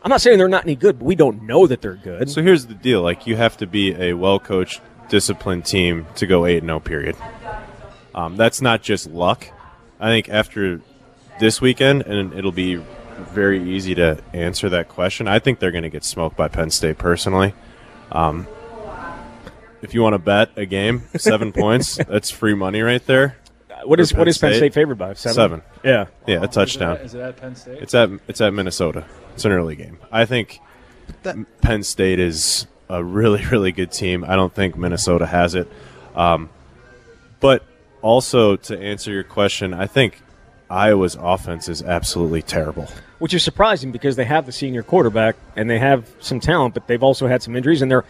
I'm 0.06 0.10
not 0.10 0.20
saying 0.20 0.38
they're 0.38 0.48
not 0.48 0.64
any 0.64 0.76
good, 0.76 0.98
but 0.98 1.04
we 1.04 1.16
don't 1.16 1.42
know 1.42 1.66
that 1.66 1.82
they're 1.82 1.94
good. 1.94 2.30
So 2.30 2.42
here's 2.42 2.66
the 2.66 2.74
deal: 2.74 3.02
like 3.02 3.26
you 3.26 3.36
have 3.36 3.56
to 3.58 3.66
be 3.66 3.94
a 3.94 4.12
well-coached, 4.12 4.80
disciplined 5.08 5.66
team 5.66 6.06
to 6.16 6.26
go 6.26 6.46
eight 6.46 6.58
and 6.58 6.68
zero. 6.68 6.80
Period. 6.80 7.16
Um, 8.14 8.36
that's 8.36 8.62
not 8.62 8.82
just 8.82 9.08
luck. 9.10 9.48
I 10.00 10.08
think 10.08 10.28
after 10.28 10.80
this 11.38 11.60
weekend, 11.60 12.02
and 12.02 12.32
it'll 12.34 12.52
be 12.52 12.76
very 13.16 13.62
easy 13.62 13.94
to 13.94 14.18
answer 14.32 14.68
that 14.68 14.88
question. 14.88 15.26
I 15.26 15.38
think 15.38 15.58
they're 15.58 15.70
going 15.70 15.82
to 15.82 15.90
get 15.90 16.04
smoked 16.04 16.36
by 16.36 16.48
Penn 16.48 16.70
State 16.70 16.98
personally. 16.98 17.54
Um, 18.12 18.46
if 19.82 19.94
you 19.94 20.02
want 20.02 20.14
to 20.14 20.18
bet 20.18 20.50
a 20.56 20.66
game, 20.66 21.02
seven 21.16 21.52
points, 21.54 21.96
that's 21.96 22.30
free 22.30 22.54
money 22.54 22.80
right 22.82 23.04
there. 23.06 23.36
what 23.84 24.00
is 24.00 24.10
for 24.10 24.18
what 24.18 24.24
Penn 24.24 24.28
is 24.28 24.38
Penn 24.38 24.50
State? 24.52 24.58
State 24.58 24.74
favored 24.74 24.98
by? 24.98 25.14
Seven. 25.14 25.34
Seven. 25.34 25.62
Yeah. 25.84 26.06
Yeah, 26.26 26.42
a 26.42 26.48
touchdown. 26.48 26.96
Is 26.98 27.14
it 27.14 27.20
at 27.20 27.36
Penn 27.36 27.54
State? 27.54 27.82
It's 27.82 27.94
at 27.94 28.10
it's 28.28 28.40
at 28.40 28.52
Minnesota. 28.52 29.04
It's 29.34 29.44
an 29.44 29.52
early 29.52 29.76
game. 29.76 29.98
I 30.10 30.24
think 30.24 30.60
That- 31.22 31.36
Penn 31.60 31.82
State 31.82 32.18
is 32.18 32.66
a 32.88 33.02
really 33.04 33.44
really 33.50 33.72
good 33.72 33.92
team. 33.92 34.24
I 34.24 34.36
don't 34.36 34.52
think 34.54 34.76
Minnesota 34.76 35.26
has 35.26 35.54
it. 35.54 35.68
Um, 36.14 36.48
but 37.40 37.62
also 38.02 38.56
to 38.56 38.78
answer 38.78 39.12
your 39.12 39.24
question, 39.24 39.74
I 39.74 39.86
think 39.86 40.22
Iowa's 40.70 41.16
offense 41.20 41.68
is 41.68 41.82
absolutely 41.82 42.42
terrible. 42.42 42.88
Which 43.18 43.34
is 43.34 43.42
surprising 43.44 43.92
because 43.92 44.16
they 44.16 44.24
have 44.24 44.46
the 44.46 44.52
senior 44.52 44.82
quarterback 44.82 45.36
and 45.54 45.70
they 45.70 45.78
have 45.78 46.08
some 46.20 46.40
talent, 46.40 46.74
but 46.74 46.86
they've 46.86 47.02
also 47.02 47.26
had 47.26 47.42
some 47.42 47.54
injuries 47.56 47.82
and 47.82 47.90
their 47.90 48.04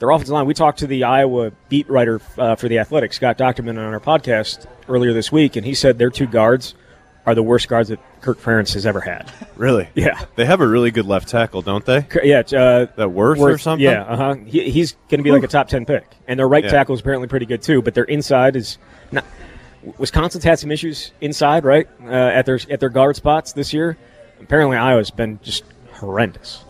their 0.00 0.10
offensive 0.10 0.32
line. 0.32 0.46
We 0.46 0.54
talked 0.54 0.80
to 0.80 0.86
the 0.88 1.04
Iowa 1.04 1.52
beat 1.68 1.88
writer 1.88 2.20
uh, 2.36 2.56
for 2.56 2.68
the 2.68 2.78
Athletic, 2.80 3.12
Scott 3.12 3.38
Dochterman, 3.38 3.70
on 3.78 3.78
our 3.94 4.00
podcast 4.00 4.66
earlier 4.88 5.12
this 5.12 5.30
week, 5.30 5.54
and 5.56 5.64
he 5.64 5.74
said 5.74 5.98
their 5.98 6.10
two 6.10 6.26
guards 6.26 6.74
are 7.26 7.34
the 7.34 7.42
worst 7.42 7.68
guards 7.68 7.90
that 7.90 8.00
Kirk 8.22 8.40
Ferentz 8.40 8.72
has 8.74 8.86
ever 8.86 9.00
had. 9.00 9.30
Really? 9.56 9.88
Yeah. 9.94 10.24
They 10.36 10.46
have 10.46 10.60
a 10.62 10.66
really 10.66 10.90
good 10.90 11.04
left 11.06 11.28
tackle, 11.28 11.60
don't 11.62 11.84
they? 11.84 12.06
Yeah, 12.24 12.38
uh, 12.40 12.86
That 12.96 13.12
Worth, 13.12 13.38
or 13.38 13.58
something? 13.58 13.84
Yeah, 13.84 14.02
uh 14.04 14.16
huh. 14.16 14.34
He, 14.46 14.70
he's 14.70 14.92
going 15.10 15.18
to 15.18 15.22
be 15.22 15.30
like 15.30 15.42
a 15.42 15.48
top 15.48 15.68
ten 15.68 15.84
pick, 15.84 16.06
and 16.26 16.38
their 16.40 16.48
right 16.48 16.64
Yeah. 16.64 16.70
tackle 16.70 16.94
is 16.94 17.00
apparently 17.02 17.28
pretty 17.28 17.46
good 17.46 17.60
too. 17.62 17.82
But 17.82 17.94
their 17.94 18.04
inside 18.04 18.56
is 18.56 18.78
not. 19.12 19.24
Wisconsin's 19.98 20.44
had 20.44 20.58
some 20.58 20.70
issues 20.70 21.12
inside, 21.22 21.64
right, 21.64 21.88
uh, 22.04 22.08
at 22.10 22.44
their 22.46 22.58
at 22.70 22.80
their 22.80 22.88
guard 22.90 23.16
spots 23.16 23.52
this 23.52 23.72
year. 23.72 23.96
Apparently, 24.40 24.76
Iowa's 24.76 25.10
been 25.10 25.38
just 25.42 25.64
horrendous. 25.92 26.64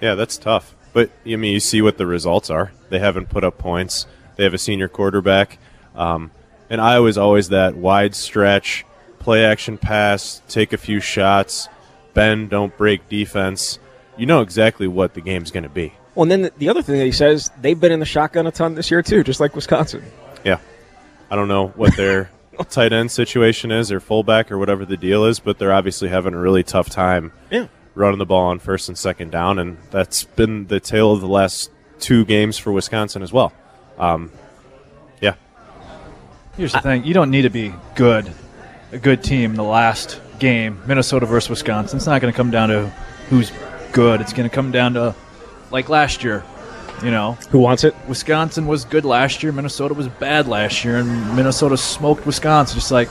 Yeah, 0.00 0.14
that's 0.14 0.38
tough. 0.38 0.74
But 0.92 1.10
I 1.26 1.36
mean, 1.36 1.52
you 1.52 1.60
see 1.60 1.82
what 1.82 1.98
the 1.98 2.06
results 2.06 2.50
are. 2.50 2.72
They 2.88 2.98
haven't 2.98 3.28
put 3.28 3.44
up 3.44 3.58
points. 3.58 4.06
They 4.36 4.44
have 4.44 4.54
a 4.54 4.58
senior 4.58 4.88
quarterback, 4.88 5.58
um, 5.94 6.30
and 6.70 6.80
Iowa's 6.80 7.18
always 7.18 7.50
that 7.50 7.76
wide 7.76 8.14
stretch, 8.14 8.86
play 9.18 9.44
action 9.44 9.76
pass, 9.76 10.40
take 10.48 10.72
a 10.72 10.78
few 10.78 11.00
shots, 11.00 11.68
bend, 12.14 12.50
don't 12.50 12.76
break 12.76 13.08
defense. 13.08 13.78
You 14.16 14.26
know 14.26 14.40
exactly 14.40 14.86
what 14.86 15.14
the 15.14 15.20
game's 15.20 15.50
going 15.50 15.64
to 15.64 15.68
be. 15.68 15.92
Well, 16.14 16.22
and 16.24 16.30
then 16.30 16.42
the, 16.42 16.52
the 16.58 16.68
other 16.68 16.82
thing 16.82 16.98
that 16.98 17.04
he 17.04 17.12
says, 17.12 17.50
they've 17.60 17.78
been 17.78 17.92
in 17.92 18.00
the 18.00 18.06
shotgun 18.06 18.46
a 18.46 18.50
ton 18.50 18.74
this 18.74 18.90
year 18.90 19.02
too, 19.02 19.22
just 19.22 19.40
like 19.40 19.54
Wisconsin. 19.54 20.04
Yeah, 20.44 20.58
I 21.30 21.36
don't 21.36 21.48
know 21.48 21.68
what 21.68 21.96
their 21.96 22.30
tight 22.70 22.92
end 22.92 23.10
situation 23.10 23.70
is, 23.70 23.92
or 23.92 24.00
fullback, 24.00 24.50
or 24.50 24.58
whatever 24.58 24.84
the 24.84 24.96
deal 24.96 25.24
is, 25.26 25.38
but 25.38 25.58
they're 25.58 25.72
obviously 25.72 26.08
having 26.08 26.34
a 26.34 26.38
really 26.38 26.62
tough 26.62 26.88
time 26.88 27.32
Yeah. 27.50 27.66
Running 27.94 28.18
the 28.18 28.26
ball 28.26 28.46
on 28.46 28.58
first 28.58 28.88
and 28.88 28.96
second 28.96 29.30
down, 29.30 29.58
and 29.58 29.78
that's 29.90 30.24
been 30.24 30.66
the 30.66 30.80
tale 30.80 31.12
of 31.12 31.20
the 31.20 31.28
last 31.28 31.70
two 31.98 32.24
games 32.24 32.58
for 32.58 32.72
Wisconsin 32.72 33.22
as 33.22 33.32
well. 33.32 33.52
Um, 33.98 34.30
yeah, 35.20 35.34
Here's 36.56 36.72
the 36.72 36.80
thing: 36.80 37.04
you 37.04 37.14
don't 37.14 37.30
need 37.30 37.42
to 37.42 37.50
be 37.50 37.74
good, 37.94 38.32
a 38.92 38.98
good 38.98 39.22
team. 39.22 39.50
in 39.50 39.56
The 39.56 39.62
last 39.64 40.20
game, 40.38 40.80
Minnesota 40.86 41.26
versus 41.26 41.50
Wisconsin. 41.50 41.98
It's 41.98 42.06
not 42.06 42.20
going 42.20 42.32
to 42.32 42.36
come 42.36 42.50
down 42.50 42.68
to 42.70 42.88
who's 43.28 43.52
good. 43.92 44.20
It's 44.20 44.32
going 44.32 44.48
to 44.48 44.54
come 44.54 44.70
down 44.70 44.94
to 44.94 45.14
like 45.70 45.88
last 45.88 46.24
year. 46.24 46.44
You 47.02 47.10
know, 47.10 47.32
Who 47.50 47.60
wants 47.60 47.82
it? 47.84 47.94
Wisconsin 48.08 48.66
was 48.66 48.84
good 48.84 49.06
last 49.06 49.42
year. 49.42 49.52
Minnesota 49.52 49.94
was 49.94 50.08
bad 50.08 50.46
last 50.46 50.84
year, 50.84 50.98
and 50.98 51.34
Minnesota 51.34 51.78
smoked 51.78 52.26
Wisconsin. 52.26 52.74
Just 52.78 52.90
like 52.90 53.08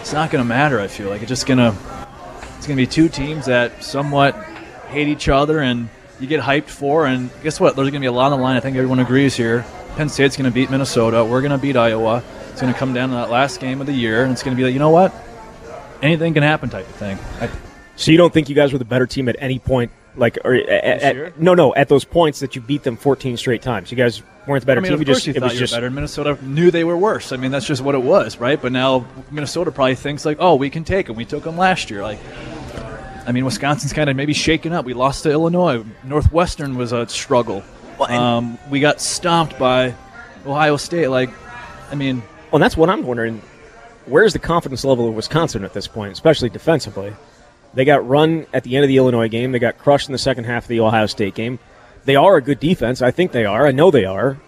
it's 0.00 0.12
not 0.12 0.30
going 0.30 0.44
to 0.44 0.48
matter. 0.48 0.78
I 0.80 0.86
feel 0.86 1.08
like 1.08 1.22
it's 1.22 1.30
just 1.30 1.46
gonna 1.46 1.74
it's 2.62 2.68
going 2.68 2.76
to 2.76 2.80
be 2.80 2.86
two 2.86 3.08
teams 3.08 3.46
that 3.46 3.82
somewhat 3.82 4.36
hate 4.86 5.08
each 5.08 5.28
other, 5.28 5.58
and 5.58 5.88
you 6.20 6.28
get 6.28 6.40
hyped 6.40 6.68
for. 6.68 7.06
And 7.06 7.28
guess 7.42 7.58
what? 7.58 7.74
There's 7.74 7.90
going 7.90 7.94
to 7.94 8.04
be 8.04 8.06
a 8.06 8.12
lot 8.12 8.30
on 8.30 8.38
the 8.38 8.44
line. 8.44 8.56
I 8.56 8.60
think 8.60 8.76
everyone 8.76 9.00
agrees 9.00 9.36
here. 9.36 9.64
Penn 9.96 10.08
State's 10.08 10.36
going 10.36 10.48
to 10.48 10.54
beat 10.54 10.70
Minnesota. 10.70 11.24
We're 11.24 11.40
going 11.40 11.50
to 11.50 11.58
beat 11.58 11.76
Iowa. 11.76 12.22
It's 12.52 12.60
going 12.60 12.72
to 12.72 12.78
come 12.78 12.94
down 12.94 13.08
to 13.08 13.16
that 13.16 13.30
last 13.30 13.58
game 13.58 13.80
of 13.80 13.88
the 13.88 13.92
year, 13.92 14.22
and 14.22 14.30
it's 14.30 14.44
going 14.44 14.56
to 14.56 14.60
be 14.60 14.64
like, 14.64 14.74
you 14.74 14.78
know 14.78 14.90
what? 14.90 15.12
Anything 16.02 16.34
can 16.34 16.44
happen, 16.44 16.70
type 16.70 16.88
of 16.88 16.94
thing. 16.94 17.18
I, 17.40 17.50
So 17.96 18.12
you 18.12 18.16
don't 18.16 18.32
think 18.32 18.48
you 18.48 18.54
guys 18.54 18.72
were 18.72 18.78
the 18.78 18.84
better 18.84 19.08
team 19.08 19.28
at 19.28 19.34
any 19.40 19.58
point, 19.58 19.90
like 20.16 20.38
or 20.44 20.54
at, 20.54 21.02
at- 21.02 21.40
no, 21.40 21.54
no, 21.54 21.74
at 21.74 21.88
those 21.88 22.04
points 22.04 22.40
that 22.40 22.54
you 22.54 22.60
beat 22.62 22.82
them 22.82 22.96
14 22.96 23.36
straight 23.36 23.62
times. 23.62 23.90
You 23.90 23.96
guys 23.96 24.22
weren't 24.46 24.60
the 24.62 24.66
better 24.66 24.80
I 24.80 24.82
mean, 24.82 24.90
team. 24.90 24.94
of 24.94 25.00
You 25.00 25.06
course 25.06 25.18
just 25.18 25.26
you 25.28 25.30
it 25.32 25.40
thought 25.40 25.44
was 25.46 25.54
you 25.54 25.58
just 25.60 25.72
were 25.72 25.76
better. 25.76 25.90
Minnesota 25.90 26.38
knew 26.44 26.70
they 26.70 26.84
were 26.84 26.96
worse. 26.96 27.32
I 27.32 27.36
mean, 27.36 27.50
that's 27.50 27.66
just 27.66 27.82
what 27.82 27.94
it 27.94 28.02
was, 28.02 28.38
right? 28.38 28.60
But 28.60 28.72
now 28.72 29.06
Minnesota 29.30 29.70
probably 29.70 29.94
thinks 29.94 30.24
like, 30.24 30.36
oh, 30.40 30.54
we 30.56 30.68
can 30.70 30.84
take 30.84 31.06
them. 31.06 31.16
We 31.16 31.24
took 31.24 31.44
them 31.44 31.56
last 31.56 31.90
year. 31.90 32.02
Like, 32.02 32.18
I 33.26 33.32
mean, 33.32 33.44
Wisconsin's 33.44 33.92
kind 33.92 34.10
of 34.10 34.16
maybe 34.16 34.32
shaken 34.34 34.72
up. 34.72 34.84
We 34.84 34.94
lost 34.94 35.22
to 35.22 35.30
Illinois. 35.30 35.84
Northwestern 36.04 36.76
was 36.76 36.92
a 36.92 37.08
struggle. 37.08 37.62
um, 38.08 38.58
we 38.68 38.80
got 38.80 39.00
stomped 39.00 39.58
by 39.58 39.94
Ohio 40.44 40.76
State. 40.76 41.06
Like, 41.08 41.30
I 41.90 41.94
mean, 41.94 42.22
Well, 42.50 42.58
that's 42.58 42.76
what 42.76 42.90
I'm 42.90 43.04
wondering. 43.04 43.40
Where's 44.06 44.32
the 44.32 44.40
confidence 44.40 44.84
level 44.84 45.08
of 45.08 45.14
Wisconsin 45.14 45.62
at 45.64 45.72
this 45.72 45.86
point, 45.86 46.12
especially 46.12 46.48
defensively? 46.50 47.14
They 47.74 47.84
got 47.84 48.06
run 48.06 48.46
at 48.52 48.64
the 48.64 48.76
end 48.76 48.84
of 48.84 48.88
the 48.88 48.96
Illinois 48.96 49.28
game. 49.28 49.52
They 49.52 49.58
got 49.58 49.78
crushed 49.78 50.08
in 50.08 50.12
the 50.12 50.18
second 50.18 50.44
half 50.44 50.64
of 50.64 50.68
the 50.68 50.80
Ohio 50.80 51.06
State 51.06 51.34
game. 51.34 51.58
They 52.04 52.16
are 52.16 52.36
a 52.36 52.42
good 52.42 52.60
defense. 52.60 53.00
I 53.00 53.10
think 53.10 53.32
they 53.32 53.44
are. 53.44 53.66
I 53.66 53.72
know 53.72 53.90
they 53.90 54.04
are. 54.04 54.38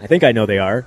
I 0.00 0.06
think 0.06 0.24
I 0.24 0.32
know 0.32 0.46
they 0.46 0.58
are. 0.58 0.86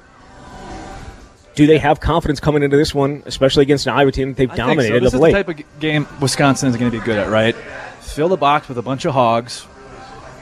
Do 1.55 1.65
they 1.65 1.79
have 1.79 1.99
confidence 1.99 2.39
coming 2.39 2.61
into 2.61 2.77
this 2.77 2.93
one, 2.93 3.23
especially 3.25 3.63
against 3.63 3.87
an 3.87 3.93
Iowa 3.93 4.11
team 4.11 4.29
that 4.29 4.37
they've 4.37 4.49
think 4.49 4.57
so. 4.59 4.67
dominated 4.67 5.03
This 5.03 5.13
is 5.13 5.19
late? 5.19 5.31
the 5.31 5.43
type 5.43 5.59
of 5.59 5.79
game 5.79 6.07
Wisconsin 6.21 6.69
is 6.69 6.77
going 6.77 6.91
to 6.91 6.97
be 6.97 7.03
good 7.03 7.17
at, 7.17 7.29
right? 7.29 7.55
Fill 7.99 8.29
the 8.29 8.37
box 8.37 8.69
with 8.69 8.77
a 8.77 8.83
bunch 8.83 9.05
of 9.05 9.13
hogs 9.13 9.65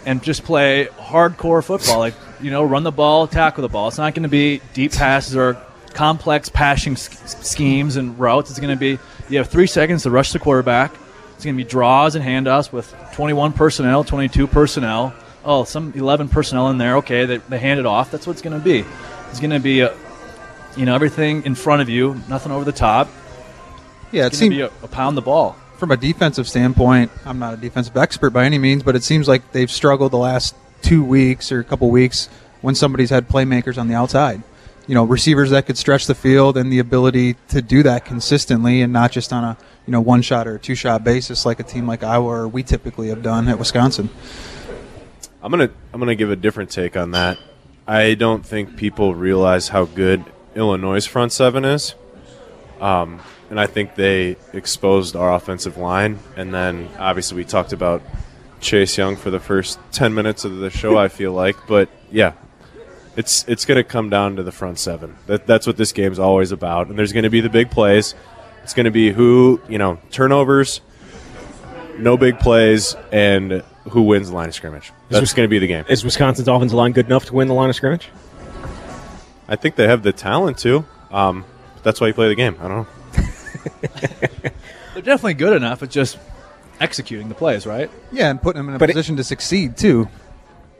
and 0.05 0.21
just 0.21 0.43
play 0.43 0.87
hardcore 0.97 1.63
football. 1.63 1.99
Like, 1.99 2.15
you 2.41 2.51
know, 2.51 2.63
run 2.63 2.83
the 2.83 2.91
ball, 2.91 3.27
tackle 3.27 3.61
the 3.61 3.69
ball. 3.69 3.87
It's 3.87 3.97
not 3.97 4.13
going 4.13 4.23
to 4.23 4.29
be 4.29 4.61
deep 4.73 4.91
passes 4.91 5.37
or 5.37 5.57
complex 5.93 6.49
passing 6.49 6.97
schemes 6.97 7.95
and 7.95 8.19
routes. 8.19 8.49
It's 8.49 8.59
going 8.59 8.75
to 8.75 8.79
be 8.79 8.99
you 9.29 9.37
have 9.37 9.49
three 9.49 9.67
seconds 9.67 10.03
to 10.03 10.11
rush 10.11 10.33
the 10.33 10.39
quarterback. 10.39 10.93
It's 11.35 11.43
going 11.43 11.55
to 11.57 11.63
be 11.63 11.67
draws 11.69 12.15
and 12.15 12.23
handoffs 12.23 12.71
with 12.71 12.93
21 13.13 13.53
personnel, 13.53 14.03
22 14.03 14.47
personnel. 14.47 15.13
Oh, 15.43 15.63
some 15.63 15.93
11 15.95 16.29
personnel 16.29 16.69
in 16.69 16.77
there. 16.77 16.97
Okay, 16.97 17.25
they, 17.25 17.37
they 17.37 17.59
hand 17.59 17.79
it 17.79 17.85
off. 17.85 18.09
That's 18.11 18.25
what 18.25 18.33
it's 18.33 18.41
going 18.41 18.57
to 18.57 18.63
be. 18.63 18.83
It's 19.29 19.39
going 19.39 19.51
to 19.51 19.59
be, 19.59 19.81
a, 19.81 19.93
you 20.77 20.85
know, 20.85 20.95
everything 20.95 21.43
in 21.45 21.53
front 21.55 21.81
of 21.81 21.89
you, 21.89 22.19
nothing 22.29 22.51
over 22.51 22.63
the 22.65 22.71
top. 22.71 23.09
Yeah, 24.11 24.23
it 24.23 24.27
It's 24.27 24.39
going 24.39 24.51
seems 24.51 24.61
to 24.61 24.69
be 24.69 24.81
a, 24.81 24.85
a 24.85 24.87
pound 24.87 25.17
the 25.17 25.21
ball. 25.21 25.55
from 25.77 25.91
a 25.91 25.97
defensive 25.97 26.47
standpoint, 26.47 27.11
I'm 27.25 27.37
not 27.37 27.53
a 27.53 27.57
defensive 27.57 27.97
expert 27.97 28.29
by 28.31 28.45
any 28.45 28.57
means, 28.57 28.81
but 28.81 28.95
it 28.95 29.03
seems 29.03 29.27
like 29.27 29.51
they've 29.51 29.69
struggled 29.69 30.11
the 30.13 30.17
last 30.17 30.55
two 30.81 31.03
weeks 31.03 31.51
or 31.51 31.59
a 31.59 31.63
couple 31.63 31.89
weeks 31.91 32.27
when 32.61 32.75
somebody's 32.75 33.09
had 33.09 33.27
playmakers 33.27 33.77
on 33.77 33.87
the 33.87 33.93
outside. 33.95 34.41
you 34.87 34.95
know 34.95 35.03
receivers 35.03 35.49
that 35.49 35.65
could 35.65 35.77
stretch 35.77 36.05
the 36.07 36.15
field 36.15 36.55
and 36.57 36.71
the 36.71 36.79
ability 36.79 37.35
to 37.49 37.61
do 37.61 37.83
that 37.83 38.05
consistently 38.05 38.81
and 38.81 38.93
not 38.93 39.11
just 39.11 39.33
on 39.33 39.43
a 39.43 39.57
you 39.85 39.91
know 39.91 40.01
one 40.01 40.21
shot 40.21 40.47
or 40.47 40.57
two 40.57 40.75
shot 40.75 41.03
basis 41.03 41.45
like 41.45 41.59
a 41.59 41.63
team 41.63 41.87
like 41.87 42.03
Iowa 42.03 42.27
or 42.27 42.47
we 42.47 42.63
typically 42.63 43.09
have 43.09 43.21
done 43.21 43.47
at 43.47 43.59
Wisconsin. 43.59 44.09
I'm 45.41 45.51
gonna 45.51 45.69
I'm 45.93 45.99
gonna 45.99 46.15
give 46.15 46.31
a 46.31 46.35
different 46.35 46.71
take 46.71 46.97
on 46.97 47.11
that. 47.11 47.37
I 47.87 48.15
don't 48.15 48.43
think 48.45 48.77
people 48.77 49.13
realize 49.13 49.67
how 49.67 49.85
good 49.85 50.25
Illinois' 50.55 51.05
front 51.05 51.31
seven 51.31 51.65
is, 51.65 51.93
um, 52.81 53.21
and 53.49 53.59
I 53.59 53.67
think 53.67 53.95
they 53.95 54.37
exposed 54.53 55.15
our 55.15 55.33
offensive 55.33 55.77
line. 55.77 56.17
And 56.35 56.51
then 56.51 56.89
obviously 56.97 57.37
we 57.37 57.45
talked 57.45 57.73
about 57.73 58.01
Chase 58.59 58.97
Young 58.97 59.15
for 59.15 59.29
the 59.29 59.39
first 59.39 59.77
ten 59.91 60.15
minutes 60.15 60.45
of 60.45 60.57
the 60.57 60.71
show. 60.71 60.97
I 60.97 61.09
feel 61.09 61.31
like, 61.31 61.55
but 61.67 61.89
yeah, 62.11 62.33
it's 63.15 63.45
it's 63.47 63.65
to 63.77 63.83
come 63.83 64.09
down 64.09 64.37
to 64.37 64.43
the 64.43 64.51
front 64.51 64.79
seven. 64.79 65.15
That, 65.27 65.45
that's 65.45 65.67
what 65.67 65.77
this 65.77 65.91
game's 65.91 66.17
always 66.17 66.51
about. 66.51 66.87
And 66.87 66.97
there's 66.97 67.13
to 67.23 67.29
be 67.29 67.41
the 67.41 67.49
big 67.49 67.69
plays. 67.69 68.15
It's 68.65 68.73
going 68.73 68.85
to 68.85 68.91
be 68.91 69.11
who 69.11 69.61
you 69.69 69.77
know 69.77 69.99
turnovers, 70.09 70.81
no 71.99 72.17
big 72.17 72.39
plays, 72.39 72.95
and 73.11 73.61
who 73.91 74.01
wins 74.01 74.29
the 74.29 74.35
line 74.35 74.47
of 74.47 74.55
scrimmage. 74.55 74.91
That's 75.09 75.21
Wis- 75.21 75.33
going 75.33 75.45
to 75.47 75.51
be 75.51 75.59
the 75.59 75.67
game. 75.67 75.85
Is 75.87 76.03
Wisconsin's 76.03 76.47
offensive 76.47 76.75
line 76.75 76.91
good 76.91 77.05
enough 77.05 77.25
to 77.25 77.35
win 77.35 77.47
the 77.47 77.53
line 77.53 77.69
of 77.69 77.75
scrimmage? 77.75 78.09
I 79.47 79.55
think 79.55 79.75
they 79.75 79.87
have 79.87 80.01
the 80.01 80.11
talent 80.11 80.57
to. 80.59 80.83
Um, 81.11 81.45
that's 81.83 82.01
why 82.01 82.07
you 82.07 82.13
play 82.15 82.27
the 82.27 82.33
game. 82.33 82.57
I 82.59 82.67
don't 82.67 82.77
know. 82.87 82.87
They're 84.95 85.03
definitely 85.03 85.35
good 85.35 85.55
enough. 85.55 85.83
It's 85.83 85.93
just 85.93 86.17
executing 86.79 87.29
the 87.29 87.35
plays, 87.35 87.67
right? 87.67 87.91
Yeah, 88.11 88.31
and 88.31 88.41
putting 88.41 88.59
them 88.61 88.69
in 88.69 88.75
a 88.75 88.79
But 88.79 88.89
it- 88.89 88.93
position 88.93 89.17
to 89.17 89.23
succeed 89.23 89.77
too. 89.77 90.09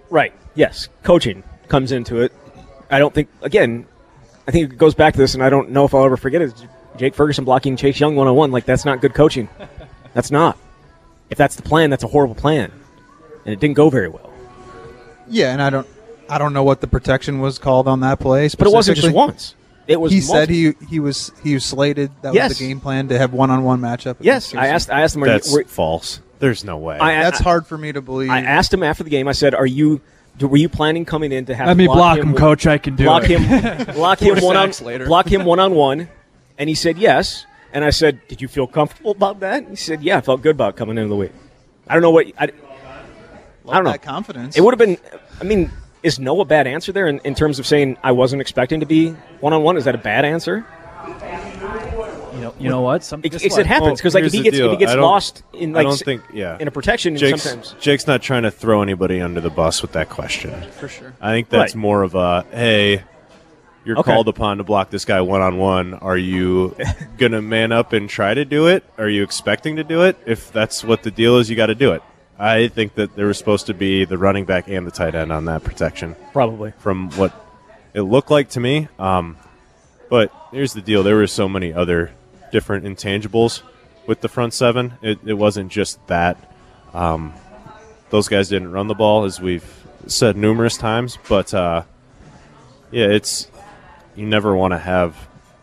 Right. 0.09 0.33
Yes. 0.55 0.89
Coaching 1.03 1.43
comes 1.67 1.91
into 1.91 2.21
it. 2.23 2.33
I 2.89 2.97
don't 2.97 3.13
think 3.13 3.29
again. 3.43 3.85
I 4.47 4.51
think 4.51 4.73
it 4.73 4.77
goes 4.77 4.95
back 4.95 5.13
to 5.13 5.19
this, 5.19 5.35
and 5.35 5.43
I 5.43 5.49
don't 5.51 5.69
know 5.69 5.85
if 5.85 5.93
I'll 5.93 6.05
ever 6.05 6.17
forget 6.17 6.41
it. 6.41 6.53
Jake 6.97 7.15
Ferguson 7.15 7.43
blocking 7.45 7.75
Chase 7.77 7.99
Young 7.99 8.15
one 8.15 8.27
on 8.27 8.35
one. 8.35 8.51
Like 8.51 8.65
that's 8.65 8.85
not 8.85 9.01
good 9.01 9.13
coaching. 9.13 9.49
that's 10.13 10.31
not. 10.31 10.57
If 11.29 11.37
that's 11.37 11.55
the 11.55 11.63
plan, 11.63 11.89
that's 11.89 12.03
a 12.03 12.07
horrible 12.07 12.35
plan, 12.35 12.71
and 13.45 13.53
it 13.53 13.59
didn't 13.59 13.75
go 13.75 13.89
very 13.89 14.07
well. 14.09 14.31
Yeah, 15.27 15.51
and 15.53 15.61
I 15.61 15.69
don't 15.69 15.87
I 16.29 16.37
don't 16.37 16.53
know 16.53 16.63
what 16.63 16.81
the 16.81 16.87
protection 16.87 17.39
was 17.39 17.57
called 17.59 17.87
on 17.87 18.01
that 18.01 18.19
play, 18.19 18.47
But 18.57 18.67
it 18.67 18.73
wasn't 18.73 18.97
just 18.97 19.13
once. 19.13 19.55
It 19.87 19.99
was. 20.01 20.11
he 20.11 20.21
said 20.21 20.49
he 20.49 20.73
he 20.89 20.99
was 20.99 21.31
he 21.43 21.53
was 21.53 21.63
slated. 21.65 22.11
That 22.21 22.33
Yes. 22.33 22.49
was 22.49 22.59
the 22.59 22.67
game 22.67 22.79
plan 22.79 23.07
to 23.09 23.17
have 23.17 23.33
one 23.33 23.51
on 23.51 23.63
one 23.63 23.79
matchup. 23.81 24.15
Yes, 24.19 24.53
I 24.55 24.67
asked. 24.67 24.89
I 24.89 25.01
asked 25.01 25.15
him. 25.15 25.23
Are 25.23 25.27
That's 25.27 25.51
you, 25.51 25.57
were, 25.59 25.63
falce. 25.65 26.21
There's 26.39 26.63
no 26.63 26.77
way. 26.77 26.97
I, 26.99 27.23
That's 27.23 27.39
I, 27.41 27.43
hard 27.43 27.65
for 27.67 27.77
me 27.77 27.91
to 27.91 28.01
believe. 28.01 28.29
I 28.29 28.41
asked 28.41 28.73
him 28.73 28.83
after 28.83 29.03
the 29.03 29.09
game. 29.09 29.27
I 29.27 29.31
said, 29.31 29.53
"Are 29.53 29.65
you? 29.65 30.01
do- 30.37 30.47
Were 30.47 30.57
you 30.57 30.69
planning 30.69 31.05
coming 31.05 31.31
in 31.31 31.45
to 31.45 31.55
have 31.55 31.67
Let 31.67 31.77
me 31.77 31.85
block 31.85 32.17
him 32.17 32.29
him, 32.29 32.35
coach. 32.35 32.65
I 32.67 32.77
can 32.79 32.95
do 32.95 33.03
block 33.05 33.29
it. 33.29 33.39
him, 33.39 33.85
block 33.95 34.19
him 34.21 34.35
Four 34.37 34.47
one 34.47 34.57
on 34.57 34.73
sacks 34.73 34.81
later. 34.85 35.05
block 35.05 35.27
him 35.31 35.45
one 35.45 35.59
on 35.59 35.73
one?" 35.75 36.09
And 36.57 36.69
he 36.69 36.75
said 36.75 36.97
yes. 36.97 37.45
And 37.73 37.83
I 37.83 37.89
said, 37.89 38.25
"Did 38.29 38.41
you 38.41 38.47
feel 38.47 38.67
comfortable 38.67 39.11
about 39.11 39.41
that?" 39.41 39.67
He 39.67 39.75
said, 39.75 40.01
"Yeah, 40.01 40.17
I 40.17 40.21
felt 40.21 40.41
good 40.41 40.55
about 40.55 40.77
coming 40.77 40.97
into 40.97 41.09
the 41.09 41.15
week." 41.15 41.31
I 41.87 41.93
don't 41.93 42.01
know 42.01 42.11
what 42.11 42.27
I, 42.37 42.43
I 42.43 42.45
don't 43.73 43.83
know. 43.83 43.91
that 43.91 44.01
confidence. 44.01 44.55
It 44.57 44.61
would 44.61 44.73
have 44.73 44.79
been. 44.79 44.97
I 45.41 45.43
mean, 45.43 45.71
is 46.01 46.17
no 46.17 46.39
a 46.39 46.45
bad 46.45 46.67
answer 46.67 46.91
there 46.93 47.07
in, 47.07 47.19
in 47.25 47.35
terms 47.35 47.59
of 47.59 47.65
saying 47.67 47.97
I 48.01 48.13
wasn't 48.13 48.41
expecting 48.41 48.79
to 48.79 48.85
be 48.85 49.09
one 49.41 49.51
on 49.51 49.61
one? 49.63 49.75
Is 49.75 49.83
that 49.85 49.95
a 49.95 49.97
bad 49.97 50.23
answer? 50.23 50.65
You 52.33 52.41
know, 52.41 52.53
you 52.59 52.69
know 52.69 52.81
what? 52.81 53.03
Some, 53.03 53.21
It, 53.23 53.29
guess 53.29 53.41
it's- 53.43 53.51
what? 53.53 53.61
it 53.61 53.65
happens 53.67 53.99
because 53.99 54.13
like 54.13 54.23
if 54.25 54.31
he 54.31 54.39
the 54.39 54.43
gets 54.45 54.57
if 54.57 54.71
he 54.71 54.77
gets 54.77 54.95
lost 54.95 55.43
in 55.53 55.71
I 55.75 55.79
like 55.79 55.87
don't 55.87 55.97
think. 55.99 56.21
Yeah. 56.33 56.57
in 56.59 56.67
a 56.67 56.71
protection, 56.71 57.15
Jake's, 57.17 57.43
sometimes 57.43 57.75
Jake's 57.79 58.07
not 58.07 58.21
trying 58.21 58.43
to 58.43 58.51
throw 58.51 58.81
anybody 58.81 59.21
under 59.21 59.41
the 59.41 59.49
bus 59.49 59.81
with 59.81 59.93
that 59.93 60.09
question. 60.09 60.53
for 60.71 60.87
sure. 60.87 61.13
I 61.21 61.31
think 61.31 61.49
that's 61.49 61.73
Right. 61.75 61.81
more 61.81 62.03
of 62.03 62.13
a 62.15 62.45
hey, 62.51 63.03
you're 63.85 63.97
Okay. 63.99 64.11
called 64.11 64.27
upon 64.27 64.57
to 64.57 64.63
block 64.63 64.89
this 64.89 65.05
guy 65.05 65.21
one 65.21 65.41
on 65.41 65.57
one. 65.57 65.93
Are 65.93 66.17
you 66.17 66.75
gonna 67.17 67.41
man 67.41 67.71
up 67.71 67.93
and 67.93 68.09
try 68.09 68.33
to 68.33 68.43
do 68.43 68.67
it? 68.67 68.83
Are 68.97 69.07
you 69.07 69.23
expecting 69.23 69.77
to 69.77 69.83
do 69.83 70.01
it? 70.03 70.17
If 70.25 70.51
that's 70.51 70.83
what 70.83 71.03
the 71.03 71.11
deal 71.11 71.37
is, 71.37 71.49
you 71.49 71.55
got 71.55 71.67
to 71.67 71.75
do 71.75 71.93
it. 71.93 72.01
I 72.37 72.67
think 72.67 72.95
that 72.95 73.15
there 73.15 73.27
was 73.27 73.37
supposed 73.37 73.67
to 73.67 73.73
be 73.73 74.03
the 74.03 74.17
running 74.17 74.43
back 74.45 74.67
and 74.67 74.85
the 74.85 74.91
tight 74.91 75.15
end 75.15 75.31
on 75.31 75.45
that 75.45 75.63
protection, 75.63 76.15
probably. 76.33 76.73
from 76.79 77.09
what 77.11 77.31
it 77.93 78.01
looked 78.01 78.29
like 78.29 78.49
to 78.49 78.59
me. 78.59 78.89
Um, 78.99 79.37
but 80.09 80.33
here's 80.51 80.73
the 80.73 80.81
deal: 80.81 81.01
there 81.03 81.15
were 81.15 81.27
so 81.27 81.47
many 81.47 81.71
other 81.71 82.11
different 82.51 82.83
intangibles 82.85 83.61
with 84.05 84.19
the 84.21 84.27
front 84.27 84.53
seven. 84.53 84.95
It, 85.01 85.19
it 85.25 85.33
wasn't 85.35 85.71
just 85.71 86.05
that. 86.07 86.51
Um, 86.93 87.33
those 88.09 88.27
guys 88.27 88.49
didn't 88.49 88.71
run 88.71 88.87
the 88.87 88.93
ball, 88.95 89.23
as 89.23 89.39
we've 89.39 89.85
said 90.07 90.35
numerous 90.37 90.75
times. 90.77 91.17
But 91.29 91.53
uh, 91.53 91.83
yeah, 92.91 93.05
it's 93.07 93.49
you 94.15 94.25
never 94.25 94.55
want 94.55 94.71
to 94.71 94.77
have, 94.77 95.15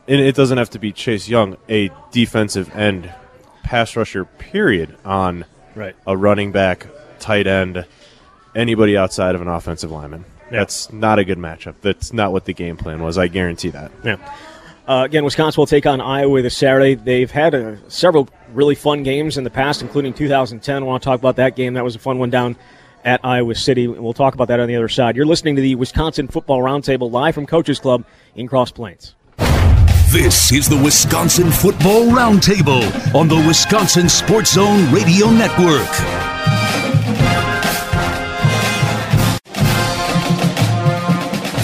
and 0.08 0.20
it 0.20 0.34
doesn't 0.34 0.58
have 0.58 0.70
to 0.70 0.78
be 0.78 0.92
Chase 0.92 1.28
Young, 1.28 1.56
a 1.68 1.90
defensive 2.10 2.74
end 2.76 3.12
pass 3.62 3.96
rusher. 3.96 4.24
Period 4.24 4.96
on 5.04 5.44
Right. 5.74 5.94
a 6.06 6.16
running 6.16 6.52
back, 6.52 6.86
tight 7.18 7.46
end, 7.46 7.84
anybody 8.54 8.96
outside 8.96 9.34
of 9.34 9.40
an 9.40 9.48
offensive 9.48 9.90
lineman. 9.90 10.24
That's 10.50 10.92
not 10.92 11.18
a 11.18 11.24
good 11.24 11.38
matchup. 11.38 11.76
That's 11.80 12.12
not 12.12 12.30
what 12.32 12.44
the 12.44 12.52
game 12.52 12.76
plan 12.76 13.02
was. 13.02 13.16
I 13.16 13.28
guarantee 13.28 13.70
that. 13.70 13.90
Yeah. 14.04 14.16
Uh, 14.86 15.02
again, 15.04 15.24
Wisconsin 15.24 15.58
will 15.60 15.66
take 15.66 15.86
on 15.86 16.00
Iowa 16.00 16.42
this 16.42 16.56
Saturday. 16.56 16.94
They've 16.94 17.30
had 17.30 17.54
uh, 17.54 17.76
several 17.88 18.28
really 18.52 18.74
fun 18.74 19.02
games 19.02 19.38
in 19.38 19.44
the 19.44 19.50
past, 19.50 19.80
including 19.80 20.12
2010. 20.12 20.82
I 20.82 20.84
want 20.84 21.02
to 21.02 21.06
talk 21.06 21.18
about 21.20 21.36
that 21.36 21.56
game. 21.56 21.72
That 21.74 21.84
was 21.84 21.94
a 21.94 21.98
fun 22.00 22.18
one 22.18 22.28
down 22.28 22.56
at 23.04 23.24
Iowa 23.24 23.54
City. 23.54 23.84
And 23.84 24.00
we'll 24.00 24.12
talk 24.12 24.34
about 24.34 24.48
that 24.48 24.60
on 24.60 24.68
the 24.68 24.76
other 24.76 24.88
side. 24.88 25.16
You're 25.16 25.26
listening 25.26 25.56
to 25.56 25.62
the 25.62 25.74
Wisconsin 25.74 26.28
Football 26.28 26.60
Roundtable 26.60 27.10
live 27.10 27.34
from 27.34 27.46
Coaches 27.46 27.78
Club 27.78 28.04
in 28.34 28.48
Cross 28.48 28.72
Plains. 28.72 29.14
This 30.12 30.52
is 30.52 30.68
the 30.68 30.76
Wisconsin 30.76 31.50
Football 31.50 32.08
Roundtable 32.08 32.82
on 33.14 33.28
the 33.28 33.44
Wisconsin 33.46 34.10
Sports 34.10 34.52
Zone 34.52 34.92
Radio 34.92 35.30
Network. 35.30 35.88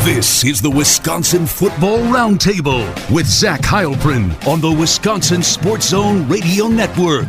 This 0.03 0.43
is 0.43 0.63
the 0.63 0.71
Wisconsin 0.71 1.47
Football 1.47 1.99
Roundtable 1.99 2.87
with 3.15 3.27
Zach 3.27 3.61
Heilprin 3.61 4.33
on 4.47 4.63
the 4.63 4.73
Wisconsin 4.73 5.43
Sports 5.43 5.91
Zone 5.91 6.27
Radio 6.27 6.69
Network. 6.69 7.29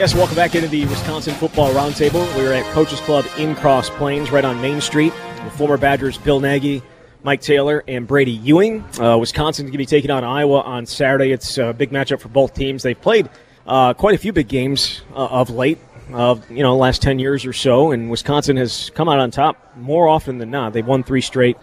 Yes, 0.00 0.14
welcome 0.14 0.34
back 0.34 0.54
into 0.54 0.66
the 0.66 0.86
Wisconsin 0.86 1.34
Football 1.34 1.74
Roundtable. 1.74 2.24
We're 2.34 2.54
at 2.54 2.64
Coaches 2.72 3.00
Club 3.00 3.26
in 3.36 3.54
Cross 3.54 3.90
Plains, 3.90 4.30
right 4.30 4.46
on 4.46 4.58
Main 4.62 4.80
Street. 4.80 5.12
With 5.44 5.52
former 5.52 5.76
Badgers 5.76 6.16
Bill 6.16 6.40
Nagy, 6.40 6.82
Mike 7.22 7.42
Taylor, 7.42 7.84
and 7.86 8.06
Brady 8.06 8.30
Ewing. 8.30 8.82
Uh, 8.98 9.18
Wisconsin's 9.18 9.66
going 9.66 9.72
to 9.72 9.76
be 9.76 9.84
taking 9.84 10.10
on 10.10 10.24
Iowa 10.24 10.62
on 10.62 10.86
Saturday. 10.86 11.32
It's 11.32 11.58
a 11.58 11.74
big 11.74 11.90
matchup 11.90 12.18
for 12.18 12.28
both 12.28 12.54
teams. 12.54 12.82
They've 12.82 12.98
played 12.98 13.28
uh, 13.66 13.92
quite 13.92 14.14
a 14.14 14.18
few 14.18 14.32
big 14.32 14.48
games 14.48 15.02
uh, 15.12 15.26
of 15.26 15.50
late, 15.50 15.76
of 16.14 16.50
you 16.50 16.62
know, 16.62 16.78
last 16.78 17.02
ten 17.02 17.18
years 17.18 17.44
or 17.44 17.52
so, 17.52 17.90
and 17.90 18.10
Wisconsin 18.10 18.56
has 18.56 18.88
come 18.94 19.06
out 19.06 19.18
on 19.18 19.30
top 19.30 19.76
more 19.76 20.08
often 20.08 20.38
than 20.38 20.50
not. 20.50 20.72
They've 20.72 20.86
won 20.86 21.02
three 21.02 21.20
straight, 21.20 21.58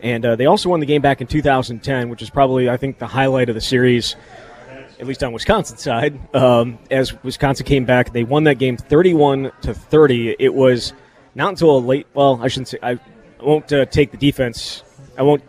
and 0.00 0.24
uh, 0.24 0.36
they 0.36 0.46
also 0.46 0.68
won 0.68 0.78
the 0.78 0.86
game 0.86 1.02
back 1.02 1.20
in 1.20 1.26
2010, 1.26 2.08
which 2.08 2.22
is 2.22 2.30
probably 2.30 2.70
I 2.70 2.76
think 2.76 3.00
the 3.00 3.08
highlight 3.08 3.48
of 3.48 3.56
the 3.56 3.60
series 3.60 4.14
at 5.00 5.06
least 5.06 5.24
on 5.24 5.32
Wisconsin's 5.32 5.82
side, 5.82 6.18
um, 6.34 6.78
as 6.90 7.20
Wisconsin 7.22 7.64
came 7.64 7.86
back, 7.86 8.12
they 8.12 8.22
won 8.22 8.44
that 8.44 8.58
game 8.58 8.76
31 8.76 9.50
to 9.62 9.74
30. 9.74 10.36
It 10.38 10.52
was 10.52 10.92
not 11.34 11.48
until 11.48 11.78
a 11.78 11.80
late. 11.80 12.06
Well, 12.12 12.38
I 12.42 12.48
shouldn't 12.48 12.68
say. 12.68 12.78
I 12.82 12.98
won't 13.40 13.72
uh, 13.72 13.86
take 13.86 14.10
the 14.10 14.18
defense. 14.18 14.82
I 15.16 15.22
won't 15.22 15.42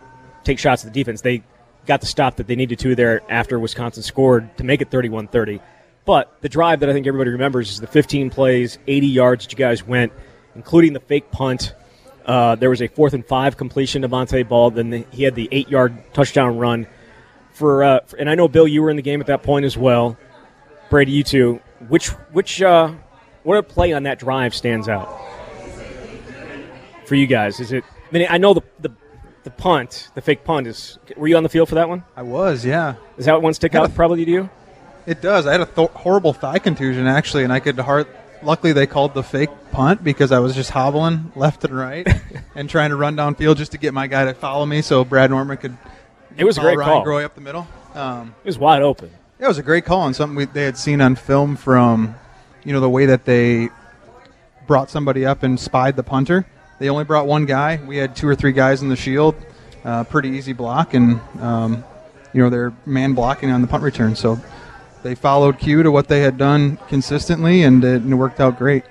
take 0.43 0.57
shots 0.57 0.85
at 0.85 0.93
the 0.93 0.99
defense. 0.99 1.21
They 1.21 1.43
got 1.85 1.99
the 1.99 2.07
stop 2.07 2.37
that 2.37 2.47
they 2.47 2.55
needed 2.55 2.79
to 2.79 2.95
there 2.95 3.21
after 3.29 3.59
Wisconsin 3.59 4.03
scored 4.03 4.55
to 4.57 4.63
make 4.63 4.81
it 4.81 4.89
31-30. 4.89 5.59
But 6.05 6.33
the 6.41 6.49
drive 6.49 6.79
that 6.79 6.89
I 6.89 6.93
think 6.93 7.05
everybody 7.05 7.31
remembers 7.31 7.71
is 7.71 7.79
the 7.79 7.87
15 7.87 8.29
plays, 8.29 8.77
80 8.87 9.07
yards 9.07 9.45
that 9.45 9.51
you 9.51 9.57
guys 9.57 9.85
went, 9.85 10.13
including 10.55 10.93
the 10.93 10.99
fake 10.99 11.29
punt. 11.31 11.73
Uh, 12.25 12.55
there 12.55 12.69
was 12.69 12.81
a 12.81 12.87
fourth 12.87 13.13
and 13.13 13.25
five 13.25 13.57
completion 13.57 14.03
to 14.03 14.07
Montee 14.07 14.43
Ball. 14.43 14.71
Then 14.71 14.89
the, 14.91 15.05
he 15.11 15.23
had 15.23 15.35
the 15.35 15.49
eight-yard 15.51 16.13
touchdown 16.13 16.57
run 16.57 16.87
for, 17.61 17.83
uh, 17.83 17.99
for- 18.07 18.17
and 18.17 18.27
I 18.29 18.33
know 18.35 18.47
Bill, 18.47 18.67
you 18.67 18.81
were 18.81 18.89
in 18.89 18.95
the 18.95 19.01
game 19.03 19.21
at 19.21 19.27
that 19.27 19.43
point 19.43 19.65
as 19.65 19.77
well. 19.77 20.17
Brady, 20.89 21.11
you 21.11 21.23
too. 21.23 21.61
Which 21.87 22.09
which 22.33 22.61
uh, 22.61 22.91
what 23.43 23.57
a 23.57 23.63
play 23.63 23.93
on 23.93 24.03
that 24.03 24.19
drive 24.19 24.53
stands 24.53 24.89
out 24.89 25.07
for 27.05 27.15
you 27.15 27.27
guys? 27.27 27.59
Is 27.59 27.71
it? 27.71 27.83
I 27.85 28.13
mean, 28.13 28.27
I 28.29 28.37
know 28.39 28.53
the 28.53 28.61
the, 28.79 28.89
the 29.43 29.51
punt, 29.51 30.09
the 30.15 30.21
fake 30.21 30.43
punt 30.43 30.67
is. 30.67 30.97
Were 31.15 31.27
you 31.27 31.37
on 31.37 31.43
the 31.43 31.49
field 31.49 31.69
for 31.69 31.75
that 31.75 31.87
one? 31.87 32.03
I 32.17 32.23
was, 32.23 32.65
yeah. 32.65 32.95
Is 33.17 33.25
that 33.25 33.33
what 33.33 33.41
one 33.41 33.53
stick 33.53 33.75
out 33.75 33.93
probably 33.95 34.25
to 34.25 34.31
you? 34.31 34.49
It 35.05 35.21
does. 35.21 35.47
I 35.47 35.53
had 35.53 35.61
a 35.61 35.65
th- 35.65 35.89
horrible 35.91 36.33
thigh 36.33 36.59
contusion 36.59 37.07
actually, 37.07 37.43
and 37.43 37.53
I 37.53 37.59
could 37.59 37.77
hard. 37.79 38.07
Luckily, 38.43 38.73
they 38.73 38.87
called 38.87 39.13
the 39.13 39.23
fake 39.23 39.51
punt 39.71 40.03
because 40.03 40.31
I 40.31 40.39
was 40.39 40.55
just 40.55 40.71
hobbling 40.71 41.31
left 41.35 41.63
and 41.63 41.77
right 41.77 42.07
and 42.55 42.67
trying 42.69 42.89
to 42.89 42.95
run 42.95 43.15
downfield 43.15 43.57
just 43.57 43.71
to 43.73 43.77
get 43.77 43.93
my 43.93 44.07
guy 44.07 44.25
to 44.25 44.33
follow 44.33 44.65
me, 44.65 44.81
so 44.81 45.05
Brad 45.05 45.29
Nortman 45.29 45.57
could. 45.57 45.77
It 46.37 46.43
was 46.43 46.57
a 46.57 46.61
great 46.61 46.77
Ryan 46.77 46.89
call. 46.91 47.05
Groy 47.05 47.23
up 47.23 47.35
the 47.35 47.41
middle. 47.41 47.67
Um, 47.93 48.33
It 48.43 48.47
was 48.47 48.57
wide 48.57 48.81
open. 48.81 49.09
it 49.39 49.47
was 49.47 49.57
a 49.57 49.63
great 49.63 49.85
call 49.85 50.05
and 50.05 50.15
something 50.15 50.35
we, 50.35 50.45
they 50.45 50.63
had 50.63 50.77
seen 50.77 51.01
on 51.01 51.15
film 51.15 51.55
from, 51.55 52.15
you 52.63 52.73
know, 52.73 52.79
the 52.79 52.89
way 52.89 53.05
that 53.07 53.25
they 53.25 53.69
brought 54.67 54.89
somebody 54.89 55.25
up 55.25 55.43
and 55.43 55.59
spied 55.59 55.95
the 55.95 56.03
punter. 56.03 56.45
They 56.79 56.89
only 56.89 57.03
brought 57.03 57.27
one 57.27 57.45
guy. 57.45 57.79
We 57.85 57.97
had 57.97 58.15
two 58.15 58.27
or 58.27 58.35
three 58.35 58.53
guys 58.53 58.81
in 58.81 58.89
the 58.89 58.95
shield. 58.95 59.35
Uh, 59.83 60.03
pretty 60.03 60.29
easy 60.29 60.53
block, 60.53 60.93
and 60.93 61.19
um, 61.39 61.83
you 62.33 62.41
know 62.41 62.49
they're 62.51 62.71
man 62.85 63.13
blocking 63.13 63.49
on 63.51 63.61
the 63.61 63.67
punt 63.67 63.83
return. 63.83 64.15
So 64.15 64.39
they 65.03 65.15
followed 65.15 65.57
cue 65.59 65.81
to 65.83 65.91
what 65.91 66.07
they 66.07 66.21
had 66.21 66.37
done 66.37 66.77
consistently, 66.87 67.63
and 67.63 67.83
it, 67.83 68.03
and 68.03 68.11
it 68.13 68.15
worked 68.15 68.39
out 68.39 68.57
great. 68.59 68.83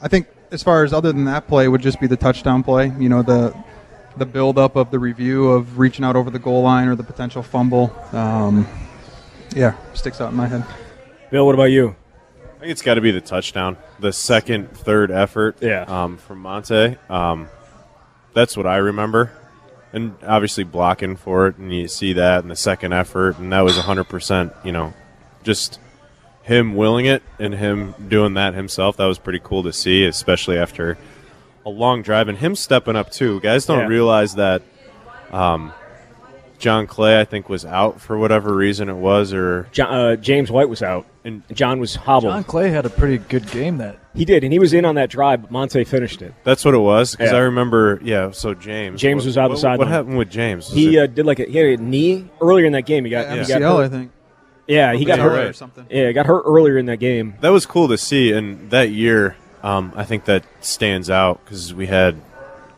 I 0.00 0.06
think 0.08 0.28
as 0.52 0.62
far 0.62 0.84
as 0.84 0.92
other 0.92 1.12
than 1.12 1.24
that 1.24 1.48
play 1.48 1.66
would 1.68 1.82
just 1.82 2.00
be 2.00 2.06
the 2.06 2.16
touchdown 2.16 2.62
play. 2.62 2.92
You 2.98 3.08
know 3.08 3.22
the 3.22 3.52
the 4.16 4.26
buildup 4.26 4.76
of 4.76 4.90
the 4.90 4.98
review 4.98 5.48
of 5.48 5.78
reaching 5.78 6.04
out 6.04 6.16
over 6.16 6.30
the 6.30 6.38
goal 6.38 6.62
line 6.62 6.88
or 6.88 6.94
the 6.94 7.02
potential 7.02 7.42
fumble. 7.42 7.94
Um, 8.12 8.66
yeah, 9.54 9.76
sticks 9.94 10.20
out 10.20 10.30
in 10.30 10.36
my 10.36 10.46
head. 10.46 10.64
Bill, 11.30 11.46
what 11.46 11.54
about 11.54 11.64
you? 11.70 11.94
I 12.56 12.60
think 12.60 12.72
it's 12.72 12.82
got 12.82 12.94
to 12.94 13.00
be 13.00 13.10
the 13.10 13.20
touchdown, 13.20 13.76
the 13.98 14.12
second, 14.12 14.70
third 14.76 15.10
effort. 15.10 15.56
Yeah. 15.60 15.82
Um, 15.82 16.16
from 16.18 16.42
Montee. 16.42 16.96
Um, 17.10 17.48
that's 18.34 18.56
what 18.56 18.66
I 18.66 18.76
remember, 18.76 19.32
and 19.92 20.14
obviously 20.26 20.64
blocking 20.64 21.16
for 21.16 21.48
it, 21.48 21.56
and 21.56 21.74
you 21.74 21.88
see 21.88 22.12
that 22.14 22.42
in 22.42 22.48
the 22.48 22.56
second 22.56 22.92
effort, 22.92 23.38
and 23.38 23.52
that 23.52 23.60
was 23.60 23.76
100. 23.76 24.04
percent 24.04 24.52
You 24.64 24.72
know, 24.72 24.94
just 25.42 25.80
him 26.42 26.74
willing 26.74 27.06
it 27.06 27.22
and 27.38 27.54
him 27.54 27.94
doing 28.08 28.34
that 28.34 28.54
himself. 28.54 28.96
That 28.96 29.06
was 29.06 29.18
pretty 29.18 29.40
cool 29.42 29.62
to 29.64 29.72
see, 29.72 30.04
especially 30.04 30.58
after 30.58 30.98
a 31.64 31.70
long 31.70 32.02
drive 32.02 32.28
and 32.28 32.38
him 32.38 32.54
stepping 32.54 32.96
up 32.96 33.10
too. 33.10 33.40
Guys 33.40 33.66
don't 33.66 33.80
Yeah. 33.80 33.86
realize 33.86 34.34
that. 34.34 34.62
Um, 35.32 35.72
John 36.58 36.86
Clay, 36.86 37.18
I 37.18 37.24
think, 37.24 37.48
was 37.48 37.64
out 37.64 38.00
for 38.00 38.16
whatever 38.16 38.54
reason 38.54 38.88
it 38.88 38.94
was, 38.94 39.32
or 39.32 39.66
John, 39.72 39.92
uh, 39.92 40.14
James 40.16 40.48
White 40.50 40.68
was 40.68 40.80
out, 40.80 41.06
and 41.24 41.42
John 41.52 41.80
was 41.80 41.96
hobbled. 41.96 42.32
John 42.32 42.44
Clay 42.44 42.70
had 42.70 42.86
a 42.86 42.90
pretty 42.90 43.18
good 43.18 43.50
game 43.50 43.78
that 43.78 43.98
He 44.14 44.24
did, 44.24 44.44
and 44.44 44.52
he 44.52 44.58
was 44.60 44.72
in 44.74 44.84
on 44.84 44.94
that 44.96 45.08
drive, 45.10 45.42
but 45.42 45.50
Montee 45.50 45.84
finished 45.84 46.20
it. 46.22 46.34
That's 46.44 46.64
what 46.64 46.74
it 46.74 46.78
was 46.78 47.12
because 47.12 47.32
Yeah. 47.32 47.38
I 47.38 47.40
remember. 47.40 47.98
Yeah, 48.04 48.30
so 48.30 48.52
James. 48.54 49.00
James 49.00 49.22
what- 49.22 49.26
was 49.26 49.38
out 49.38 49.44
the 49.48 49.48
what, 49.54 49.58
sideline. 49.58 49.78
What 49.78 49.88
happened 49.88 50.18
with 50.18 50.30
James? 50.30 50.66
Was 50.68 50.74
He 50.76 50.96
it- 50.96 51.00
uh, 51.02 51.06
did 51.06 51.24
like 51.26 51.40
a, 51.40 51.44
he 51.46 51.56
had 51.58 51.80
a 51.80 51.82
knee 51.82 52.26
earlier 52.40 52.66
in 52.66 52.72
that 52.74 52.84
game. 52.86 53.04
He 53.06 53.10
got, 53.10 53.28
he 53.30 53.38
got 53.38 53.46
MCL, 53.62 53.76
hurt. 53.78 53.84
I 53.84 53.88
think. 53.88 54.10
Yeah, 54.68 54.92
he 54.92 55.04
got 55.04 55.18
hurt. 55.18 55.32
right. 55.36 55.46
or 55.46 55.52
something. 55.54 55.86
Yeah, 55.90 56.06
he 56.08 56.12
got 56.12 56.26
hurt 56.26 56.42
earlier 56.46 56.76
in 56.78 56.86
that 56.86 56.98
game. 56.98 57.34
that 57.40 57.48
was 57.50 57.64
cool 57.66 57.88
to 57.88 57.96
see, 57.98 58.30
and 58.32 58.70
that 58.70 58.90
year, 58.90 59.34
um, 59.62 59.92
I 59.96 60.04
think 60.04 60.24
that 60.26 60.44
stands 60.60 61.08
out 61.10 61.44
because 61.44 61.72
we 61.74 61.86
had 61.86 62.20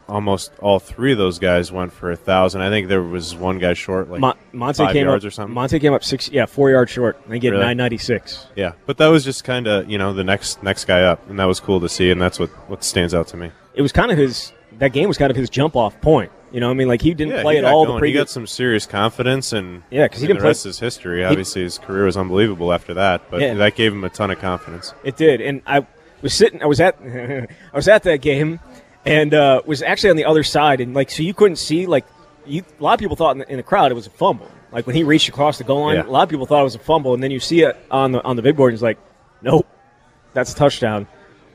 almost 0.07 0.53
all 0.61 0.79
three 0.79 1.12
of 1.12 1.18
those 1.18 1.38
guys 1.38 1.73
went 1.73 1.92
for 1.92 2.11
a 2.11 2.16
thousand. 2.16 2.61
I 2.61 2.68
think 2.68 2.88
there 2.88 3.03
was 3.03 3.35
one 3.35 3.59
guy 3.59 3.73
short, 3.73 4.11
like 4.11 4.20
Mon- 4.20 4.37
Montee 4.53 4.85
five 4.85 4.92
came 4.92 5.07
yards 5.07 5.25
up 5.25 5.29
or 5.29 5.31
something. 5.31 5.55
Montee 5.55 5.81
came 5.81 5.94
up 5.94 6.05
six, 6.05 6.29
yeah, 6.31 6.44
four 6.47 6.70
yards 6.70 6.90
short. 6.90 7.18
They 7.27 7.38
get 7.38 7.51
Really? 7.51 7.64
nine 7.64 7.77
ninety 7.79 7.99
six. 7.99 8.47
yeah, 8.55 8.73
but 8.87 8.99
that 8.99 9.09
was 9.09 9.25
just 9.25 9.44
kind 9.44 9.66
of 9.66 9.88
you 9.90 9.97
know 9.99 10.12
the 10.12 10.25
next 10.25 10.62
next 10.62 10.85
guy 10.85 11.03
up, 11.03 11.29
and 11.31 11.38
that 11.38 11.47
was 11.47 11.59
cool 11.61 11.81
to 11.81 11.88
see, 11.88 12.11
and 12.11 12.20
that's 12.20 12.38
what 12.38 12.51
what 12.68 12.85
stands 12.85 13.14
out 13.14 13.29
to 13.29 13.37
me. 13.37 13.51
It 13.75 13.83
was 13.83 13.92
kind 13.92 14.11
of 14.12 14.18
his. 14.18 14.53
That 14.79 14.92
game 14.92 15.07
was 15.09 15.16
kind 15.18 15.31
of 15.31 15.37
his 15.37 15.49
jump 15.49 15.77
off 15.77 15.99
point. 16.01 16.33
You 16.53 16.61
know, 16.61 16.68
I 16.70 16.75
mean, 16.75 16.87
like 16.88 17.01
he 17.01 17.14
didn't 17.14 17.35
Yeah, 17.35 17.42
play 17.42 17.55
he 17.55 17.59
at 17.61 17.64
all 17.64 17.85
going. 17.87 17.97
the 17.97 18.01
previous. 18.01 18.20
He 18.20 18.25
got 18.25 18.29
some 18.31 18.47
serious 18.47 18.87
confidence, 18.87 19.53
and 19.53 19.83
yeah, 19.90 20.05
because 20.05 20.20
he 20.20 20.27
didn't 20.27 20.38
the 20.38 20.42
play- 20.42 20.51
rest 20.51 20.66
is 20.66 20.79
history. 20.81 21.25
Obviously, 21.25 21.62
his 21.62 21.79
career 21.79 22.05
was 22.05 22.16
unbelievable 22.16 22.73
after 22.73 22.92
that, 22.94 23.23
but 23.31 23.40
Yeah. 23.40 23.55
that 23.55 23.75
gave 23.75 23.92
him 23.92 24.05
a 24.05 24.11
ton 24.11 24.31
of 24.31 24.38
confidence. 24.38 24.92
It 25.03 25.16
did, 25.16 25.40
and 25.40 25.62
I 25.66 25.87
was 26.25 26.35
sitting. 26.35 26.61
I 26.63 26.67
was 26.67 26.81
at. 26.81 26.97
I 27.05 27.47
was 27.77 27.87
at 27.87 28.03
that 28.03 28.21
game, 28.21 28.59
and 29.07 29.33
uh, 29.33 29.63
was 29.65 29.81
actually 29.83 30.11
on 30.11 30.17
the 30.17 30.25
other 30.25 30.43
side, 30.43 30.81
and 30.81 30.93
like 30.95 31.11
so 31.11 31.23
you 31.23 31.35
couldn't 31.35 31.57
see 31.57 31.87
like 31.87 32.05
you. 32.47 32.65
A 32.81 32.83
lot 32.83 32.95
of 32.95 32.99
people 33.01 33.15
thought 33.15 33.33
in 33.33 33.39
the, 33.39 33.51
in 33.51 33.57
the 33.59 33.63
crowd 33.63 33.93
it 33.93 33.95
was 33.95 34.09
a 34.09 34.11
fumble. 34.11 34.51
Like 34.73 34.89
when 34.89 34.97
he 34.97 35.05
reached 35.05 35.29
across 35.29 35.59
the 35.59 35.65
goal 35.65 35.83
line, 35.83 35.97
Yeah. 35.97 36.07
a 36.07 36.11
lot 36.11 36.25
of 36.25 36.29
people 36.29 36.47
thought 36.47 36.61
it 36.63 36.65
was 36.65 36.75
a 36.75 36.81
fumble, 36.81 37.15
and 37.15 37.23
then 37.23 37.31
you 37.31 37.39
see 37.39 37.63
it 37.63 37.77
on 37.93 38.11
the 38.11 38.25
on 38.25 38.35
the 38.35 38.43
big 38.43 38.57
board, 38.57 38.71
and 38.73 38.75
it's 38.75 38.83
like, 38.83 38.99
nope, 39.41 39.67
that's 40.33 40.53
a 40.53 40.57
touchdown. 40.57 41.07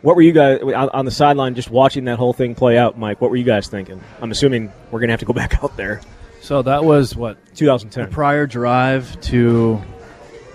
What 0.02 0.16
were 0.16 0.22
you 0.22 0.32
guys 0.32 0.62
on, 0.62 0.74
on 0.90 1.04
the 1.04 1.12
sideline 1.12 1.56
just 1.56 1.70
watching 1.70 2.06
that 2.06 2.18
whole 2.18 2.32
thing 2.32 2.56
play 2.56 2.78
out, 2.78 2.98
Mike? 2.98 3.20
What 3.20 3.30
were 3.32 3.36
you 3.36 3.44
guys 3.44 3.68
thinking? 3.68 4.02
I'm 4.22 4.32
assuming 4.32 4.72
we're 4.92 5.02
gonna 5.02 5.12
have 5.12 5.20
to 5.20 5.26
go 5.26 5.34
back 5.44 5.62
out 5.62 5.76
there. 5.76 6.00
so 6.42 6.62
that 6.62 6.86
was 6.86 7.16
what 7.18 7.38
2010. 7.56 8.06
the 8.06 8.10
prior 8.12 8.48
drive 8.48 9.20
to 9.22 9.82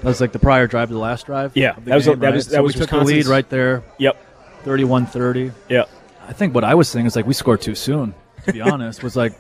that 0.05 0.09
was 0.11 0.21
like 0.21 0.33
the 0.33 0.39
prior 0.39 0.67
drive 0.67 0.89
to 0.89 0.95
the 0.95 1.01
last 1.01 1.27
drive. 1.27 1.53
Yeah, 1.57 1.75
that 1.85 1.95
was- 1.95 2.05
game, 2.07 2.19
that 2.21 2.27
right? 2.27 2.35
was- 2.35 2.47
that 2.49 2.53
So 2.57 2.63
was 2.63 2.75
we 2.75 2.81
took 2.81 2.91
the 2.91 3.01
lead 3.05 3.27
right 3.27 3.49
there, 3.49 3.83
Yep. 3.99 4.17
31-30. 4.65 5.53
Yep. 5.69 5.89
I 6.29 6.33
think 6.33 6.55
what 6.55 6.65
I 6.65 6.75
was 6.75 6.89
saying 6.89 7.07
is 7.07 7.17
like 7.17 7.27
we 7.27 7.35
scored 7.35 7.61
too 7.61 7.75
soon. 7.75 8.15
To 8.47 8.53
be 8.53 8.61
honest, 8.61 9.03
was 9.03 9.17
like, 9.17 9.33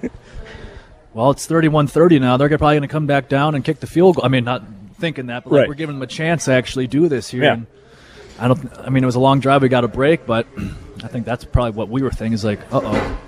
well, 1.12 1.30
it's 1.30 1.46
31-30 1.46 2.20
now. 2.20 2.36
They're 2.36 2.48
probably 2.48 2.74
going 2.76 2.82
to 2.82 2.88
come 2.88 3.06
back 3.06 3.28
down 3.28 3.54
and 3.54 3.62
kick 3.64 3.80
the 3.80 3.86
field 3.86 4.16
goal. 4.16 4.24
I 4.24 4.28
mean, 4.28 4.44
not 4.44 4.62
thinking 4.98 5.26
that, 5.26 5.44
but 5.44 5.52
like 5.52 5.58
Right. 5.60 5.68
we're 5.68 5.74
giving 5.74 5.96
them 5.96 6.02
a 6.02 6.06
chance 6.06 6.46
to 6.46 6.52
actually 6.52 6.86
do 6.86 7.08
this 7.08 7.28
here. 7.28 7.42
Yeah. 7.44 7.52
And 7.54 7.66
I 8.38 8.48
don't. 8.48 8.78
I 8.78 8.88
mean, 8.90 9.02
it 9.02 9.06
was 9.06 9.14
a 9.14 9.20
long 9.20 9.40
drive. 9.40 9.62
We 9.62 9.68
got 9.68 9.84
a 9.84 9.88
break, 9.88 10.26
but 10.26 10.46
I 11.04 11.08
think 11.08 11.24
that's 11.26 11.44
probably 11.44 11.72
what 11.72 11.88
we 11.88 12.02
were 12.02 12.10
thinking. 12.10 12.32
Is 12.32 12.44
like, 12.44 12.60
uh 12.72 12.80
oh. 12.82 13.18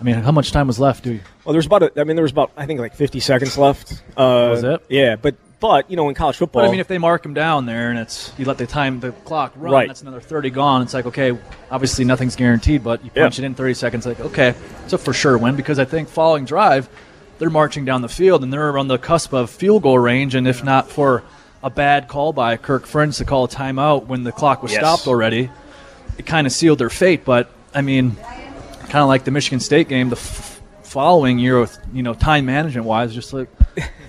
I 0.00 0.04
mean, 0.04 0.16
how 0.16 0.32
much 0.32 0.52
time 0.52 0.66
was 0.66 0.78
left? 0.80 1.04
Do 1.04 1.12
you? 1.14 1.20
Well, 1.44 1.52
there 1.52 1.58
was 1.58 1.66
about. 1.66 1.82
A, 1.84 1.92
I 2.00 2.04
mean, 2.04 2.16
there 2.16 2.22
was 2.22 2.32
about. 2.32 2.50
I 2.56 2.66
think 2.66 2.80
like 2.80 2.94
50 2.94 3.20
seconds 3.20 3.56
left. 3.56 4.02
Uh, 4.16 4.48
Was 4.50 4.64
it? 4.64 4.82
Yeah, 4.88 5.16
but 5.16 5.36
but 5.60 5.90
you 5.90 5.96
know 5.96 6.08
in 6.08 6.14
college 6.14 6.36
football. 6.36 6.62
But 6.62 6.68
I 6.68 6.70
mean, 6.70 6.80
if 6.80 6.88
they 6.88 6.98
mark 6.98 7.24
him 7.24 7.34
down 7.34 7.66
there 7.66 7.90
and 7.90 7.98
it's 7.98 8.32
you 8.38 8.44
let 8.44 8.58
the 8.58 8.66
time 8.66 9.00
the 9.00 9.12
clock 9.12 9.52
run, 9.56 9.72
Right. 9.72 9.88
that's 9.88 10.02
another 10.02 10.20
thirty 10.20 10.50
gone. 10.50 10.82
It's 10.82 10.94
like 10.94 11.06
okay, 11.06 11.36
obviously 11.70 12.04
nothing's 12.04 12.36
guaranteed, 12.36 12.82
but 12.84 13.04
you 13.04 13.10
Yeah. 13.14 13.24
punch 13.24 13.38
it 13.38 13.44
in 13.44 13.54
thirty 13.54 13.74
seconds. 13.74 14.06
Like 14.06 14.20
okay, 14.20 14.54
it's 14.84 14.92
a 14.92 14.98
for 14.98 15.12
sure 15.12 15.36
win 15.38 15.56
because 15.56 15.78
I 15.78 15.84
think 15.84 16.08
following 16.08 16.44
drive, 16.44 16.88
they're 17.38 17.50
marching 17.50 17.84
down 17.84 18.02
the 18.02 18.08
field 18.08 18.42
and 18.42 18.52
they're 18.52 18.76
on 18.78 18.88
the 18.88 18.98
cusp 18.98 19.32
of 19.32 19.50
field 19.50 19.82
goal 19.82 19.98
range, 19.98 20.34
and 20.34 20.46
if 20.46 20.62
not 20.64 20.90
for 20.90 21.22
a 21.62 21.70
bad 21.70 22.06
call 22.06 22.32
by 22.32 22.56
Kirk 22.56 22.86
Ferentz 22.86 23.18
to 23.18 23.24
call 23.24 23.44
a 23.44 23.48
timeout 23.48 24.06
when 24.06 24.22
the 24.24 24.32
clock 24.32 24.62
was 24.62 24.72
Yes. 24.72 24.80
stopped 24.82 25.06
already, 25.08 25.50
it 26.18 26.26
kind 26.26 26.46
of 26.46 26.52
sealed 26.52 26.78
their 26.78 26.90
fate. 26.90 27.24
But 27.24 27.50
I 27.74 27.80
mean, 27.82 28.16
kind 28.88 29.02
of 29.02 29.08
like 29.08 29.24
the 29.24 29.30
Michigan 29.30 29.58
State 29.60 29.88
game, 29.88 30.10
the 30.10 30.16
f- 30.16 30.60
following 30.82 31.38
year 31.38 31.58
with 31.60 31.76
you 31.92 32.02
know 32.02 32.14
time 32.14 32.46
management 32.46 32.86
wise, 32.86 33.12
just 33.14 33.32
like 33.32 33.48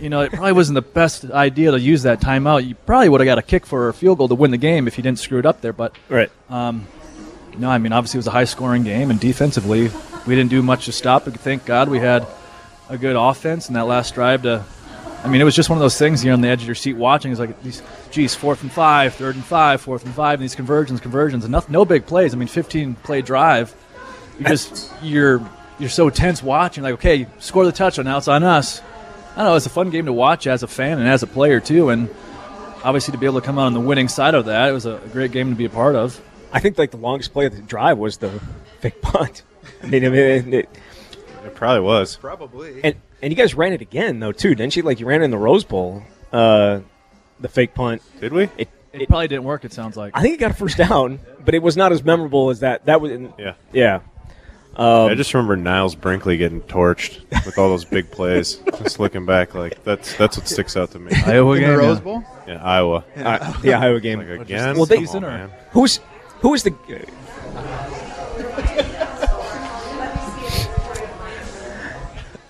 you 0.02 0.10
know 0.10 0.22
it 0.22 0.32
probably 0.32 0.54
wasn't 0.54 0.76
the 0.76 0.82
best 0.82 1.26
idea 1.26 1.72
to 1.72 1.80
use 1.80 2.04
that 2.04 2.20
timeout. 2.20 2.68
You 2.68 2.76
probably 2.76 3.10
would 3.10 3.22
have 3.22 3.26
got 3.26 3.38
a 3.38 3.42
kick 3.42 3.66
for 3.66 3.90
a 3.90 3.94
field 3.94 4.18
goal 4.18 4.28
to 4.28 4.36
win 4.36 4.52
the 4.52 4.58
game 4.58 4.88
if 4.88 4.98
you 4.98 5.04
didn't 5.04 5.20
screw 5.20 5.40
it 5.40 5.46
up 5.46 5.62
there. 5.62 5.74
But 5.74 5.96
right. 6.10 6.32
Um, 6.50 6.88
no, 7.58 7.70
I 7.70 7.78
mean 7.78 7.92
obviously 7.92 8.18
it 8.18 8.20
was 8.20 8.28
a 8.28 8.32
high 8.32 8.46
scoring 8.46 8.84
game, 8.84 9.10
and 9.12 9.20
defensively 9.20 9.90
we 10.26 10.36
didn't 10.36 10.50
do 10.50 10.62
much 10.62 10.86
to 10.86 10.92
stop 10.92 11.28
it. 11.28 11.34
Thank 11.36 11.66
God 11.66 11.90
we 11.90 12.00
had 12.00 12.26
a 12.90 12.98
good 12.98 13.16
offense 13.16 13.68
in 13.68 13.74
that 13.74 13.86
last 13.86 14.14
drive 14.14 14.44
to. 14.44 14.64
I 15.24 15.30
mean, 15.30 15.42
it 15.42 15.46
was 15.46 15.56
just 15.56 15.68
one 15.70 15.78
of 15.78 15.82
those 15.82 15.98
things 15.98 16.24
you're 16.24 16.34
on 16.34 16.42
the 16.42 16.48
edge 16.48 16.62
of 16.62 16.68
your 16.68 16.76
seat 16.76 16.94
watching. 16.94 17.32
It's 17.32 17.40
like 17.40 17.62
these, 17.64 17.82
geez, 18.12 18.36
fourth 18.36 18.62
and 18.62 18.72
five, 18.72 19.16
third 19.16 19.36
and 19.36 19.44
five, 19.44 19.82
fourth 19.82 20.06
and 20.06 20.14
five, 20.14 20.36
and 20.36 20.44
these 20.44 20.54
conversions, 20.54 21.02
conversions, 21.02 21.44
and 21.44 21.52
nothing, 21.52 21.74
no 21.74 21.86
big 21.86 22.06
plays. 22.06 22.34
I 22.36 22.38
mean, 22.38 22.48
15 22.48 22.96
play 22.96 23.24
drive. 23.24 23.76
You 24.40 24.46
just 24.46 24.94
you're 25.02 25.42
you're 25.80 25.90
so 25.90 26.10
tense 26.10 26.44
watching. 26.44 26.84
Like, 26.84 26.96
okay, 26.96 27.28
score 27.40 27.66
the 27.66 27.72
touchdown. 27.72 28.06
Now 28.06 28.18
it's 28.18 28.28
on 28.28 28.44
us. 28.44 28.82
I 29.38 29.42
don't 29.42 29.52
know. 29.52 29.56
It's 29.56 29.68
a 29.68 29.70
fun 29.70 29.92
game 29.92 30.08
to 30.08 30.14
watch 30.14 30.48
as 30.48 30.64
a 30.64 30.68
fan 30.68 30.98
and 30.98 31.08
as 31.08 31.22
a 31.22 31.28
player 31.28 31.60
too, 31.60 31.90
and 31.90 32.10
obviously 32.84 33.12
to 33.12 33.20
be 33.20 33.28
able 33.28 33.40
to 33.40 33.46
come 33.46 33.60
out 33.60 33.68
on 33.68 33.74
the 33.76 33.80
winning 33.80 34.08
side 34.08 34.34
of 34.34 34.46
that, 34.46 34.68
it 34.68 34.72
was 34.72 34.88
a 34.88 35.00
great 35.14 35.32
game 35.32 35.52
to 35.52 35.56
be 35.56 35.66
a 35.66 35.70
part 35.70 35.96
of. 35.96 36.20
I 36.52 36.60
think 36.60 36.80
like 36.80 36.90
the 36.90 36.98
longest 36.98 37.34
play 37.34 37.46
of 37.46 37.56
the 37.56 37.62
drive 37.62 38.00
was 38.00 38.18
the 38.18 38.32
fake 38.80 39.00
punt. 39.04 39.44
I 39.84 39.86
mean, 39.86 40.06
I 40.06 40.10
mean 40.10 40.54
it, 40.56 40.70
It 41.46 41.54
probably 41.54 41.82
was. 41.82 42.16
Probably. 42.16 42.84
and 42.84 42.96
and 43.22 43.32
you 43.32 43.38
guys 43.38 43.54
ran 43.54 43.74
it 43.74 43.82
again 43.82 44.20
though 44.20 44.32
too, 44.32 44.56
didn't 44.56 44.76
you? 44.76 44.82
Like 44.82 45.00
you 45.00 45.06
ran 45.06 45.22
it 45.22 45.26
in 45.26 45.30
the 45.32 45.38
Rose 45.38 45.64
Bowl, 45.64 46.02
uh, 46.34 46.80
the 47.40 47.48
fake 47.48 47.76
punt. 47.76 48.02
Did 48.20 48.34
we? 48.34 48.46
It, 48.58 48.70
It, 48.92 49.02
it 49.04 49.08
probably 49.10 49.28
didn't 49.28 49.44
work. 49.44 49.66
It 49.66 49.74
sounds 49.74 49.96
like. 49.96 50.18
I 50.18 50.24
think 50.24 50.34
it 50.34 50.38
got 50.40 50.50
a 50.50 50.56
first 50.56 50.78
down, 50.78 51.20
but 51.46 51.54
it 51.54 51.62
was 51.62 51.78
not 51.78 51.92
as 51.92 52.04
memorable 52.04 52.50
as 52.50 52.62
that. 52.62 52.86
That 52.88 53.02
was 53.02 53.12
Yeah. 53.38 53.54
yeah. 53.72 54.00
Um, 54.78 55.10
I 55.10 55.16
just 55.16 55.34
remember 55.34 55.56
Niles 55.56 55.96
Brinkley 55.96 56.38
getting 56.38 56.62
torched 56.62 57.22
with 57.46 57.58
all 57.58 57.70
those 57.70 57.84
big 57.84 58.12
plays. 58.12 58.56
just 58.78 59.00
looking 59.00 59.26
back, 59.26 59.56
like 59.56 59.84
that's 59.84 60.16
that's 60.18 60.38
what 60.38 60.48
sticks 60.48 60.78
out 60.78 60.92
to 60.92 61.00
me. 61.00 61.12
Iowa 61.26 61.54
In 61.56 61.62
game. 61.62 61.70
the 61.72 61.78
Rose 61.78 61.98
yeah. 61.98 62.04
Bowl? 62.04 62.24
Yeah, 62.48 62.64
Iowa. 62.64 63.04
uh, 63.16 63.62
the 63.62 63.74
Iowa 63.74 64.00
game. 64.00 64.20
Like 64.20 64.42
again. 64.42 64.76
Well, 64.76 64.86
they- 64.86 64.98
Come 64.98 65.04
on, 65.04 65.08
Season 65.08 65.22
man. 65.24 65.52
Who's 65.72 66.00
who 66.42 66.50
was 66.50 66.62
the? 66.62 66.72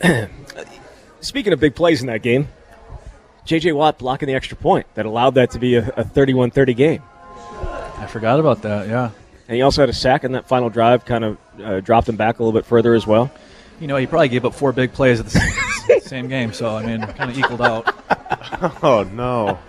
Speaking 1.22 1.54
of 1.54 1.60
big 1.60 1.76
plays 1.76 2.02
in 2.02 2.08
that 2.08 2.22
game, 2.22 2.48
J.J. 3.46 3.72
Watt 3.72 3.98
blocking 3.98 4.28
the 4.28 4.36
extra 4.36 4.58
point 4.58 4.86
that 4.96 5.06
allowed 5.06 5.36
that 5.36 5.52
to 5.52 5.60
be 5.60 5.76
a, 5.76 5.88
a 5.90 6.04
31-30 6.04 6.76
game. 6.76 7.04
I 7.98 8.06
forgot 8.08 8.40
about 8.40 8.62
that. 8.64 8.88
Yeah. 8.88 9.12
And 9.48 9.56
he 9.56 9.62
also 9.62 9.82
had 9.82 9.90
a 9.90 9.94
sack 9.94 10.24
in 10.24 10.34
that 10.34 10.48
final 10.48 10.70
drive, 10.70 11.06
kind 11.06 11.24
of 11.24 11.38
uh, 11.64 11.80
dropped 11.80 12.10
him 12.10 12.16
back 12.18 12.40
a 12.40 12.44
little 12.44 12.58
bit 12.58 12.66
further 12.66 12.94
as 12.94 13.08
well. 13.08 13.32
You 13.80 13.88
know, 13.88 13.96
he 13.96 14.08
probably 14.08 14.30
gave 14.30 14.44
up 14.44 14.54
four 14.56 14.72
big 14.74 14.92
plays 14.94 15.20
at 15.20 15.28
the 15.28 15.32
same, 15.40 16.00
same 16.02 16.28
game, 16.28 16.52
so 16.54 16.76
I 16.76 16.86
mean, 16.86 17.02
kind 17.02 17.30
of 17.32 17.38
equaled 17.38 17.62
out. 17.62 17.94
Oh 18.84 19.04
no. 19.14 19.60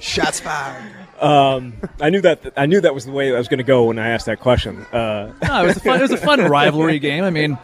Shots 0.00 0.40
fired. 0.40 0.82
I 1.22 2.10
knew 2.10 2.20
that 2.22 2.52
I 2.56 2.66
knew 2.66 2.80
that 2.80 2.94
was 2.94 3.04
the 3.06 3.12
way 3.12 3.32
I 3.34 3.38
was 3.38 3.46
going 3.48 3.58
to 3.58 3.64
go 3.64 3.84
when 3.84 3.98
I 3.98 4.08
asked 4.08 4.26
that 4.26 4.40
question. 4.40 4.84
Uh, 4.92 5.32
No, 5.42 5.62
it 5.62 5.66
was 5.68 5.76
a 5.76 5.80
fun, 5.80 5.98
it 5.98 6.02
was 6.02 6.10
a 6.10 6.16
fun 6.16 6.40
rivalry 6.50 6.98
game. 6.98 7.24
I 7.24 7.30
mean, 7.30 7.56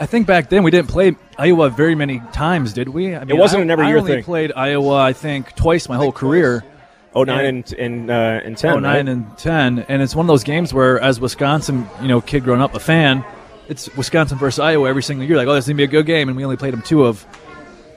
I 0.00 0.06
think 0.06 0.26
back 0.26 0.48
then 0.48 0.62
we 0.62 0.70
didn't 0.70 0.88
play 0.88 1.14
Iowa 1.38 1.68
very 1.70 1.94
many 1.94 2.20
times, 2.32 2.72
did 2.72 2.88
we? 2.88 3.14
I 3.14 3.24
mean, 3.24 3.38
wasn't 3.38 3.60
I, 3.60 3.62
an 3.64 3.70
every 3.70 3.86
I 3.86 3.88
year 3.90 3.98
only 3.98 4.14
thing. 4.14 4.24
played 4.24 4.52
Iowa, 4.54 4.96
I 4.96 5.12
think, 5.12 5.54
twice 5.54 5.88
my 5.88 5.96
whole 5.96 6.12
career, 6.12 6.64
09 7.14 7.44
and 7.44 7.72
and, 7.74 8.10
uh, 8.10 8.40
and 8.44 8.56
10. 8.56 8.82
09 8.82 8.84
right? 8.84 9.08
and 9.08 9.38
10 9.38 9.78
and 9.88 10.02
it's 10.02 10.14
one 10.14 10.24
of 10.24 10.28
those 10.28 10.44
games 10.44 10.72
where 10.72 10.98
as 11.00 11.20
wisconsin 11.20 11.86
you 12.00 12.08
know 12.08 12.20
kid 12.20 12.42
growing 12.44 12.60
up 12.62 12.74
a 12.74 12.80
fan 12.80 13.24
it's 13.68 13.94
wisconsin 13.96 14.38
versus 14.38 14.58
iowa 14.58 14.88
every 14.88 15.02
single 15.02 15.26
year 15.26 15.36
like 15.36 15.46
oh 15.48 15.54
this 15.54 15.64
is 15.64 15.68
going 15.68 15.76
to 15.76 15.80
be 15.80 15.84
a 15.84 15.86
good 15.86 16.06
game 16.06 16.28
and 16.28 16.36
we 16.36 16.44
only 16.44 16.56
played 16.56 16.72
them 16.72 16.82
two 16.82 17.04
of 17.04 17.26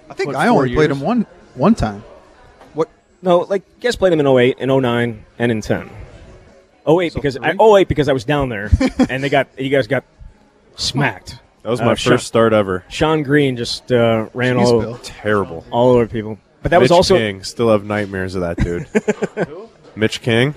I 0.10 0.14
think 0.14 0.28
What, 0.28 0.36
I 0.36 0.48
four 0.48 0.64
only 0.64 0.76
played 0.76 0.92
them 0.92 1.00
one 1.02 1.26
one 1.56 1.74
time. 1.74 2.04
What? 2.74 2.90
No, 3.24 3.40
like 3.40 3.64
you 3.78 3.82
guys 3.82 3.96
played 3.96 4.14
them 4.14 4.20
in 4.20 4.28
08 4.28 4.58
and 4.60 4.70
09 4.70 5.26
and 5.40 5.52
in 5.52 5.62
10. 5.62 5.90
08 6.88 7.14
because 7.16 7.38
I, 7.38 7.56
08 7.60 7.88
because 7.88 8.08
I 8.08 8.14
was 8.14 8.24
down 8.24 8.50
there 8.50 8.70
and 9.10 9.24
they 9.24 9.30
got 9.30 9.48
you 9.58 9.70
guys 9.70 9.88
got 9.88 10.04
smacked. 10.76 11.40
That 11.64 11.70
was 11.70 11.82
Uh, 11.82 11.86
my 11.86 11.96
Sean- 11.96 12.14
first 12.14 12.28
start 12.28 12.54
ever. 12.54 12.84
Shonn 12.90 13.24
Greene 13.24 13.58
just 13.58 13.92
uh, 13.92 14.28
ran 14.36 14.58
Jeez, 14.58 14.66
all, 14.66 14.80
Bill. 14.80 15.00
Terrible. 15.02 15.66
all 15.72 15.94
over 15.94 16.06
people. 16.06 16.38
But 16.66 16.72
that 16.72 16.82
was 16.82 16.90
also 16.90 17.16
King. 17.16 17.44
Still 17.44 17.70
have 17.70 17.86
nightmares 17.86 18.34
of 18.34 18.42
that 18.42 18.58
dude. 18.58 18.88
Mitch 19.96 20.20
King, 20.22 20.56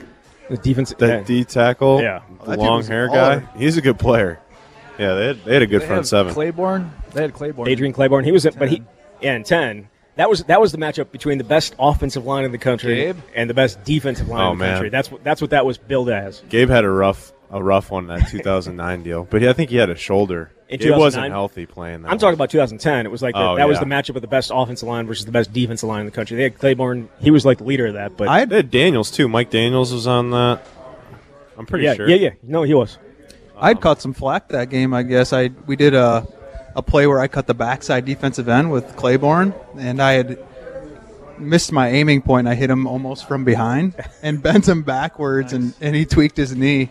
the 0.48 0.56
defense. 0.56 0.94
that 0.98 1.06
yeah. 1.06 1.22
D 1.22 1.44
tackle, 1.44 2.00
Yeah. 2.00 2.22
the 2.44 2.52
That 2.52 2.58
long 2.58 2.82
hair 2.82 3.08
baller. 3.10 3.42
guy. 3.52 3.58
He's 3.58 3.76
a 3.76 3.82
good 3.82 3.98
player. 3.98 4.40
Yeah, 4.98 5.12
they 5.14 5.26
had, 5.26 5.44
they 5.44 5.52
had 5.52 5.62
a 5.62 5.66
good 5.66 5.82
they 5.82 5.86
front 5.86 6.06
seven. 6.06 6.34
clayborn 6.34 6.88
they 7.12 7.20
had 7.20 7.34
clayborn 7.34 7.68
Adrian 7.68 7.92
Clayborn. 7.92 8.24
He 8.24 8.32
was, 8.32 8.46
a, 8.46 8.52
but 8.52 8.70
he 8.70 8.82
yeah, 9.20 9.34
in 9.34 9.42
10. 9.44 9.88
That 10.16 10.30
was 10.30 10.44
that 10.44 10.60
was 10.62 10.72
the 10.72 10.78
matchup 10.78 11.12
between 11.12 11.36
the 11.36 11.44
best 11.44 11.74
offensive 11.78 12.24
line 12.24 12.44
in 12.46 12.52
the 12.52 12.58
country 12.58 12.94
Gabe? 12.96 13.16
and 13.36 13.48
the 13.50 13.54
best 13.54 13.84
defensive 13.84 14.28
line 14.28 14.40
Oh, 14.40 14.52
in 14.52 14.58
the 14.58 14.64
man. 14.64 14.72
country. 14.76 14.88
That's 14.88 15.10
what 15.12 15.22
that's 15.22 15.42
what 15.42 15.50
that 15.50 15.66
was 15.66 15.76
billed 15.76 16.08
as. 16.08 16.42
Gabe 16.48 16.70
had 16.70 16.84
a 16.84 16.90
rough 16.90 17.32
a 17.50 17.62
rough 17.62 17.90
one 17.90 18.06
that 18.06 18.28
2009 18.30 19.02
deal, 19.02 19.24
but 19.30 19.42
he, 19.42 19.48
I 19.48 19.52
think 19.52 19.68
he 19.70 19.76
had 19.76 19.90
a 19.90 19.94
shoulder. 19.94 20.50
In 20.68 20.78
Gabe 20.78 20.90
wasn't 20.90 21.24
2009? 21.24 21.30
healthy 21.30 21.66
playing 21.66 22.02
that. 22.02 22.10
I'm 22.12 22.18
talking 22.18 22.34
about 22.34 22.50
2010. 22.50 23.06
It 23.06 23.08
was 23.10 23.22
like 23.22 23.34
the, 23.34 23.40
Oh, 23.40 23.56
that 23.56 23.66
was 23.66 23.78
the 23.78 23.86
matchup 23.86 24.16
of 24.16 24.22
the 24.22 24.28
best 24.28 24.50
offensive 24.54 24.86
line 24.86 25.06
versus 25.06 25.24
the 25.24 25.32
best 25.32 25.52
defensive 25.52 25.88
line 25.88 26.00
in 26.00 26.06
the 26.06 26.12
country. 26.12 26.36
They 26.36 26.42
had 26.42 26.58
Clayborn. 26.58 27.08
He 27.20 27.30
was 27.30 27.46
like 27.46 27.58
the 27.58 27.64
leader 27.64 27.86
of 27.86 27.94
that. 27.94 28.16
But 28.16 28.28
I 28.28 28.44
They 28.44 28.56
had 28.56 28.70
Daniels 28.70 29.10
too. 29.10 29.28
Mike 29.28 29.50
Daniels 29.50 29.92
was 29.92 30.06
on 30.06 30.30
that. 30.30 30.62
I'm 31.56 31.66
pretty 31.66 31.86
yeah, 31.86 31.94
sure. 31.94 32.08
yeah, 32.08 32.16
yeah. 32.16 32.30
No, 32.42 32.62
he 32.62 32.74
was. 32.74 32.98
I'd 33.56 33.80
caught 33.80 34.00
some 34.00 34.12
flack 34.12 34.48
that 34.50 34.70
game. 34.70 34.94
I 34.94 35.02
guess 35.02 35.32
I 35.32 35.50
we 35.66 35.74
did 35.74 35.94
a 35.94 36.26
a 36.76 36.82
play 36.82 37.06
where 37.06 37.18
I 37.18 37.26
cut 37.28 37.46
the 37.46 37.54
backside 37.54 38.04
defensive 38.04 38.48
end 38.48 38.70
with 38.70 38.84
Clayborn, 38.94 39.52
and 39.76 40.00
I 40.00 40.12
had 40.12 40.38
missed 41.40 41.72
my 41.72 41.88
aiming 41.88 42.22
point. 42.22 42.48
I 42.48 42.54
hit 42.54 42.70
him 42.70 42.86
almost 42.86 43.28
from 43.28 43.44
behind 43.44 43.94
and 44.22 44.42
bent 44.42 44.68
him 44.68 44.82
backwards, 44.82 45.52
and, 45.52 45.74
and 45.80 45.94
he 45.94 46.04
tweaked 46.04 46.36
his 46.36 46.54
knee. 46.54 46.90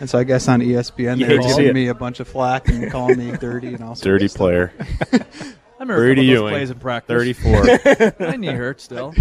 And 0.00 0.08
so 0.08 0.18
I 0.18 0.24
guess 0.24 0.48
on 0.48 0.60
ESPN 0.60 1.18
You 1.18 1.26
they 1.26 1.36
were 1.36 1.42
hate 1.42 1.48
to 1.48 1.54
see 1.54 1.62
giving 1.62 1.74
me 1.74 1.88
a 1.88 1.94
bunch 1.94 2.20
of 2.20 2.28
flack 2.28 2.68
and 2.68 2.90
calling 2.90 3.18
me 3.18 3.36
dirty 3.40 3.68
and 3.68 3.82
all 3.82 3.94
sorts 3.94 4.02
Dirty 4.02 4.28
player. 4.28 4.72
i 5.12 5.82
remember 5.82 5.96
Brady 5.96 6.32
a 6.32 6.36
couple 6.36 6.48
of 6.48 6.52
those 6.52 6.52
Ewing. 6.52 6.52
plays 6.52 6.70
in 6.70 6.78
practice 6.78 7.38
34. 7.38 8.14
my 8.20 8.36
knee 8.36 8.46
hurts 8.48 8.84
still 8.84 9.14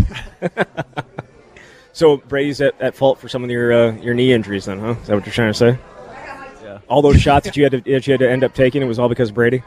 So 1.96 2.18
Brady's 2.18 2.60
at, 2.60 2.80
at 2.82 2.94
fault 2.94 3.20
for 3.20 3.30
some 3.30 3.42
of 3.46 3.50
your 3.50 3.72
uh, 3.72 3.92
your 3.94 4.14
knee 4.14 4.34
injuries, 4.34 4.66
then, 4.66 4.80
huh? 4.80 4.96
Is 5.02 5.08
that 5.08 5.16
what 5.16 5.26
you're 5.26 5.32
trying 5.32 5.54
to 5.54 5.58
say? 5.58 5.80
Yeah. 6.62 6.80
All 6.90 7.02
those 7.02 7.22
shots 7.22 7.46
that 7.46 7.56
you 7.56 7.64
had 7.64 7.72
to 7.72 7.80
that 7.80 8.06
you 8.06 8.12
had 8.12 8.20
to 8.20 8.30
end 8.30 8.44
up 8.44 8.54
taking, 8.54 8.82
it 8.82 8.86
was 8.86 9.00
all 9.00 9.08
because 9.08 9.30
of 9.30 9.36
Brady. 9.36 9.64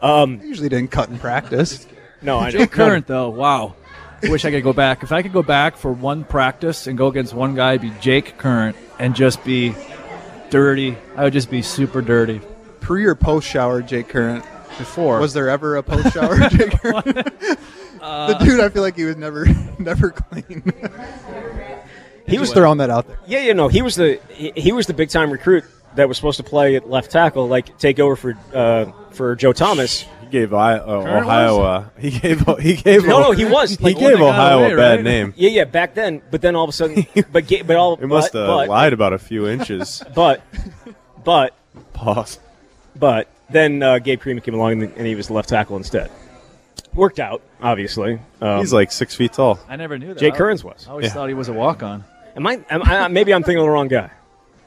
I 0.00 0.24
usually 0.24 0.70
didn't 0.70 0.90
cut 0.90 1.10
in 1.10 1.18
practice. 1.18 1.86
No, 2.22 2.38
I 2.38 2.50
know. 2.50 2.58
Jake 2.58 2.70
Current, 2.70 3.06
though, 3.06 3.28
wow. 3.28 3.74
I 4.22 4.30
wish 4.30 4.44
I 4.44 4.50
could 4.50 4.64
go 4.64 4.72
back. 4.72 5.02
If 5.02 5.12
I 5.12 5.22
could 5.22 5.32
go 5.32 5.42
back 5.42 5.76
for 5.76 5.92
one 5.92 6.24
practice 6.24 6.86
and 6.86 6.98
go 6.98 7.06
against 7.06 7.32
one 7.34 7.54
guy, 7.54 7.74
it'd 7.74 7.82
be 7.82 7.92
Jake 8.00 8.36
Current 8.36 8.76
and 8.98 9.14
just 9.14 9.44
be 9.44 9.74
dirty. 10.50 10.96
I 11.16 11.24
would 11.24 11.32
just 11.32 11.50
be 11.50 11.62
super 11.62 12.02
dirty. 12.02 12.40
Pre 12.80 13.04
or 13.04 13.14
post 13.14 13.46
shower, 13.46 13.80
Jake 13.82 14.08
Current. 14.08 14.44
Before 14.76 15.18
Was 15.18 15.34
there 15.34 15.48
ever 15.48 15.76
a 15.76 15.82
post 15.82 16.12
shower 16.14 16.36
Jake 16.50 16.70
Current? 16.80 17.04
the 17.04 17.58
uh, 18.00 18.38
dude, 18.38 18.60
I 18.60 18.68
feel 18.68 18.82
like 18.82 18.96
he 18.96 19.04
was 19.04 19.16
never 19.16 19.46
never 19.78 20.10
clean. 20.10 20.72
He 22.26 22.38
was 22.38 22.52
throwing 22.52 22.78
that 22.78 22.90
out 22.90 23.08
there. 23.08 23.18
Yeah, 23.26 23.40
yeah, 23.40 23.52
no, 23.54 23.68
he 23.68 23.82
was 23.82 23.96
the 23.96 24.20
he, 24.30 24.52
he 24.56 24.72
was 24.72 24.86
the 24.86 24.94
big 24.94 25.08
time 25.10 25.30
recruit 25.30 25.64
that 25.98 26.08
was 26.08 26.16
supposed 26.16 26.36
to 26.38 26.42
play 26.44 26.76
at 26.76 26.88
left 26.88 27.10
tackle, 27.10 27.46
like 27.48 27.76
take 27.78 27.98
over 28.00 28.16
for 28.16 28.38
uh, 28.54 28.86
for 29.10 29.34
Joe 29.36 29.52
Thomas. 29.52 30.04
He 30.22 30.26
gave 30.30 30.52
I, 30.54 30.78
uh, 30.78 30.84
Ohio. 30.86 31.60
Uh, 31.62 31.88
he 31.98 32.10
gave 32.10 32.40
he 32.60 32.74
gave 32.76 33.04
No, 33.06 33.20
no, 33.20 33.30
he 33.32 33.44
was. 33.44 33.70
he 33.76 33.84
Like, 33.84 33.96
when 33.96 34.12
gave 34.14 34.20
Ohio 34.20 34.58
away, 34.60 34.72
a 34.72 34.76
bad 34.76 34.96
right? 34.96 35.04
name. 35.04 35.34
Yeah, 35.36 35.50
yeah, 35.50 35.64
back 35.64 35.94
then. 35.94 36.22
But 36.30 36.40
then 36.42 36.54
all 36.56 36.64
of 36.64 36.70
a 36.70 36.72
sudden, 36.72 37.06
but 37.32 37.46
ga- 37.46 37.62
but 37.62 37.76
all 37.76 37.96
He 37.96 38.06
must 38.06 38.32
but, 38.32 38.38
have 38.40 38.48
but, 38.48 38.68
lied 38.68 38.92
about 38.92 39.12
a 39.12 39.18
few 39.18 39.46
inches. 39.48 40.02
But 40.14 40.42
but 41.24 41.54
Pause. 41.92 42.38
but 42.96 43.28
then 43.50 43.82
uh, 43.82 43.98
Gabe 43.98 44.20
Carimi 44.20 44.42
came 44.42 44.54
along 44.54 44.82
and, 44.82 44.92
and 44.94 45.06
he 45.06 45.14
was 45.14 45.30
left 45.30 45.48
tackle 45.48 45.76
instead. 45.76 46.10
Worked 46.94 47.20
out, 47.20 47.42
obviously. 47.62 48.18
Um, 48.40 48.60
He's 48.60 48.72
like 48.72 48.92
six 48.92 49.14
feet 49.14 49.32
tall. 49.32 49.58
I 49.68 49.76
never 49.76 49.98
knew 49.98 50.08
that. 50.14 50.18
Jake 50.18 50.34
I- 50.34 50.38
Kearns 50.38 50.62
was. 50.64 50.86
I 50.86 50.90
always 50.92 51.06
Yeah. 51.06 51.12
thought 51.12 51.28
he 51.28 51.34
was 51.34 51.48
a 51.48 51.52
walk 51.52 51.82
on. 51.82 52.04
Am 52.36 52.46
I, 52.46 52.60
am 52.70 52.82
I? 52.84 53.08
Maybe 53.08 53.32
I'm 53.34 53.42
thinking 53.42 53.58
of 53.60 53.64
the 53.66 53.70
wrong 53.70 53.88
guy. 53.88 54.10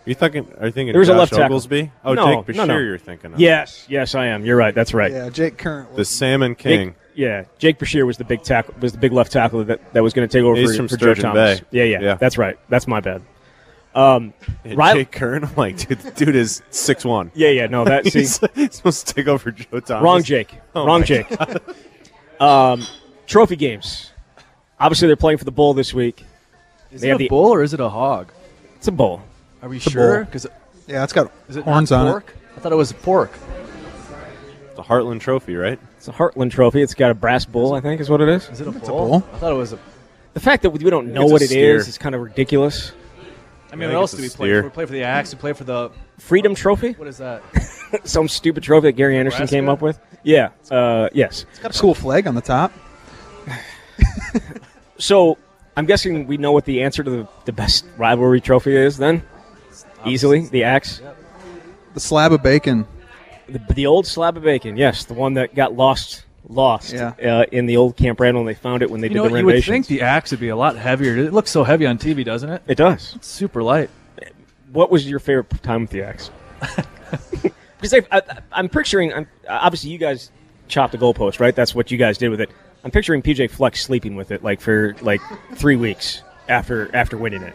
You 0.05 0.15
thinking? 0.15 0.47
Are 0.59 0.65
you 0.67 0.71
thinking? 0.71 0.93
There 0.93 0.99
was 0.99 1.09
a 1.09 1.13
left 1.13 1.31
tackle. 1.31 1.45
Oglesby? 1.57 1.91
Oh, 2.03 2.13
No, 2.13 2.25
Jake 2.43 2.55
Bscherer. 2.55 2.57
no, 2.57 2.65
no. 2.65 2.77
You're 2.79 2.97
thinking 2.97 3.33
of 3.33 3.39
Yes, 3.39 3.85
yes, 3.87 4.15
I 4.15 4.27
am. 4.27 4.43
You're 4.45 4.57
right. 4.57 4.73
That's 4.73 4.93
right. 4.93 5.11
Yeah, 5.11 5.29
Jake 5.29 5.57
Current. 5.57 5.91
the 5.91 5.97
Was, 5.97 6.09
Salmon 6.09 6.53
Jake- 6.53 6.57
King. 6.57 6.95
yeah, 7.13 7.43
Jake 7.59 7.77
Bscherer 7.77 8.05
was 8.05 8.17
the 8.17 8.23
big 8.23 8.41
tackle, 8.43 8.73
was 8.79 8.93
the 8.93 8.97
big 8.97 9.11
left 9.11 9.31
tackle 9.31 9.63
that, 9.65 9.93
that 9.93 10.01
was 10.01 10.13
going 10.13 10.27
to 10.27 10.31
take 10.37 10.43
over 10.43 10.55
He's 10.59 10.71
for, 10.71 10.77
from 10.77 10.87
for 10.87 10.97
Joe 10.97 11.13
Thomas. 11.13 11.59
Bay. 11.59 11.65
Yeah, 11.71 11.83
yeah, 11.83 12.01
Yeah. 12.01 12.15
that's 12.15 12.37
right. 12.37 12.57
That's 12.69 12.87
my 12.87 12.99
bad. 12.99 13.21
Um, 13.93 14.33
And 14.63 14.77
Riley- 14.77 15.01
Jake 15.01 15.11
Kern. 15.11 15.43
I'm 15.43 15.55
like, 15.55 15.77
dude, 15.77 16.15
dude 16.15 16.35
is 16.35 16.63
six 16.71 17.05
one. 17.05 17.29
yeah, 17.35 17.49
yeah, 17.49 17.67
no, 17.67 17.83
that 17.83 18.05
see, 18.11 18.19
He's, 18.19 18.39
he's 18.55 18.75
supposed 18.75 19.05
to 19.07 19.13
take 19.13 19.27
over 19.27 19.51
Joe 19.51 19.81
Thomas. 19.81 20.03
wrong 20.03 20.23
Jake, 20.23 20.55
Oh 20.73 20.85
wrong 20.85 21.03
Jake. 21.03 21.27
Um, 22.39 22.83
trophy 23.27 23.55
games. 23.55 24.11
Obviously, 24.79 25.07
they're 25.07 25.15
playing 25.15 25.37
for 25.37 25.45
the 25.45 25.51
bowl 25.51 25.73
this 25.75 25.93
week. 25.93 26.23
Is 26.91 27.01
They 27.01 27.09
it 27.09 27.11
have 27.11 27.19
a 27.19 27.23
the- 27.25 27.29
bull 27.29 27.53
or 27.53 27.61
is 27.61 27.73
it 27.73 27.79
a 27.79 27.89
hog? 27.89 28.31
It's 28.77 28.87
a 28.87 28.91
bowl. 28.91 29.21
Are 29.61 29.69
we 29.69 29.77
a 29.77 29.79
sure? 29.79 30.25
Because 30.25 30.47
yeah, 30.87 31.03
it's 31.03 31.13
got 31.13 31.31
is 31.49 31.55
it 31.55 31.63
horns 31.63 31.91
not 31.91 32.05
on 32.07 32.11
pork? 32.13 32.35
I 32.57 32.59
thought 32.59 32.71
it 32.71 32.75
was 32.75 32.91
a 32.91 32.95
pork. 32.95 33.31
The 34.75 34.83
Heartland 34.83 35.19
Trophy, 35.19 35.55
right? 35.55 35.79
It's 35.97 36.07
a 36.07 36.11
Heartland 36.11 36.51
trophy. 36.51 36.81
It's 36.81 36.93
got 36.95 37.11
a 37.11 37.13
brass 37.13 37.45
bull, 37.45 37.73
I 37.73 37.81
think, 37.81 38.01
is 38.01 38.09
what 38.09 38.21
it 38.21 38.29
is. 38.29 38.49
Is 38.49 38.61
it 38.61 38.67
a 38.67 38.71
It's 38.71 38.87
a 38.87 38.91
bull? 38.91 39.19
bull. 39.19 39.29
I 39.33 39.37
thought 39.37 39.51
it 39.51 39.55
was 39.55 39.73
a. 39.73 39.79
The 40.33 40.39
fact 40.39 40.63
that 40.63 40.69
we 40.71 40.79
don't 40.89 41.13
know 41.13 41.23
It's 41.23 41.29
a 41.29 41.33
what 41.33 41.41
it 41.41 41.47
steer. 41.49 41.75
is 41.75 41.87
is 41.87 41.97
kind 41.97 42.15
of 42.15 42.21
ridiculous. 42.21 42.93
I 43.71 43.75
mean, 43.75 43.83
I 43.83 43.85
what 43.85 43.89
think 43.91 43.93
else 43.93 44.13
it's 44.13 44.21
do 44.21 44.23
a 44.23 44.25
we 44.25 44.29
play? 44.29 44.47
steer. 44.47 44.61
for? 44.63 44.67
We 44.69 44.73
play 44.73 44.85
for 44.85 44.91
the 44.93 45.03
axe. 45.03 45.33
We 45.33 45.39
play 45.39 45.53
for 45.53 45.63
the. 45.65 45.91
Freedom 46.17 46.55
Trophy? 46.55 46.93
What 46.93 47.07
is 47.07 47.17
that? 47.19 47.43
Some 48.05 48.27
stupid 48.27 48.63
trophy 48.63 48.87
that 48.87 48.93
Gary 48.93 49.17
Anderson 49.17 49.39
Nebraska? 49.41 49.55
came 49.55 49.69
up 49.69 49.81
with. 49.81 49.99
Yeah. 50.23 50.49
Uh, 50.71 51.09
yes. 51.13 51.45
It's 51.51 51.59
got 51.59 51.75
a 51.75 51.79
cool 51.79 51.93
flag 51.93 52.25
on 52.27 52.33
the 52.35 52.41
top. 52.41 52.71
So 54.97 55.37
I'm 55.75 55.87
guessing 55.87 56.27
we 56.27 56.37
know 56.37 56.51
what 56.51 56.65
the 56.65 56.83
answer 56.83 57.03
to 57.03 57.09
the, 57.09 57.27
the 57.45 57.51
best 57.51 57.85
rivalry 57.97 58.39
trophy 58.39 58.75
is 58.75 58.97
then? 58.97 59.23
Easily. 60.05 60.41
The 60.41 60.63
axe. 60.63 61.01
The 61.93 61.99
slab 61.99 62.31
of 62.31 62.41
bacon. 62.43 62.87
The, 63.47 63.59
the 63.73 63.85
old 63.85 64.07
slab 64.07 64.37
of 64.37 64.43
bacon, 64.43 64.77
yes. 64.77 65.05
The 65.05 65.13
one 65.13 65.33
that 65.35 65.53
got 65.55 65.73
lost 65.73 66.25
lost 66.47 66.93
Yeah. 66.93 67.13
uh, 67.23 67.45
in 67.51 67.65
the 67.65 67.77
old 67.77 67.95
Camp 67.95 68.19
Randall 68.19 68.43
when 68.43 68.53
they 68.53 68.59
found 68.59 68.81
it 68.81 68.89
when 68.89 68.99
they 69.01 69.07
You 69.07 69.13
did 69.13 69.15
know 69.17 69.23
the 69.23 69.29
what? 69.31 69.39
You 69.39 69.45
would 69.45 69.63
think 69.63 69.87
the 69.87 70.01
axe 70.01 70.31
would 70.31 70.39
be 70.39 70.49
a 70.49 70.55
lot 70.55 70.75
heavier. 70.75 71.17
It 71.17 71.33
looks 71.33 71.51
so 71.51 71.63
heavy 71.63 71.85
on 71.85 71.97
TV, 71.97 72.25
doesn't 72.25 72.49
it? 72.49 72.61
it 72.67 72.75
does. 72.75 73.13
It's 73.15 73.27
super 73.27 73.63
light. 73.63 73.89
What 74.71 74.89
was 74.91 75.07
your 75.07 75.19
favorite 75.19 75.49
time 75.63 75.81
with 75.81 75.91
the 75.91 76.03
axe? 76.03 76.31
because 77.79 77.93
I, 77.93 78.01
I, 78.11 78.21
I'm 78.51 78.69
picturing, 78.69 79.13
I'm, 79.13 79.27
obviously, 79.47 79.89
you 79.91 79.97
guys 79.97 80.31
chopped 80.67 80.93
the 80.93 80.97
goalpost, 80.97 81.39
right? 81.39 81.55
That's 81.55 81.75
what 81.75 81.91
you 81.91 81.97
guys 81.97 82.17
did 82.17 82.29
with 82.29 82.41
it. 82.41 82.49
I'm 82.83 82.91
picturing 82.91 83.21
PJ 83.21 83.51
Fleck 83.51 83.75
sleeping 83.75 84.15
with 84.15 84.31
it, 84.31 84.43
like 84.43 84.61
for 84.61 84.95
like 85.01 85.21
three 85.55 85.75
weeks 85.75 86.21
after 86.49 86.93
after 86.95 87.17
winning 87.17 87.43
it. 87.43 87.53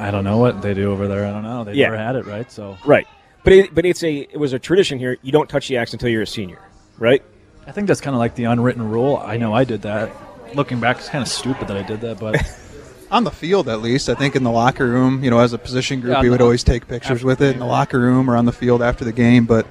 I 0.00 0.10
don't 0.10 0.24
know 0.24 0.38
what 0.38 0.62
they 0.62 0.74
do 0.74 0.90
over 0.92 1.06
there. 1.08 1.26
I 1.26 1.30
don't 1.30 1.42
know. 1.42 1.64
They 1.64 1.74
Yeah. 1.74 1.86
never 1.86 1.98
had 1.98 2.16
it, 2.16 2.26
right? 2.26 2.50
So 2.50 2.78
Right, 2.84 3.06
but 3.44 3.52
it, 3.52 3.74
but 3.74 3.84
it's 3.84 4.02
a 4.02 4.20
it 4.32 4.38
was 4.38 4.52
a 4.52 4.58
tradition 4.58 4.98
here. 4.98 5.16
You 5.22 5.32
don't 5.32 5.48
touch 5.48 5.68
the 5.68 5.76
axe 5.76 5.92
until 5.92 6.08
you're 6.08 6.22
a 6.22 6.26
senior, 6.26 6.58
right? 6.98 7.22
I 7.66 7.72
think 7.72 7.86
that's 7.86 8.00
kind 8.00 8.14
of 8.14 8.18
like 8.18 8.34
the 8.34 8.44
unwritten 8.44 8.88
rule. 8.88 9.22
I 9.24 9.36
know 9.36 9.52
I 9.54 9.64
did 9.64 9.82
that. 9.82 10.10
Looking 10.54 10.80
back, 10.80 10.98
it's 10.98 11.08
kind 11.08 11.22
of 11.22 11.28
stupid 11.28 11.68
that 11.68 11.76
I 11.76 11.82
did 11.82 12.00
that, 12.00 12.18
but 12.18 12.36
On 13.12 13.24
the 13.24 13.30
field, 13.32 13.68
at 13.68 13.82
least, 13.82 14.08
I 14.08 14.14
think 14.14 14.36
in 14.36 14.44
the 14.44 14.52
locker 14.52 14.86
room, 14.86 15.24
you 15.24 15.30
know, 15.30 15.40
as 15.40 15.52
a 15.52 15.58
position 15.58 16.00
group, 16.00 16.14
Yeah, 16.14 16.22
we 16.22 16.30
would 16.30 16.40
always 16.40 16.62
take 16.62 16.86
pictures 16.86 17.24
with 17.24 17.40
it 17.40 17.54
in 17.54 17.58
the 17.58 17.66
locker 17.66 17.98
room 17.98 18.30
or 18.30 18.36
on 18.36 18.44
the 18.44 18.52
field 18.52 18.82
after 18.82 19.04
the 19.04 19.10
game. 19.12 19.46
But 19.46 19.66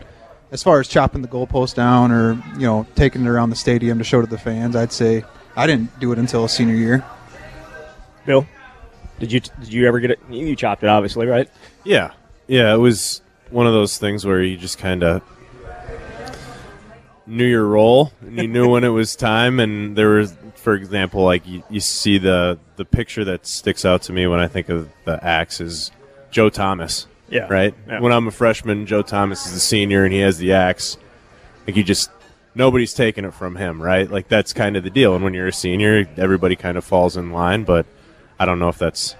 as 0.51 0.61
far 0.61 0.81
as 0.81 0.89
chopping 0.89 1.21
the 1.21 1.29
goalpost 1.29 1.75
down 1.75 2.11
or 2.11 2.33
you 2.55 2.67
know 2.67 2.85
taking 2.95 3.23
it 3.23 3.27
around 3.29 3.49
the 3.49 3.55
stadium 3.55 3.97
to 3.97 4.03
show 4.03 4.19
to 4.19 4.27
the 4.27 4.37
fans, 4.37 4.75
I'd 4.75 4.91
say 4.91 5.23
I 5.55 5.67
didn't 5.67 5.97
do 6.01 6.11
it 6.11 6.19
until 6.19 6.43
a 6.43 6.49
senior 6.49 6.75
year. 6.75 7.03
Bill, 8.25 8.45
did 9.19 9.31
you 9.31 9.39
did 9.39 9.73
you 9.73 9.87
ever 9.87 9.99
get 9.99 10.11
it? 10.11 10.19
You 10.29 10.55
chopped 10.55 10.83
it, 10.83 10.89
obviously, 10.89 11.27
right? 11.27 11.49
Yeah, 11.83 12.11
yeah. 12.47 12.73
It 12.73 12.77
was 12.77 13.21
one 13.49 13.67
of 13.67 13.73
those 13.73 13.97
things 13.97 14.25
where 14.25 14.41
you 14.41 14.57
just 14.57 14.77
kind 14.77 15.03
of 15.03 15.21
knew 17.25 17.45
your 17.45 17.65
role 17.65 18.11
and 18.21 18.37
you 18.37 18.47
knew 18.47 18.69
when 18.69 18.83
it 18.83 18.89
was 18.89 19.15
time. 19.15 19.59
And 19.59 19.95
there 19.95 20.09
was, 20.09 20.35
for 20.55 20.73
example, 20.73 21.23
like 21.23 21.47
you, 21.47 21.63
you 21.69 21.79
see 21.79 22.17
the 22.17 22.59
the 22.75 22.85
picture 22.85 23.23
that 23.25 23.45
sticks 23.45 23.85
out 23.85 24.01
to 24.03 24.13
me 24.13 24.27
when 24.27 24.39
I 24.39 24.47
think 24.47 24.69
of 24.69 24.89
the 25.05 25.23
axe 25.23 25.61
is 25.61 25.91
Joe 26.31 26.49
Thomas. 26.49 27.07
Yeah. 27.29 27.47
Right. 27.49 27.75
Yeah. 27.87 27.99
When 27.99 28.11
I'm 28.11 28.27
a 28.27 28.31
freshman, 28.31 28.87
Joe 28.87 29.03
Thomas 29.03 29.45
is 29.45 29.53
the 29.53 29.59
senior 29.59 30.03
and 30.03 30.11
he 30.11 30.19
has 30.21 30.39
the 30.39 30.53
axe. 30.53 30.97
Like 31.67 31.75
you 31.75 31.83
just 31.83 32.09
nobody's 32.55 32.93
taking 32.93 33.23
it 33.25 33.33
from 33.33 33.55
him, 33.55 33.81
right? 33.81 34.09
Like 34.09 34.27
that's 34.27 34.51
kind 34.51 34.75
of 34.75 34.83
the 34.83 34.89
deal. 34.89 35.13
And 35.13 35.23
when 35.23 35.35
you're 35.35 35.47
a 35.47 35.53
senior, 35.53 36.09
everybody 36.17 36.55
kind 36.55 36.77
of 36.77 36.83
falls 36.83 37.15
in 37.15 37.31
line. 37.31 37.65
But 37.65 37.85
I 38.39 38.45
don't 38.45 38.59
know 38.59 38.69
if 38.69 38.77
that's 38.77 39.15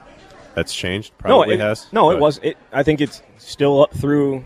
that's 0.56 0.74
changed. 0.74 1.12
Probably 1.18 1.48
no, 1.48 1.54
it, 1.54 1.60
has. 1.60 1.88
No, 1.92 2.12
it 2.12 2.20
was. 2.20 2.40
It, 2.42 2.58
I 2.72 2.84
think 2.84 3.02
it's 3.02 3.22
still 3.38 3.84
up 3.84 3.94
through. 3.94 4.44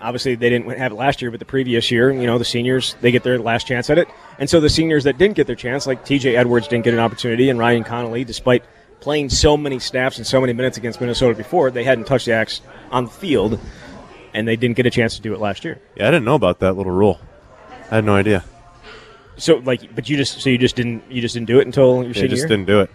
Obviously, 0.00 0.34
they 0.34 0.50
didn't 0.50 0.70
have 0.78 0.92
it 0.92 0.96
last 0.96 1.22
year, 1.22 1.30
but 1.30 1.40
the 1.40 1.46
previous 1.46 1.90
year, 1.90 2.12
you 2.12 2.26
know, 2.26 2.36
the 2.38 2.44
seniors 2.44 2.96
they 3.00 3.10
get 3.10 3.22
their 3.22 3.38
last 3.38 3.66
chance 3.66 3.88
at 3.88 3.98
it, 3.98 4.08
and 4.38 4.48
so 4.48 4.60
the 4.60 4.68
seniors 4.68 5.04
that 5.04 5.16
didn't 5.16 5.36
get 5.36 5.46
their 5.46 5.56
chance, 5.56 5.86
like 5.86 6.04
T.J. 6.04 6.36
Edwards, 6.36 6.68
didn't 6.68 6.84
get 6.84 6.92
an 6.94 7.00
opportunity, 7.00 7.48
and 7.48 7.58
Ryan 7.58 7.82
Connelly, 7.82 8.22
despite 8.24 8.62
playing 9.00 9.30
so 9.30 9.56
many 9.56 9.78
snaps 9.78 10.18
and 10.18 10.26
so 10.26 10.40
many 10.40 10.52
minutes 10.52 10.76
against 10.76 11.00
Minnesota 11.00 11.34
before, 11.34 11.70
they 11.70 11.84
hadn't 11.84 12.04
touched 12.06 12.26
the 12.26 12.32
axe 12.32 12.60
on 12.90 13.04
the 13.06 13.10
field, 13.10 13.58
and 14.34 14.46
they 14.46 14.56
didn't 14.56 14.76
get 14.76 14.84
a 14.86 14.90
chance 14.90 15.16
to 15.16 15.22
do 15.22 15.32
it 15.32 15.40
last 15.40 15.64
year. 15.64 15.80
Yeah, 15.96 16.08
I 16.08 16.10
didn't 16.10 16.24
know 16.26 16.34
about 16.34 16.58
that 16.60 16.74
little 16.74 16.92
rule. 16.92 17.18
I 17.90 17.96
had 17.96 18.04
no 18.04 18.14
idea. 18.16 18.44
So, 19.38 19.56
like, 19.56 19.94
but 19.94 20.08
you 20.08 20.16
just 20.16 20.40
so 20.40 20.50
you 20.50 20.58
just 20.58 20.76
didn't 20.76 21.04
you 21.10 21.20
just 21.22 21.34
didn't 21.34 21.46
do 21.46 21.58
it 21.58 21.66
until 21.66 22.02
your 22.04 22.12
They 22.12 22.20
senior 22.20 22.28
just 22.28 22.40
year? 22.42 22.48
didn't 22.48 22.66
do 22.66 22.80
it. 22.80 22.90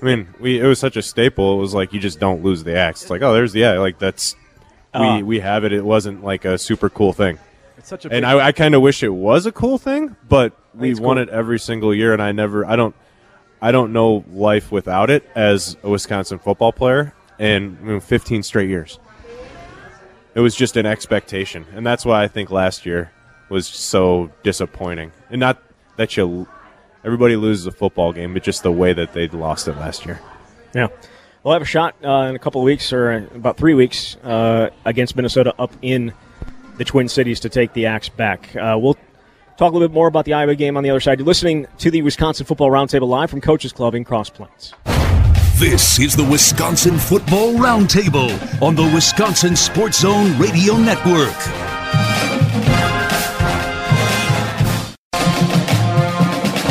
I 0.00 0.04
mean, 0.04 0.28
we 0.40 0.60
it 0.60 0.66
was 0.66 0.78
such 0.78 0.96
a 0.96 1.02
staple. 1.02 1.54
It 1.54 1.60
was 1.60 1.74
like 1.74 1.92
you 1.92 2.00
just 2.00 2.20
don't 2.20 2.42
lose 2.42 2.64
the 2.64 2.76
axe. 2.76 3.02
It's 3.02 3.10
like, 3.10 3.22
oh, 3.22 3.32
there's 3.34 3.52
the 3.52 3.64
axe. 3.64 3.78
Like 3.78 3.98
that's 3.98 4.36
we 4.94 5.00
uh. 5.00 5.20
we 5.20 5.40
have 5.40 5.64
it. 5.64 5.72
It 5.72 5.84
wasn't 5.84 6.24
like 6.24 6.44
a 6.44 6.58
super 6.58 6.88
cool 6.88 7.12
thing. 7.12 7.38
It's 7.78 7.88
such 7.88 8.04
a 8.04 8.08
And 8.12 8.22
big- 8.22 8.24
I, 8.24 8.48
I 8.48 8.52
kind 8.52 8.74
of 8.74 8.82
wish 8.82 9.02
it 9.02 9.10
was 9.10 9.46
a 9.46 9.52
cool 9.52 9.78
thing, 9.78 10.16
but 10.28 10.52
we 10.74 10.90
it's 10.92 11.00
won 11.00 11.16
cool. 11.16 11.22
it 11.24 11.28
every 11.28 11.58
single 11.58 11.94
year, 11.94 12.12
and 12.12 12.22
I 12.22 12.32
never, 12.32 12.64
I 12.64 12.74
don't, 12.76 12.94
I 13.60 13.70
don't 13.72 13.92
know 13.92 14.24
life 14.30 14.72
without 14.72 15.10
it 15.10 15.28
as 15.34 15.76
a 15.82 15.90
Wisconsin 15.90 16.38
football 16.38 16.72
player, 16.72 17.14
and 17.38 17.76
I 17.80 17.84
mean, 17.84 18.00
15 18.00 18.42
straight 18.42 18.68
years. 18.70 18.98
It 20.34 20.40
was 20.40 20.54
just 20.54 20.76
an 20.76 20.84
expectation, 20.86 21.64
and 21.74 21.86
that's 21.86 22.04
why 22.04 22.22
I 22.22 22.28
think 22.28 22.50
last 22.50 22.84
year 22.86 23.10
was 23.48 23.66
so 23.66 24.30
disappointing, 24.42 25.12
and 25.30 25.38
not 25.40 25.62
that 25.96 26.16
you, 26.16 26.46
everybody 27.06 27.36
loses 27.36 27.66
a 27.66 27.72
football 27.72 28.12
game, 28.12 28.34
but 28.34 28.42
just 28.42 28.62
the 28.64 28.72
way 28.72 28.92
that 28.92 29.14
they 29.14 29.28
lost 29.28 29.68
it 29.68 29.76
last 29.76 30.04
year. 30.04 30.20
Yeah. 30.74 30.88
We'll 31.42 31.52
have 31.52 31.62
a 31.62 31.66
shot 31.66 31.94
uh, 32.04 32.26
in 32.28 32.34
a 32.34 32.40
couple 32.40 32.60
of 32.60 32.64
weeks, 32.64 32.92
or 32.92 33.12
about 33.34 33.56
three 33.56 33.74
weeks, 33.74 34.16
uh, 34.16 34.70
against 34.84 35.14
Minnesota 35.14 35.54
up 35.60 35.72
in 35.80 36.12
the 36.76 36.84
Twin 36.84 37.08
Cities 37.08 37.38
to 37.40 37.48
take 37.48 37.72
the 37.72 37.86
axe 37.86 38.08
back. 38.08 38.54
Uh, 38.56 38.76
we'll 38.78 38.96
talk 39.56 39.70
a 39.70 39.74
little 39.74 39.86
bit 39.86 39.94
more 39.94 40.08
about 40.08 40.24
the 40.24 40.34
Iowa 40.34 40.56
game 40.56 40.76
on 40.76 40.82
the 40.82 40.90
other 40.90 41.00
side. 41.00 41.20
You're 41.20 41.26
listening 41.26 41.68
to 41.78 41.90
the 41.90 42.02
Wisconsin 42.02 42.44
Football 42.44 42.70
Roundtable 42.70 43.08
live 43.08 43.30
from 43.30 43.40
Coaches 43.40 43.72
Club 43.72 43.94
in 43.94 44.02
Cross 44.02 44.30
Plains. 44.30 44.74
This 45.58 46.00
is 46.00 46.16
the 46.16 46.24
Wisconsin 46.24 46.98
Football 46.98 47.54
Roundtable 47.54 48.60
on 48.60 48.74
the 48.74 48.90
Wisconsin 48.92 49.54
Sports 49.54 50.00
Zone 50.00 50.36
Radio 50.38 50.76
Network. 50.76 51.75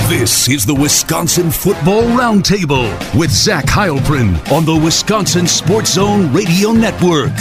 This 0.08 0.47
is 0.47 0.68
the 0.68 0.76
Wisconsin 0.76 1.49
Football 1.49 2.03
Roundtable 2.03 2.88
with 3.20 3.32
Zach 3.32 3.66
Heilprin 3.66 4.51
on 4.51 4.64
the 4.64 4.76
Wisconsin 4.76 5.47
Sports 5.47 5.93
Zone 5.93 6.32
Radio 6.32 6.72
Network. 6.72 7.32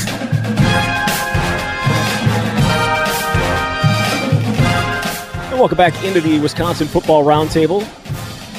And 5.51 5.59
welcome 5.59 5.77
back 5.77 6.03
into 6.05 6.23
the 6.23 6.41
Wisconsin 6.41 6.89
Football 6.89 7.23
Roundtable. 7.25 7.83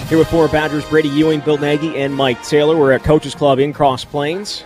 Here 0.08 0.20
with 0.20 0.28
former 0.28 0.52
Badgers 0.52 0.88
Brady 0.88 1.10
Ewing, 1.10 1.40
Bill 1.40 1.58
Nagy, 1.58 1.98
and 1.98 2.14
Mike 2.14 2.44
Taylor. 2.44 2.78
We're 2.78 2.92
at 2.92 3.04
Coaches 3.04 3.34
Club 3.34 3.58
in 3.58 3.74
Cross 3.74 4.06
Plains. 4.06 4.64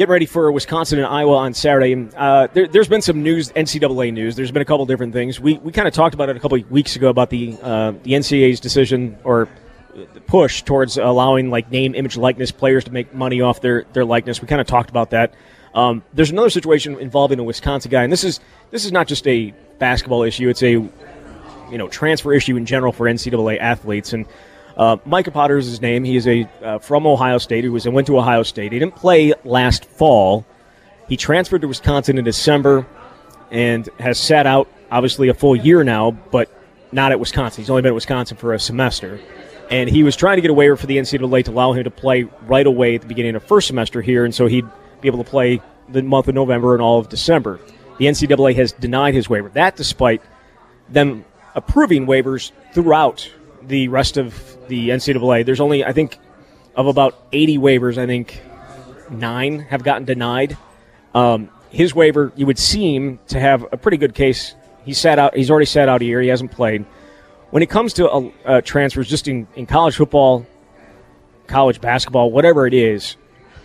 Getting 0.00 0.12
ready 0.12 0.24
for 0.24 0.50
Wisconsin 0.50 0.98
and 0.98 1.06
Iowa 1.06 1.36
on 1.36 1.52
Saturday. 1.52 2.08
Uh, 2.16 2.46
there, 2.54 2.66
there's 2.66 2.88
been 2.88 3.02
some 3.02 3.22
news, 3.22 3.52
NCAA 3.52 4.14
news. 4.14 4.34
There's 4.34 4.50
been 4.50 4.62
a 4.62 4.64
couple 4.64 4.86
different 4.86 5.12
things. 5.12 5.38
We, 5.38 5.58
we 5.58 5.72
kind 5.72 5.86
of 5.86 5.92
talked 5.92 6.14
about 6.14 6.30
it 6.30 6.38
a 6.38 6.40
couple 6.40 6.58
weeks 6.70 6.96
ago 6.96 7.10
about 7.10 7.28
the 7.28 7.58
uh, 7.60 7.90
the 8.02 8.12
NCAA's 8.12 8.60
decision 8.60 9.18
or 9.24 9.46
the 9.94 10.22
push 10.22 10.62
towards 10.62 10.96
allowing 10.96 11.50
like 11.50 11.70
name, 11.70 11.94
image, 11.94 12.16
likeness 12.16 12.50
players 12.50 12.84
to 12.84 12.90
make 12.90 13.12
money 13.12 13.42
off 13.42 13.60
their 13.60 13.84
their 13.92 14.06
likeness. 14.06 14.40
We 14.40 14.48
kind 14.48 14.62
of 14.62 14.66
talked 14.66 14.88
about 14.88 15.10
that. 15.10 15.34
Um, 15.74 16.02
there's 16.14 16.30
another 16.30 16.48
situation 16.48 16.98
involving 16.98 17.38
a 17.38 17.44
Wisconsin 17.44 17.90
guy, 17.90 18.02
and 18.02 18.10
this 18.10 18.24
is 18.24 18.40
this 18.70 18.86
is 18.86 18.92
not 18.92 19.06
just 19.06 19.28
a 19.28 19.52
basketball 19.78 20.22
issue. 20.22 20.48
It's 20.48 20.62
a 20.62 20.70
you 20.70 20.90
know 21.72 21.88
transfer 21.88 22.32
issue 22.32 22.56
in 22.56 22.64
general 22.64 22.94
for 22.94 23.04
NCAA 23.04 23.58
athletes. 23.58 24.14
And 24.14 24.24
uh, 24.76 24.96
Micah 25.04 25.30
Potter 25.30 25.58
is 25.58 25.66
his 25.66 25.80
name. 25.80 26.04
He 26.04 26.16
is 26.16 26.26
a 26.26 26.48
uh, 26.62 26.78
from 26.78 27.06
Ohio 27.06 27.38
State. 27.38 27.64
He 27.64 27.70
was 27.70 27.86
went 27.88 28.06
to 28.06 28.18
Ohio 28.18 28.42
State. 28.42 28.72
He 28.72 28.78
didn't 28.78 28.96
play 28.96 29.32
last 29.44 29.84
fall. 29.84 30.46
He 31.08 31.16
transferred 31.16 31.62
to 31.62 31.68
Wisconsin 31.68 32.18
in 32.18 32.24
December 32.24 32.86
and 33.50 33.88
has 33.98 34.18
sat 34.18 34.46
out 34.46 34.68
obviously 34.90 35.28
a 35.28 35.34
full 35.34 35.56
year 35.56 35.82
now, 35.84 36.10
but 36.10 36.48
not 36.92 37.12
at 37.12 37.20
Wisconsin. 37.20 37.62
He's 37.62 37.70
only 37.70 37.82
been 37.82 37.90
at 37.90 37.94
Wisconsin 37.94 38.36
for 38.36 38.54
a 38.54 38.58
semester. 38.58 39.20
And 39.70 39.88
he 39.88 40.02
was 40.02 40.16
trying 40.16 40.36
to 40.36 40.42
get 40.42 40.50
a 40.50 40.54
waiver 40.54 40.76
for 40.76 40.86
the 40.86 40.96
NCAA 40.96 41.44
to 41.44 41.52
allow 41.52 41.72
him 41.72 41.84
to 41.84 41.90
play 41.90 42.24
right 42.42 42.66
away 42.66 42.96
at 42.96 43.02
the 43.02 43.06
beginning 43.06 43.36
of 43.36 43.44
first 43.44 43.68
semester 43.68 44.02
here, 44.02 44.24
and 44.24 44.34
so 44.34 44.46
he'd 44.46 44.66
be 45.00 45.08
able 45.08 45.22
to 45.22 45.30
play 45.30 45.62
the 45.88 46.02
month 46.02 46.28
of 46.28 46.34
November 46.34 46.74
and 46.74 46.82
all 46.82 46.98
of 46.98 47.08
December. 47.08 47.60
The 47.98 48.06
NCAA 48.06 48.56
has 48.56 48.72
denied 48.72 49.14
his 49.14 49.28
waiver. 49.28 49.48
That 49.50 49.76
despite 49.76 50.22
them 50.88 51.24
approving 51.54 52.06
waivers 52.06 52.50
throughout 52.72 53.30
the 53.62 53.88
rest 53.88 54.16
of 54.16 54.49
the 54.70 54.88
NCAA. 54.88 55.44
There's 55.44 55.60
only, 55.60 55.84
I 55.84 55.92
think, 55.92 56.16
of 56.74 56.86
about 56.86 57.14
80 57.32 57.58
waivers, 57.58 57.98
I 57.98 58.06
think 58.06 58.40
nine 59.10 59.58
have 59.60 59.82
gotten 59.82 60.04
denied. 60.04 60.56
Um, 61.14 61.50
his 61.70 61.94
waiver, 61.94 62.32
you 62.36 62.46
would 62.46 62.58
seem 62.58 63.18
to 63.28 63.38
have 63.38 63.66
a 63.72 63.76
pretty 63.76 63.96
good 63.96 64.14
case. 64.14 64.54
He 64.84 64.94
sat 64.94 65.18
out. 65.18 65.36
He's 65.36 65.50
already 65.50 65.66
sat 65.66 65.88
out 65.88 66.02
a 66.02 66.04
year. 66.04 66.20
He 66.20 66.28
hasn't 66.28 66.50
played. 66.50 66.84
When 67.50 67.62
it 67.62 67.70
comes 67.70 67.94
to 67.94 68.08
uh, 68.08 68.30
uh, 68.44 68.60
transfers, 68.62 69.08
just 69.08 69.28
in, 69.28 69.46
in 69.56 69.66
college 69.66 69.96
football, 69.96 70.46
college 71.46 71.80
basketball, 71.80 72.30
whatever 72.30 72.66
it 72.66 72.74
is, 72.74 73.16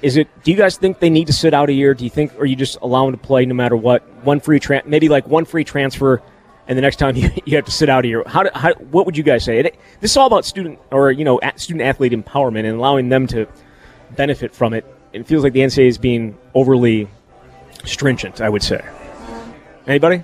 is 0.01 0.17
it? 0.17 0.27
Do 0.43 0.51
you 0.51 0.57
guys 0.57 0.77
think 0.77 0.99
they 0.99 1.09
need 1.09 1.27
to 1.27 1.33
sit 1.33 1.53
out 1.53 1.69
a 1.69 1.73
year? 1.73 1.93
Do 1.93 2.03
you 2.03 2.09
think, 2.09 2.33
or 2.37 2.45
you 2.45 2.55
just 2.55 2.77
allow 2.81 3.05
them 3.05 3.17
to 3.17 3.25
play 3.25 3.45
no 3.45 3.55
matter 3.55 3.75
what? 3.75 4.03
One 4.23 4.39
free, 4.39 4.59
tran 4.59 4.85
maybe 4.85 5.09
like 5.09 5.27
one 5.27 5.45
free 5.45 5.63
transfer, 5.63 6.21
and 6.67 6.77
the 6.77 6.81
next 6.81 6.97
time 6.97 7.15
you, 7.15 7.29
you 7.45 7.55
have 7.55 7.65
to 7.65 7.71
sit 7.71 7.89
out 7.89 8.05
year. 8.05 8.23
How, 8.25 8.43
do, 8.43 8.49
how 8.53 8.73
what 8.75 9.05
would 9.05 9.17
you 9.17 9.23
guys 9.23 9.43
say? 9.43 9.59
It, 9.59 9.75
this 9.99 10.11
is 10.11 10.17
all 10.17 10.27
about 10.27 10.45
student 10.45 10.79
or 10.91 11.11
you 11.11 11.23
know 11.23 11.39
student 11.55 11.83
athlete 11.83 12.11
empowerment 12.11 12.65
and 12.65 12.77
allowing 12.77 13.09
them 13.09 13.27
to 13.27 13.47
benefit 14.15 14.53
from 14.53 14.73
it. 14.73 14.85
It 15.13 15.25
feels 15.25 15.43
like 15.43 15.53
the 15.53 15.61
NCAA 15.61 15.87
is 15.87 15.97
being 15.97 16.37
overly 16.53 17.07
stringent. 17.85 18.41
I 18.41 18.49
would 18.49 18.63
say. 18.63 18.83
Anybody? 19.87 20.23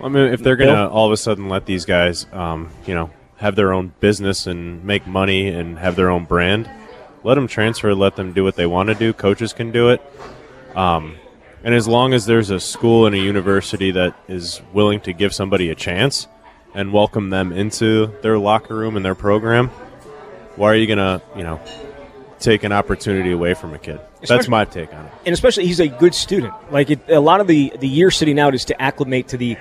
I 0.00 0.08
mean, 0.08 0.32
if 0.32 0.42
they're 0.42 0.56
going 0.56 0.68
to 0.68 0.74
Bill? 0.74 0.88
all 0.88 1.06
of 1.06 1.12
a 1.12 1.16
sudden 1.16 1.48
let 1.48 1.66
these 1.66 1.84
guys, 1.86 2.26
um, 2.32 2.70
you 2.86 2.94
know, 2.94 3.10
have 3.36 3.56
their 3.56 3.72
own 3.72 3.92
business 4.00 4.46
and 4.46 4.84
make 4.84 5.06
money 5.06 5.48
and 5.48 5.78
have 5.78 5.96
their 5.96 6.10
own 6.10 6.24
brand, 6.24 6.70
let 7.24 7.34
them 7.34 7.48
transfer. 7.48 7.94
Let 7.94 8.16
them 8.16 8.32
do 8.32 8.44
what 8.44 8.56
they 8.56 8.66
want 8.66 8.88
to 8.88 8.94
do. 8.94 9.12
Coaches 9.12 9.52
can 9.52 9.72
do 9.72 9.90
it. 9.90 10.02
Um, 10.76 11.16
and 11.64 11.74
as 11.74 11.88
long 11.88 12.12
as 12.14 12.26
there's 12.26 12.50
a 12.50 12.60
school 12.60 13.06
and 13.06 13.14
a 13.14 13.18
university 13.18 13.90
that 13.92 14.14
is 14.28 14.60
willing 14.72 15.00
to 15.00 15.12
give 15.12 15.34
somebody 15.34 15.70
a 15.70 15.74
chance 15.74 16.28
and 16.74 16.92
welcome 16.92 17.30
them 17.30 17.52
into 17.52 18.06
their 18.22 18.38
locker 18.38 18.74
room 18.74 18.96
and 18.96 19.04
their 19.04 19.14
program, 19.14 19.68
why 20.56 20.68
are 20.72 20.76
you 20.76 20.86
going 20.86 20.98
to, 20.98 21.22
you 21.36 21.42
know, 21.42 21.60
take 22.38 22.64
an 22.64 22.72
opportunity 22.72 23.32
away 23.32 23.54
from 23.54 23.74
a 23.74 23.78
kid? 23.78 24.00
That's 24.28 24.48
my 24.48 24.64
take 24.64 24.92
on 24.92 25.06
it. 25.06 25.12
and 25.24 25.32
especially 25.32 25.66
he's 25.66 25.80
a 25.80 25.88
good 25.88 26.14
student. 26.14 26.52
Like 26.70 26.90
it, 26.90 27.00
a 27.08 27.20
lot 27.20 27.40
of 27.40 27.46
the 27.46 27.72
the 27.78 27.88
year 27.88 28.10
sitting 28.10 28.38
out 28.40 28.54
is 28.54 28.64
to 28.66 28.82
acclimate 28.82 29.28
to 29.28 29.36
the 29.36 29.56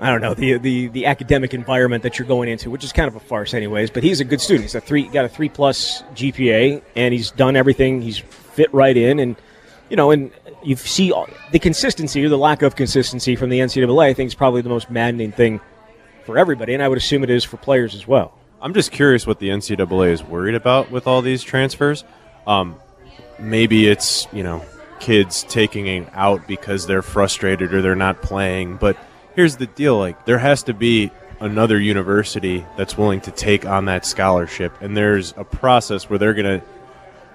I 0.00 0.10
don't 0.10 0.20
know 0.20 0.34
the, 0.34 0.58
the 0.58 0.88
the 0.88 1.06
academic 1.06 1.54
environment 1.54 2.02
that 2.02 2.18
you're 2.18 2.28
going 2.28 2.48
into, 2.48 2.70
which 2.70 2.84
is 2.84 2.92
kind 2.92 3.08
of 3.08 3.16
a 3.16 3.20
farce, 3.20 3.54
anyways. 3.54 3.90
But 3.90 4.02
he's 4.02 4.20
a 4.20 4.24
good 4.24 4.40
student. 4.40 4.64
He's 4.64 4.74
a 4.74 4.80
three 4.80 5.04
got 5.08 5.24
a 5.24 5.28
three 5.28 5.48
plus 5.48 6.02
GPA, 6.14 6.82
and 6.96 7.14
he's 7.14 7.30
done 7.30 7.56
everything. 7.56 8.02
He's 8.02 8.18
fit 8.18 8.72
right 8.74 8.96
in, 8.96 9.18
and 9.20 9.36
you 9.88 9.96
know, 9.96 10.10
and 10.10 10.32
you 10.66 10.76
see 10.76 11.12
the 11.52 11.58
consistency 11.58 12.24
or 12.24 12.28
the 12.28 12.36
lack 12.38 12.62
of 12.62 12.74
consistency 12.74 13.36
from 13.36 13.50
the 13.50 13.60
NCAA. 13.60 14.06
I 14.06 14.14
think 14.14 14.28
is 14.28 14.34
probably 14.34 14.62
the 14.62 14.68
most 14.68 14.90
maddening 14.90 15.32
thing 15.32 15.60
for 16.24 16.36
everybody, 16.36 16.74
and 16.74 16.82
I 16.82 16.88
would 16.88 16.98
assume 16.98 17.22
it 17.22 17.30
is 17.30 17.44
for 17.44 17.56
players 17.56 17.94
as 17.94 18.06
well. 18.06 18.34
I'm 18.60 18.74
just 18.74 18.90
curious 18.90 19.26
what 19.26 19.38
the 19.38 19.50
NCAA 19.50 20.10
is 20.10 20.24
worried 20.24 20.56
about 20.56 20.90
with 20.90 21.06
all 21.06 21.22
these 21.22 21.44
transfers. 21.44 22.04
Um, 22.46 22.76
maybe 23.38 23.86
it's 23.86 24.26
you 24.32 24.42
know 24.42 24.64
kids 24.98 25.44
taking 25.44 25.86
it 25.86 26.08
out 26.12 26.46
because 26.48 26.86
they're 26.86 27.02
frustrated 27.02 27.72
or 27.72 27.80
they're 27.80 27.94
not 27.94 28.22
playing. 28.22 28.76
But 28.76 28.96
here's 29.36 29.56
the 29.56 29.66
deal: 29.66 29.98
like 29.98 30.24
there 30.24 30.38
has 30.38 30.64
to 30.64 30.74
be 30.74 31.12
another 31.38 31.78
university 31.78 32.66
that's 32.76 32.98
willing 32.98 33.20
to 33.20 33.30
take 33.30 33.64
on 33.64 33.84
that 33.84 34.04
scholarship, 34.04 34.72
and 34.80 34.96
there's 34.96 35.32
a 35.36 35.44
process 35.44 36.10
where 36.10 36.18
they're 36.18 36.34
gonna 36.34 36.62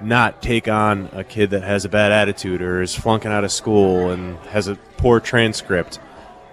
not 0.03 0.41
take 0.41 0.67
on 0.67 1.09
a 1.13 1.23
kid 1.23 1.51
that 1.51 1.63
has 1.63 1.85
a 1.85 1.89
bad 1.89 2.11
attitude 2.11 2.61
or 2.61 2.81
is 2.81 2.95
flunking 2.95 3.31
out 3.31 3.43
of 3.43 3.51
school 3.51 4.09
and 4.09 4.37
has 4.49 4.67
a 4.67 4.75
poor 4.97 5.19
transcript. 5.19 5.99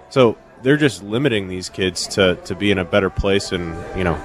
So 0.09 0.37
they're 0.61 0.77
just 0.77 1.03
limiting 1.03 1.47
these 1.47 1.69
kids 1.69 2.07
to, 2.07 2.35
to 2.45 2.55
be 2.55 2.71
in 2.71 2.77
a 2.77 2.85
better 2.85 3.09
place 3.09 3.51
and 3.51 3.75
you 3.97 4.03
know 4.03 4.19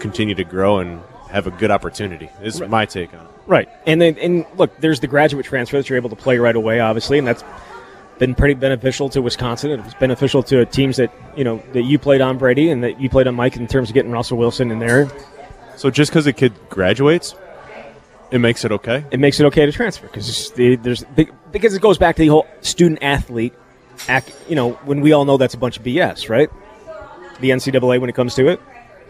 continue 0.00 0.34
to 0.34 0.44
grow 0.44 0.78
and 0.78 1.00
have 1.30 1.46
a 1.46 1.50
good 1.50 1.70
opportunity. 1.70 2.30
Is 2.42 2.60
my 2.60 2.86
take 2.86 3.12
on 3.14 3.26
it. 3.26 3.32
Right, 3.46 3.68
and 3.86 4.00
then 4.00 4.18
and 4.18 4.46
look, 4.56 4.76
there's 4.80 5.00
the 5.00 5.06
graduate 5.06 5.46
transfer 5.46 5.76
that 5.76 5.88
you're 5.88 5.96
able 5.96 6.10
to 6.10 6.16
play 6.16 6.38
right 6.38 6.56
away, 6.56 6.80
obviously, 6.80 7.18
and 7.18 7.26
that's 7.26 7.44
been 8.18 8.34
pretty 8.34 8.54
beneficial 8.54 9.08
to 9.10 9.20
Wisconsin. 9.22 9.70
It 9.70 9.84
was 9.84 9.94
beneficial 9.94 10.42
to 10.44 10.64
teams 10.66 10.96
that 10.96 11.12
you 11.36 11.44
know 11.44 11.62
that 11.72 11.82
you 11.82 11.98
played 11.98 12.20
on 12.20 12.38
Brady 12.38 12.70
and 12.70 12.82
that 12.82 13.00
you 13.00 13.08
played 13.08 13.26
on 13.26 13.34
Mike 13.34 13.56
in 13.56 13.66
terms 13.66 13.90
of 13.90 13.94
getting 13.94 14.10
Russell 14.10 14.38
Wilson 14.38 14.70
in 14.70 14.78
there. 14.78 15.10
So 15.76 15.90
just 15.90 16.10
because 16.10 16.26
a 16.26 16.32
kid 16.32 16.54
graduates, 16.70 17.34
it 18.30 18.38
makes 18.38 18.64
it 18.64 18.72
okay. 18.72 19.04
It 19.10 19.20
makes 19.20 19.40
it 19.40 19.46
okay 19.46 19.66
to 19.66 19.72
transfer 19.72 20.06
because 20.06 20.50
there's 20.54 21.04
because 21.52 21.74
it 21.74 21.82
goes 21.82 21.98
back 21.98 22.16
to 22.16 22.22
the 22.22 22.28
whole 22.28 22.46
student 22.60 23.02
athlete. 23.02 23.54
Act, 24.08 24.30
you 24.48 24.54
know, 24.54 24.72
when 24.84 25.00
we 25.00 25.12
all 25.12 25.24
know 25.24 25.38
that's 25.38 25.54
a 25.54 25.58
bunch 25.58 25.78
of 25.78 25.82
BS, 25.82 26.28
right? 26.28 26.50
The 27.40 27.50
NCAA 27.50 28.00
when 28.00 28.10
it 28.10 28.14
comes 28.14 28.34
to 28.34 28.48
it. 28.48 28.60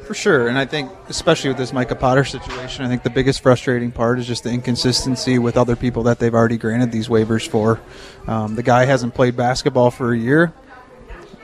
For 0.07 0.14
sure, 0.14 0.47
and 0.47 0.57
I 0.57 0.67
think 0.67 0.93
especially 1.09 1.51
with 1.51 1.57
this 1.57 1.73
Micah 1.73 1.97
Potter 1.97 2.25
situation, 2.25 2.85
I 2.85 2.89
think 2.89 3.03
the 3.03 3.11
biggest 3.11 3.43
frustrating 3.43 3.91
part 3.91 4.21
is 4.21 4.27
just 4.29 4.45
the 4.45 4.51
inconsistency 4.51 5.41
with 5.41 5.57
other 5.57 5.75
people 5.75 6.05
that 6.05 6.21
they've 6.21 6.35
already 6.35 6.59
granted 6.59 6.93
these 6.93 7.09
waivers 7.09 7.49
for. 7.49 7.81
Um, 8.29 8.55
the 8.55 8.62
guy 8.62 8.85
hasn't 8.85 9.14
played 9.14 9.37
basketball 9.37 9.91
for 9.91 10.12
a 10.12 10.19
year. 10.19 10.53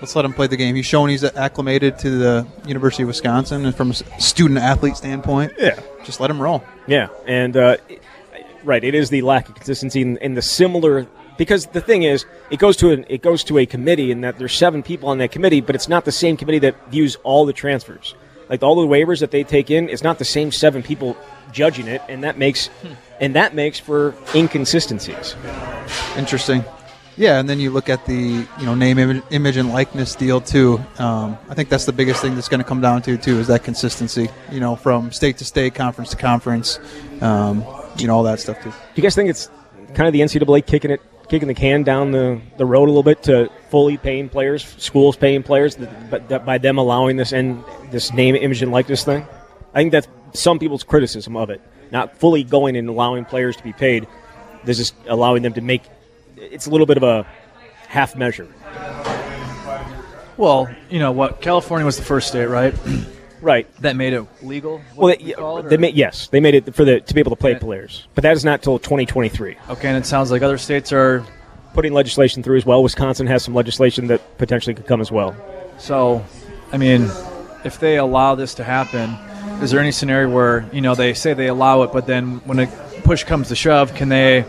Let's 0.02 0.14
let 0.14 0.24
him 0.24 0.34
play 0.34 0.48
the 0.48 0.56
game. 0.56 0.74
He's 0.74 0.84
shown 0.84 1.08
he's 1.08 1.24
acclimated 1.24 1.98
to 2.00 2.10
the 2.10 2.46
University 2.66 3.04
of 3.04 3.06
Wisconsin, 3.06 3.64
and 3.64 3.74
from 3.74 3.92
a 3.92 3.94
student 4.20 4.58
athlete 4.58 4.96
standpoint, 4.96 5.52
yeah, 5.58 5.80
just 6.04 6.20
let 6.20 6.28
him 6.28 6.42
roll. 6.42 6.62
Yeah, 6.86 7.08
and 7.26 7.56
uh, 7.56 7.76
right, 8.64 8.82
it 8.82 8.94
is 8.94 9.08
the 9.10 9.22
lack 9.22 9.48
of 9.48 9.54
consistency 9.54 10.02
in, 10.02 10.16
in 10.18 10.34
the 10.34 10.42
similar 10.42 11.06
because 11.38 11.66
the 11.66 11.80
thing 11.80 12.02
is, 12.02 12.26
it 12.50 12.58
goes 12.58 12.76
to 12.78 12.90
an, 12.90 13.06
it 13.08 13.22
goes 13.22 13.44
to 13.44 13.58
a 13.58 13.64
committee, 13.64 14.12
and 14.12 14.24
that 14.24 14.38
there's 14.38 14.54
seven 14.54 14.82
people 14.82 15.08
on 15.08 15.18
that 15.18 15.30
committee, 15.30 15.60
but 15.60 15.74
it's 15.74 15.88
not 15.88 16.04
the 16.04 16.12
same 16.12 16.36
committee 16.36 16.58
that 16.58 16.74
views 16.90 17.16
all 17.22 17.46
the 17.46 17.52
transfers 17.52 18.14
like 18.52 18.62
all 18.62 18.74
the 18.74 18.86
waivers 18.86 19.20
that 19.20 19.30
they 19.30 19.44
take 19.44 19.70
in, 19.70 19.88
it's 19.88 20.02
not 20.02 20.18
the 20.18 20.26
same 20.26 20.52
seven 20.52 20.82
people 20.82 21.16
judging 21.52 21.86
it, 21.88 22.02
and 22.08 22.22
that 22.22 22.36
makes 22.36 22.68
and 23.18 23.34
that 23.34 23.54
makes 23.54 23.78
for 23.78 24.14
inconsistencies. 24.34 25.34
Interesting. 26.18 26.62
Yeah, 27.16 27.38
and 27.38 27.48
then 27.48 27.60
you 27.60 27.70
look 27.70 27.88
at 27.88 28.06
the 28.06 28.46
you 28.58 28.66
know 28.66 28.74
name, 28.74 28.98
image, 29.30 29.56
and 29.56 29.70
likeness 29.70 30.14
deal 30.14 30.40
too. 30.40 30.80
Um, 30.98 31.36
I 31.48 31.54
think 31.54 31.68
that's 31.68 31.84
the 31.84 31.92
biggest 31.92 32.22
thing 32.22 32.34
that's 32.34 32.48
going 32.48 32.62
to 32.62 32.66
come 32.66 32.80
down 32.80 33.02
to 33.02 33.18
too 33.18 33.38
is 33.38 33.48
that 33.48 33.64
consistency. 33.64 34.30
You 34.50 34.60
know, 34.60 34.76
from 34.76 35.12
state 35.12 35.38
to 35.38 35.44
state, 35.44 35.74
conference 35.74 36.10
to 36.10 36.16
conference, 36.16 36.78
um, 37.20 37.64
you 37.98 38.06
know 38.06 38.16
all 38.16 38.22
that 38.22 38.40
stuff 38.40 38.62
too. 38.62 38.70
Do 38.70 38.76
you 38.94 39.02
guys 39.02 39.14
think 39.14 39.28
it's 39.28 39.50
kind 39.94 40.06
of 40.06 40.12
the 40.12 40.20
NCAA 40.20 40.66
kicking 40.66 40.90
it 40.90 41.02
kicking 41.32 41.48
the 41.48 41.54
can 41.54 41.82
down 41.82 42.10
the, 42.12 42.38
the 42.58 42.66
road 42.66 42.84
a 42.84 42.92
little 42.92 43.02
bit 43.02 43.22
to 43.22 43.50
fully 43.70 43.96
paying 43.96 44.28
players, 44.28 44.74
schools 44.76 45.16
paying 45.16 45.42
players, 45.42 45.78
but 46.10 46.44
by 46.44 46.58
them 46.58 46.76
allowing 46.76 47.16
this 47.16 47.32
and 47.32 47.64
this 47.90 48.12
name, 48.12 48.34
image, 48.34 48.60
and 48.60 48.70
likeness 48.70 49.02
thing. 49.02 49.26
I 49.72 49.80
think 49.80 49.92
that's 49.92 50.08
some 50.34 50.58
people's 50.58 50.84
criticism 50.84 51.34
of 51.36 51.48
it. 51.48 51.62
Not 51.90 52.18
fully 52.18 52.44
going 52.44 52.76
and 52.76 52.86
allowing 52.86 53.24
players 53.24 53.56
to 53.56 53.62
be 53.62 53.72
paid. 53.72 54.06
This 54.64 54.78
is 54.78 54.92
allowing 55.06 55.42
them 55.42 55.54
to 55.54 55.62
make. 55.62 55.82
It's 56.50 56.66
a 56.66 56.70
little 56.70 56.86
bit 56.86 56.96
of 56.96 57.02
a 57.02 57.26
half 57.88 58.16
measure. 58.16 58.48
Well, 60.36 60.68
you 60.90 60.98
know 60.98 61.12
what? 61.12 61.40
California 61.40 61.84
was 61.86 61.96
the 61.96 62.02
first 62.02 62.28
state, 62.28 62.46
right? 62.46 62.74
Right. 63.42 63.66
That 63.80 63.96
made 63.96 64.12
it 64.12 64.24
legal. 64.40 64.80
Well, 64.94 65.08
they, 65.08 65.24
it, 65.24 65.68
they 65.68 65.76
made 65.76 65.96
yes, 65.96 66.28
they 66.28 66.38
made 66.38 66.54
it 66.54 66.76
for 66.76 66.84
the 66.84 67.00
to 67.00 67.12
be 67.12 67.18
able 67.18 67.30
to 67.30 67.36
play 67.36 67.56
players, 67.56 68.06
but 68.14 68.22
that 68.22 68.36
is 68.36 68.44
not 68.44 68.62
till 68.62 68.78
2023. 68.78 69.56
Okay, 69.68 69.88
and 69.88 69.96
it 69.96 70.06
sounds 70.06 70.30
like 70.30 70.42
other 70.42 70.58
states 70.58 70.92
are 70.92 71.26
putting 71.74 71.92
legislation 71.92 72.44
through 72.44 72.56
as 72.56 72.64
well. 72.64 72.84
Wisconsin 72.84 73.26
has 73.26 73.42
some 73.42 73.52
legislation 73.52 74.06
that 74.06 74.38
potentially 74.38 74.74
could 74.74 74.86
come 74.86 75.00
as 75.00 75.10
well. 75.10 75.34
So, 75.76 76.24
I 76.70 76.76
mean, 76.76 77.10
if 77.64 77.80
they 77.80 77.96
allow 77.96 78.36
this 78.36 78.54
to 78.54 78.62
happen, 78.62 79.10
is 79.60 79.72
there 79.72 79.80
any 79.80 79.90
scenario 79.90 80.30
where 80.30 80.70
you 80.72 80.80
know 80.80 80.94
they 80.94 81.12
say 81.12 81.34
they 81.34 81.48
allow 81.48 81.82
it, 81.82 81.92
but 81.92 82.06
then 82.06 82.36
when 82.44 82.60
a 82.60 82.68
push 83.02 83.24
comes 83.24 83.48
to 83.48 83.56
shove, 83.56 83.92
can 83.96 84.08
they 84.08 84.44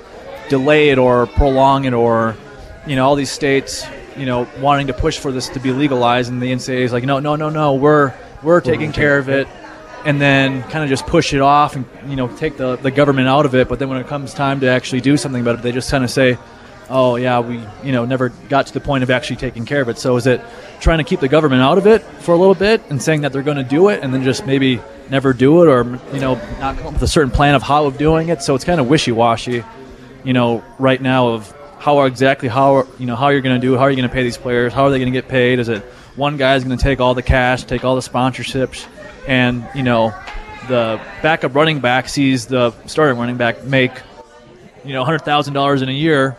delay 0.49 0.89
it 0.89 0.97
or 0.97 1.27
prolong 1.27 1.85
it, 1.85 1.93
or 1.93 2.35
you 2.85 2.95
know 2.95 3.05
all 3.05 3.15
these 3.15 3.31
states, 3.31 3.85
you 4.17 4.25
know, 4.25 4.47
wanting 4.59 4.87
to 4.87 4.93
push 4.93 5.17
for 5.17 5.31
this 5.31 5.49
to 5.49 5.59
be 5.59 5.71
legalized, 5.71 6.31
and 6.31 6.41
the 6.41 6.51
NCAA 6.51 6.81
is 6.81 6.93
like, 6.93 7.03
no, 7.03 7.19
no, 7.19 7.35
no, 7.35 7.49
no, 7.49 7.75
we're 7.75 8.13
we're 8.43 8.61
taking 8.61 8.91
care 8.91 9.17
of 9.17 9.29
it. 9.29 9.47
And 10.05 10.19
then 10.19 10.63
kind 10.63 10.83
of 10.83 10.89
just 10.89 11.07
push 11.07 11.33
it 11.33 11.39
off 11.39 11.77
and 11.77 11.85
you 12.07 12.17
know 12.17 12.27
take 12.35 12.57
the, 12.57 12.75
the 12.75 12.91
government 12.91 13.29
out 13.29 13.45
of 13.45 13.55
it. 13.55 13.69
But 13.69 13.79
then 13.79 13.87
when 13.87 13.99
it 13.99 14.07
comes 14.07 14.33
time 14.33 14.59
to 14.59 14.67
actually 14.67 14.99
do 14.99 15.15
something 15.15 15.41
about 15.41 15.59
it 15.59 15.61
they 15.61 15.71
just 15.71 15.89
kind 15.89 16.03
of 16.03 16.11
say 16.11 16.37
oh 16.89 17.15
yeah 17.15 17.39
we 17.39 17.63
you 17.83 17.93
know 17.93 18.03
never 18.03 18.27
got 18.49 18.67
to 18.67 18.73
the 18.73 18.81
point 18.81 19.03
of 19.03 19.09
actually 19.09 19.37
taking 19.37 19.65
care 19.65 19.81
of 19.81 19.87
it. 19.87 19.97
So 19.97 20.17
is 20.17 20.27
it 20.27 20.41
trying 20.81 20.97
to 20.97 21.05
keep 21.05 21.21
the 21.21 21.29
government 21.29 21.61
out 21.61 21.77
of 21.77 21.87
it 21.87 22.01
for 22.19 22.33
a 22.33 22.37
little 22.37 22.53
bit 22.53 22.81
and 22.89 23.01
saying 23.01 23.21
that 23.21 23.31
they're 23.31 23.43
going 23.43 23.55
to 23.55 23.63
do 23.63 23.87
it 23.87 24.03
and 24.03 24.13
then 24.13 24.25
just 24.25 24.45
maybe 24.45 24.81
never 25.09 25.31
do 25.31 25.63
it 25.63 25.67
or 25.67 25.85
you 26.13 26.19
know 26.19 26.35
not 26.59 26.75
come 26.75 26.87
up 26.87 26.93
with 26.93 27.03
a 27.03 27.07
certain 27.07 27.31
plan 27.31 27.55
of 27.55 27.63
how 27.63 27.85
of 27.85 27.97
doing 27.97 28.27
it? 28.27 28.41
So 28.41 28.55
it's 28.55 28.65
kind 28.65 28.81
of 28.81 28.89
wishy-washy 28.89 29.63
you 30.23 30.33
know 30.33 30.63
right 30.79 31.01
now 31.01 31.29
of 31.29 31.51
how 31.79 32.01
exactly 32.03 32.47
how 32.47 32.87
you 32.97 33.05
know 33.05 33.15
how 33.15 33.29
you're 33.29 33.41
going 33.41 33.59
to 33.59 33.65
do 33.65 33.75
how 33.75 33.83
are 33.83 33.89
you 33.89 33.97
going 33.97 34.07
to 34.07 34.13
pay 34.13 34.23
these 34.23 34.37
players 34.37 34.71
how 34.71 34.85
are 34.85 34.89
they 34.89 34.99
going 34.99 35.11
to 35.11 35.17
get 35.17 35.27
paid 35.29 35.59
is 35.59 35.69
it 35.69 35.83
one 36.15 36.37
guy's 36.37 36.63
going 36.63 36.77
to 36.77 36.83
take 36.83 36.99
all 36.99 37.13
the 37.13 37.23
cash, 37.23 37.63
take 37.63 37.83
all 37.83 37.95
the 37.95 38.01
sponsorships, 38.01 38.87
and 39.27 39.67
you 39.73 39.83
know 39.83 40.13
the 40.67 41.01
backup 41.21 41.55
running 41.55 41.79
back 41.79 42.07
sees 42.07 42.47
the 42.47 42.71
starting 42.85 43.17
running 43.19 43.37
back 43.37 43.63
make 43.63 43.91
you 44.85 44.93
know 44.93 45.03
hundred 45.03 45.19
thousand 45.19 45.53
dollars 45.53 45.81
in 45.81 45.89
a 45.89 45.93
year, 45.93 46.37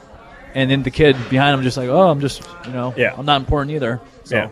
and 0.55 0.71
then 0.71 0.83
the 0.83 0.91
kid 0.91 1.17
behind 1.29 1.59
him 1.59 1.63
just 1.63 1.77
like, 1.77 1.89
oh, 1.89 2.09
I'm 2.09 2.21
just 2.21 2.49
you 2.67 2.73
know, 2.73 2.95
yeah, 2.97 3.15
I'm 3.17 3.27
not 3.27 3.41
important 3.41 3.75
either. 3.75 4.01
So. 4.25 4.37
Yeah, 4.37 4.51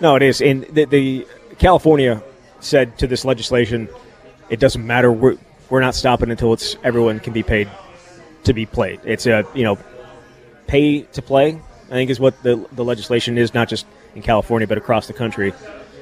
no, 0.00 0.16
it 0.16 0.22
is. 0.22 0.40
And 0.40 0.64
the, 0.64 0.84
the 0.84 1.26
California 1.58 2.22
said 2.60 2.98
to 2.98 3.06
this 3.06 3.24
legislation, 3.24 3.88
it 4.50 4.60
doesn't 4.60 4.86
matter. 4.86 5.10
We're 5.10 5.38
we're 5.70 5.80
not 5.80 5.94
stopping 5.94 6.30
until 6.30 6.52
it's 6.52 6.76
everyone 6.84 7.18
can 7.20 7.32
be 7.32 7.42
paid 7.42 7.68
to 8.44 8.52
be 8.52 8.66
played. 8.66 9.00
It's 9.04 9.26
a 9.26 9.46
you 9.54 9.64
know, 9.64 9.78
pay 10.66 11.02
to 11.02 11.22
play. 11.22 11.60
I 11.86 11.90
think 11.90 12.10
is 12.10 12.20
what 12.20 12.42
the 12.42 12.66
the 12.72 12.84
legislation 12.84 13.38
is, 13.38 13.54
not 13.54 13.68
just 13.68 13.86
in 14.14 14.22
California, 14.22 14.66
but 14.66 14.78
across 14.78 15.06
the 15.06 15.12
country. 15.12 15.52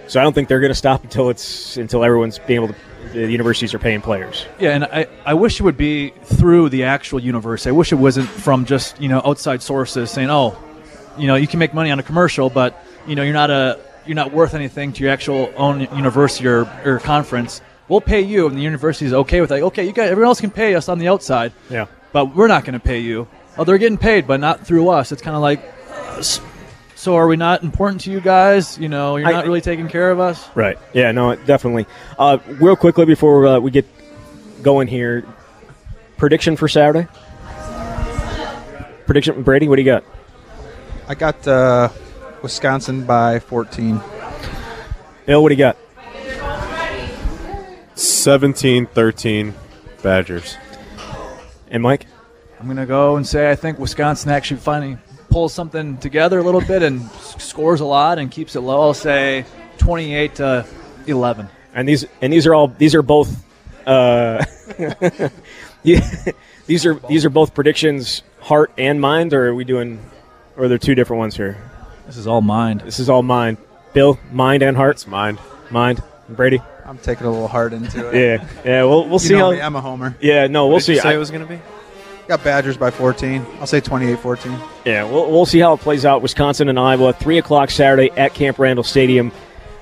So 0.08 0.20
I 0.20 0.24
don't 0.24 0.32
think 0.32 0.48
they're 0.48 0.60
going 0.60 0.70
to 0.70 0.74
stop 0.74 1.04
until 1.04 1.30
it's 1.30 1.76
until 1.76 2.04
everyone's 2.04 2.38
being 2.40 2.62
able 2.62 2.74
to. 2.74 2.80
The 3.12 3.30
universities 3.30 3.74
are 3.74 3.78
paying 3.78 4.00
players. 4.00 4.46
Yeah, 4.58 4.70
and 4.70 4.84
I, 4.84 5.06
I 5.26 5.34
wish 5.34 5.60
it 5.60 5.64
would 5.64 5.76
be 5.76 6.10
through 6.24 6.68
the 6.70 6.84
actual 6.84 7.20
university. 7.20 7.68
I 7.68 7.72
wish 7.72 7.92
it 7.92 7.96
wasn't 7.96 8.28
from 8.28 8.64
just 8.64 9.00
you 9.00 9.08
know 9.08 9.20
outside 9.24 9.62
sources 9.62 10.10
saying, 10.10 10.30
oh, 10.30 10.56
you 11.18 11.26
know, 11.26 11.34
you 11.34 11.46
can 11.46 11.58
make 11.58 11.74
money 11.74 11.90
on 11.90 11.98
a 11.98 12.02
commercial, 12.02 12.48
but 12.48 12.84
you 13.06 13.14
know 13.14 13.22
you're 13.22 13.32
not 13.32 13.50
a 13.50 13.78
you're 14.06 14.16
not 14.16 14.32
worth 14.32 14.54
anything 14.54 14.92
to 14.92 15.02
your 15.02 15.12
actual 15.12 15.52
own 15.56 15.80
university 15.96 16.46
or, 16.46 16.66
or 16.84 16.98
conference. 17.00 17.60
We'll 17.88 18.00
pay 18.00 18.22
you, 18.22 18.46
and 18.46 18.56
the 18.56 18.62
university 18.62 19.06
is 19.06 19.12
okay 19.12 19.40
with 19.40 19.50
that. 19.50 19.62
Okay, 19.62 19.86
you 19.86 19.92
guys, 19.92 20.10
everyone 20.10 20.28
else 20.28 20.40
can 20.40 20.50
pay 20.50 20.74
us 20.74 20.88
on 20.88 20.98
the 20.98 21.08
outside. 21.08 21.52
Yeah, 21.68 21.86
but 22.12 22.34
we're 22.34 22.48
not 22.48 22.64
going 22.64 22.74
to 22.74 22.80
pay 22.80 23.00
you. 23.00 23.26
Oh, 23.58 23.64
they're 23.64 23.78
getting 23.78 23.98
paid, 23.98 24.26
but 24.26 24.40
not 24.40 24.66
through 24.66 24.88
us. 24.88 25.12
It's 25.12 25.22
kind 25.22 25.36
of 25.36 25.42
like 25.42 25.60
so 26.94 27.16
are 27.16 27.26
we 27.26 27.36
not 27.36 27.64
important 27.64 28.02
to 28.02 28.12
you 28.12 28.20
guys? 28.20 28.78
You 28.78 28.88
know, 28.88 29.16
you're 29.16 29.28
I, 29.28 29.32
not 29.32 29.44
really 29.44 29.60
taking 29.60 29.88
care 29.88 30.10
of 30.10 30.20
us. 30.20 30.48
Right. 30.54 30.78
Yeah. 30.92 31.10
No. 31.12 31.34
Definitely. 31.34 31.86
Uh, 32.18 32.38
real 32.46 32.76
quickly 32.76 33.04
before 33.06 33.44
uh, 33.46 33.58
we 33.58 33.72
get 33.72 33.86
going 34.62 34.86
here, 34.86 35.26
prediction 36.16 36.56
for 36.56 36.68
Saturday. 36.68 37.08
Prediction, 39.06 39.42
Brady. 39.42 39.66
What 39.66 39.76
do 39.76 39.82
you 39.82 39.90
got? 39.90 40.04
I 41.08 41.16
got 41.16 41.46
uh, 41.48 41.88
Wisconsin 42.40 43.04
by 43.04 43.40
14. 43.40 44.00
Bill, 45.26 45.42
what 45.42 45.48
do 45.48 45.54
you 45.54 45.58
got? 45.58 45.76
17 47.96 48.86
13 48.86 49.54
Badgers. 50.02 50.56
And 51.72 51.82
Mike? 51.82 52.06
I'm 52.60 52.66
going 52.66 52.76
to 52.76 52.86
go 52.86 53.16
and 53.16 53.26
say 53.26 53.50
I 53.50 53.56
think 53.56 53.78
Wisconsin 53.78 54.30
actually 54.30 54.60
finally 54.60 54.98
pulls 55.30 55.54
something 55.54 55.96
together 55.96 56.38
a 56.38 56.42
little 56.42 56.60
bit 56.60 56.82
and 56.82 57.10
scores 57.10 57.80
a 57.80 57.84
lot 57.86 58.18
and 58.18 58.30
keeps 58.30 58.54
it 58.54 58.60
low, 58.60 58.82
I'll 58.82 58.94
say 58.94 59.46
28 59.78 60.34
to 60.36 60.66
11. 61.06 61.48
And 61.74 61.88
these 61.88 62.04
and 62.20 62.30
these 62.30 62.46
are 62.46 62.54
all 62.54 62.68
these 62.68 62.94
are 62.94 63.00
both 63.00 63.42
uh, 63.86 64.44
these 65.82 66.86
are 66.86 66.94
these 67.08 67.24
are 67.24 67.30
both 67.30 67.54
predictions, 67.54 68.22
heart 68.40 68.70
and 68.76 69.00
mind, 69.00 69.32
or 69.32 69.48
are 69.48 69.54
we 69.54 69.64
doing? 69.64 69.98
Or 70.56 70.64
are 70.64 70.68
there 70.68 70.76
two 70.76 70.94
different 70.94 71.18
ones 71.18 71.34
here? 71.34 71.56
This 72.06 72.18
is 72.18 72.26
all 72.26 72.42
mind. 72.42 72.82
This 72.82 73.00
is 73.00 73.08
all 73.08 73.22
mind. 73.22 73.56
Bill, 73.94 74.18
mind 74.30 74.62
and 74.62 74.76
heart. 74.76 74.96
It's 74.96 75.06
mind. 75.06 75.38
Mind. 75.70 76.02
Brady. 76.28 76.60
I'm 76.92 76.98
taking 76.98 77.26
a 77.26 77.30
little 77.30 77.48
hard 77.48 77.72
into 77.72 78.06
it. 78.06 78.14
yeah, 78.14 78.48
yeah. 78.66 78.84
We'll 78.84 79.04
we'll 79.04 79.12
you 79.14 79.18
see 79.20 79.34
how. 79.34 79.50
Me, 79.50 79.62
I'm 79.62 79.74
a 79.74 79.80
homer. 79.80 80.14
Yeah, 80.20 80.46
no, 80.46 80.68
we'll 80.68 80.78
see. 80.78 80.96
say 80.96 81.08
I, 81.08 81.14
it 81.14 81.16
was 81.16 81.30
going 81.30 81.40
to 81.40 81.48
be. 81.48 81.58
Got 82.28 82.44
Badgers 82.44 82.76
by 82.76 82.90
14. 82.90 83.46
I'll 83.60 83.66
say 83.66 83.80
28-14. 83.80 84.60
Yeah, 84.84 85.04
we'll, 85.04 85.30
we'll 85.30 85.46
see 85.46 85.58
how 85.58 85.72
it 85.72 85.80
plays 85.80 86.04
out. 86.04 86.20
Wisconsin 86.20 86.68
and 86.68 86.78
Iowa, 86.78 87.14
3 87.14 87.38
o'clock 87.38 87.70
Saturday 87.70 88.10
at 88.10 88.34
Camp 88.34 88.58
Randall 88.58 88.84
Stadium. 88.84 89.32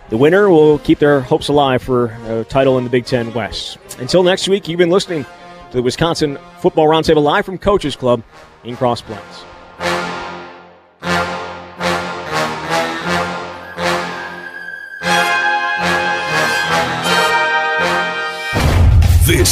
The 0.08 0.16
winner 0.16 0.48
will 0.48 0.78
keep 0.78 1.00
their 1.00 1.20
hopes 1.20 1.48
alive 1.48 1.82
for 1.82 2.16
a 2.26 2.44
title 2.44 2.78
in 2.78 2.84
the 2.84 2.90
Big 2.90 3.06
Ten 3.06 3.34
West. 3.34 3.78
Until 3.98 4.22
next 4.22 4.48
week, 4.48 4.68
you've 4.68 4.78
been 4.78 4.90
listening 4.90 5.24
to 5.24 5.76
the 5.76 5.82
Wisconsin 5.82 6.38
Football 6.60 6.86
Roundtable 6.86 7.24
live 7.24 7.44
from 7.44 7.58
Coaches 7.58 7.96
Club 7.96 8.22
in 8.62 8.76
Cross 8.76 9.02
Plains. 9.02 9.44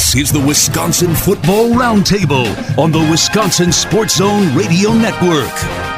This 0.09 0.23
is 0.23 0.31
the 0.31 0.39
Wisconsin 0.39 1.13
Football 1.13 1.69
Roundtable 1.69 2.47
on 2.79 2.91
the 2.91 3.07
Wisconsin 3.11 3.71
Sports 3.71 4.15
Zone 4.15 4.55
Radio 4.55 4.91
Network. 4.91 5.88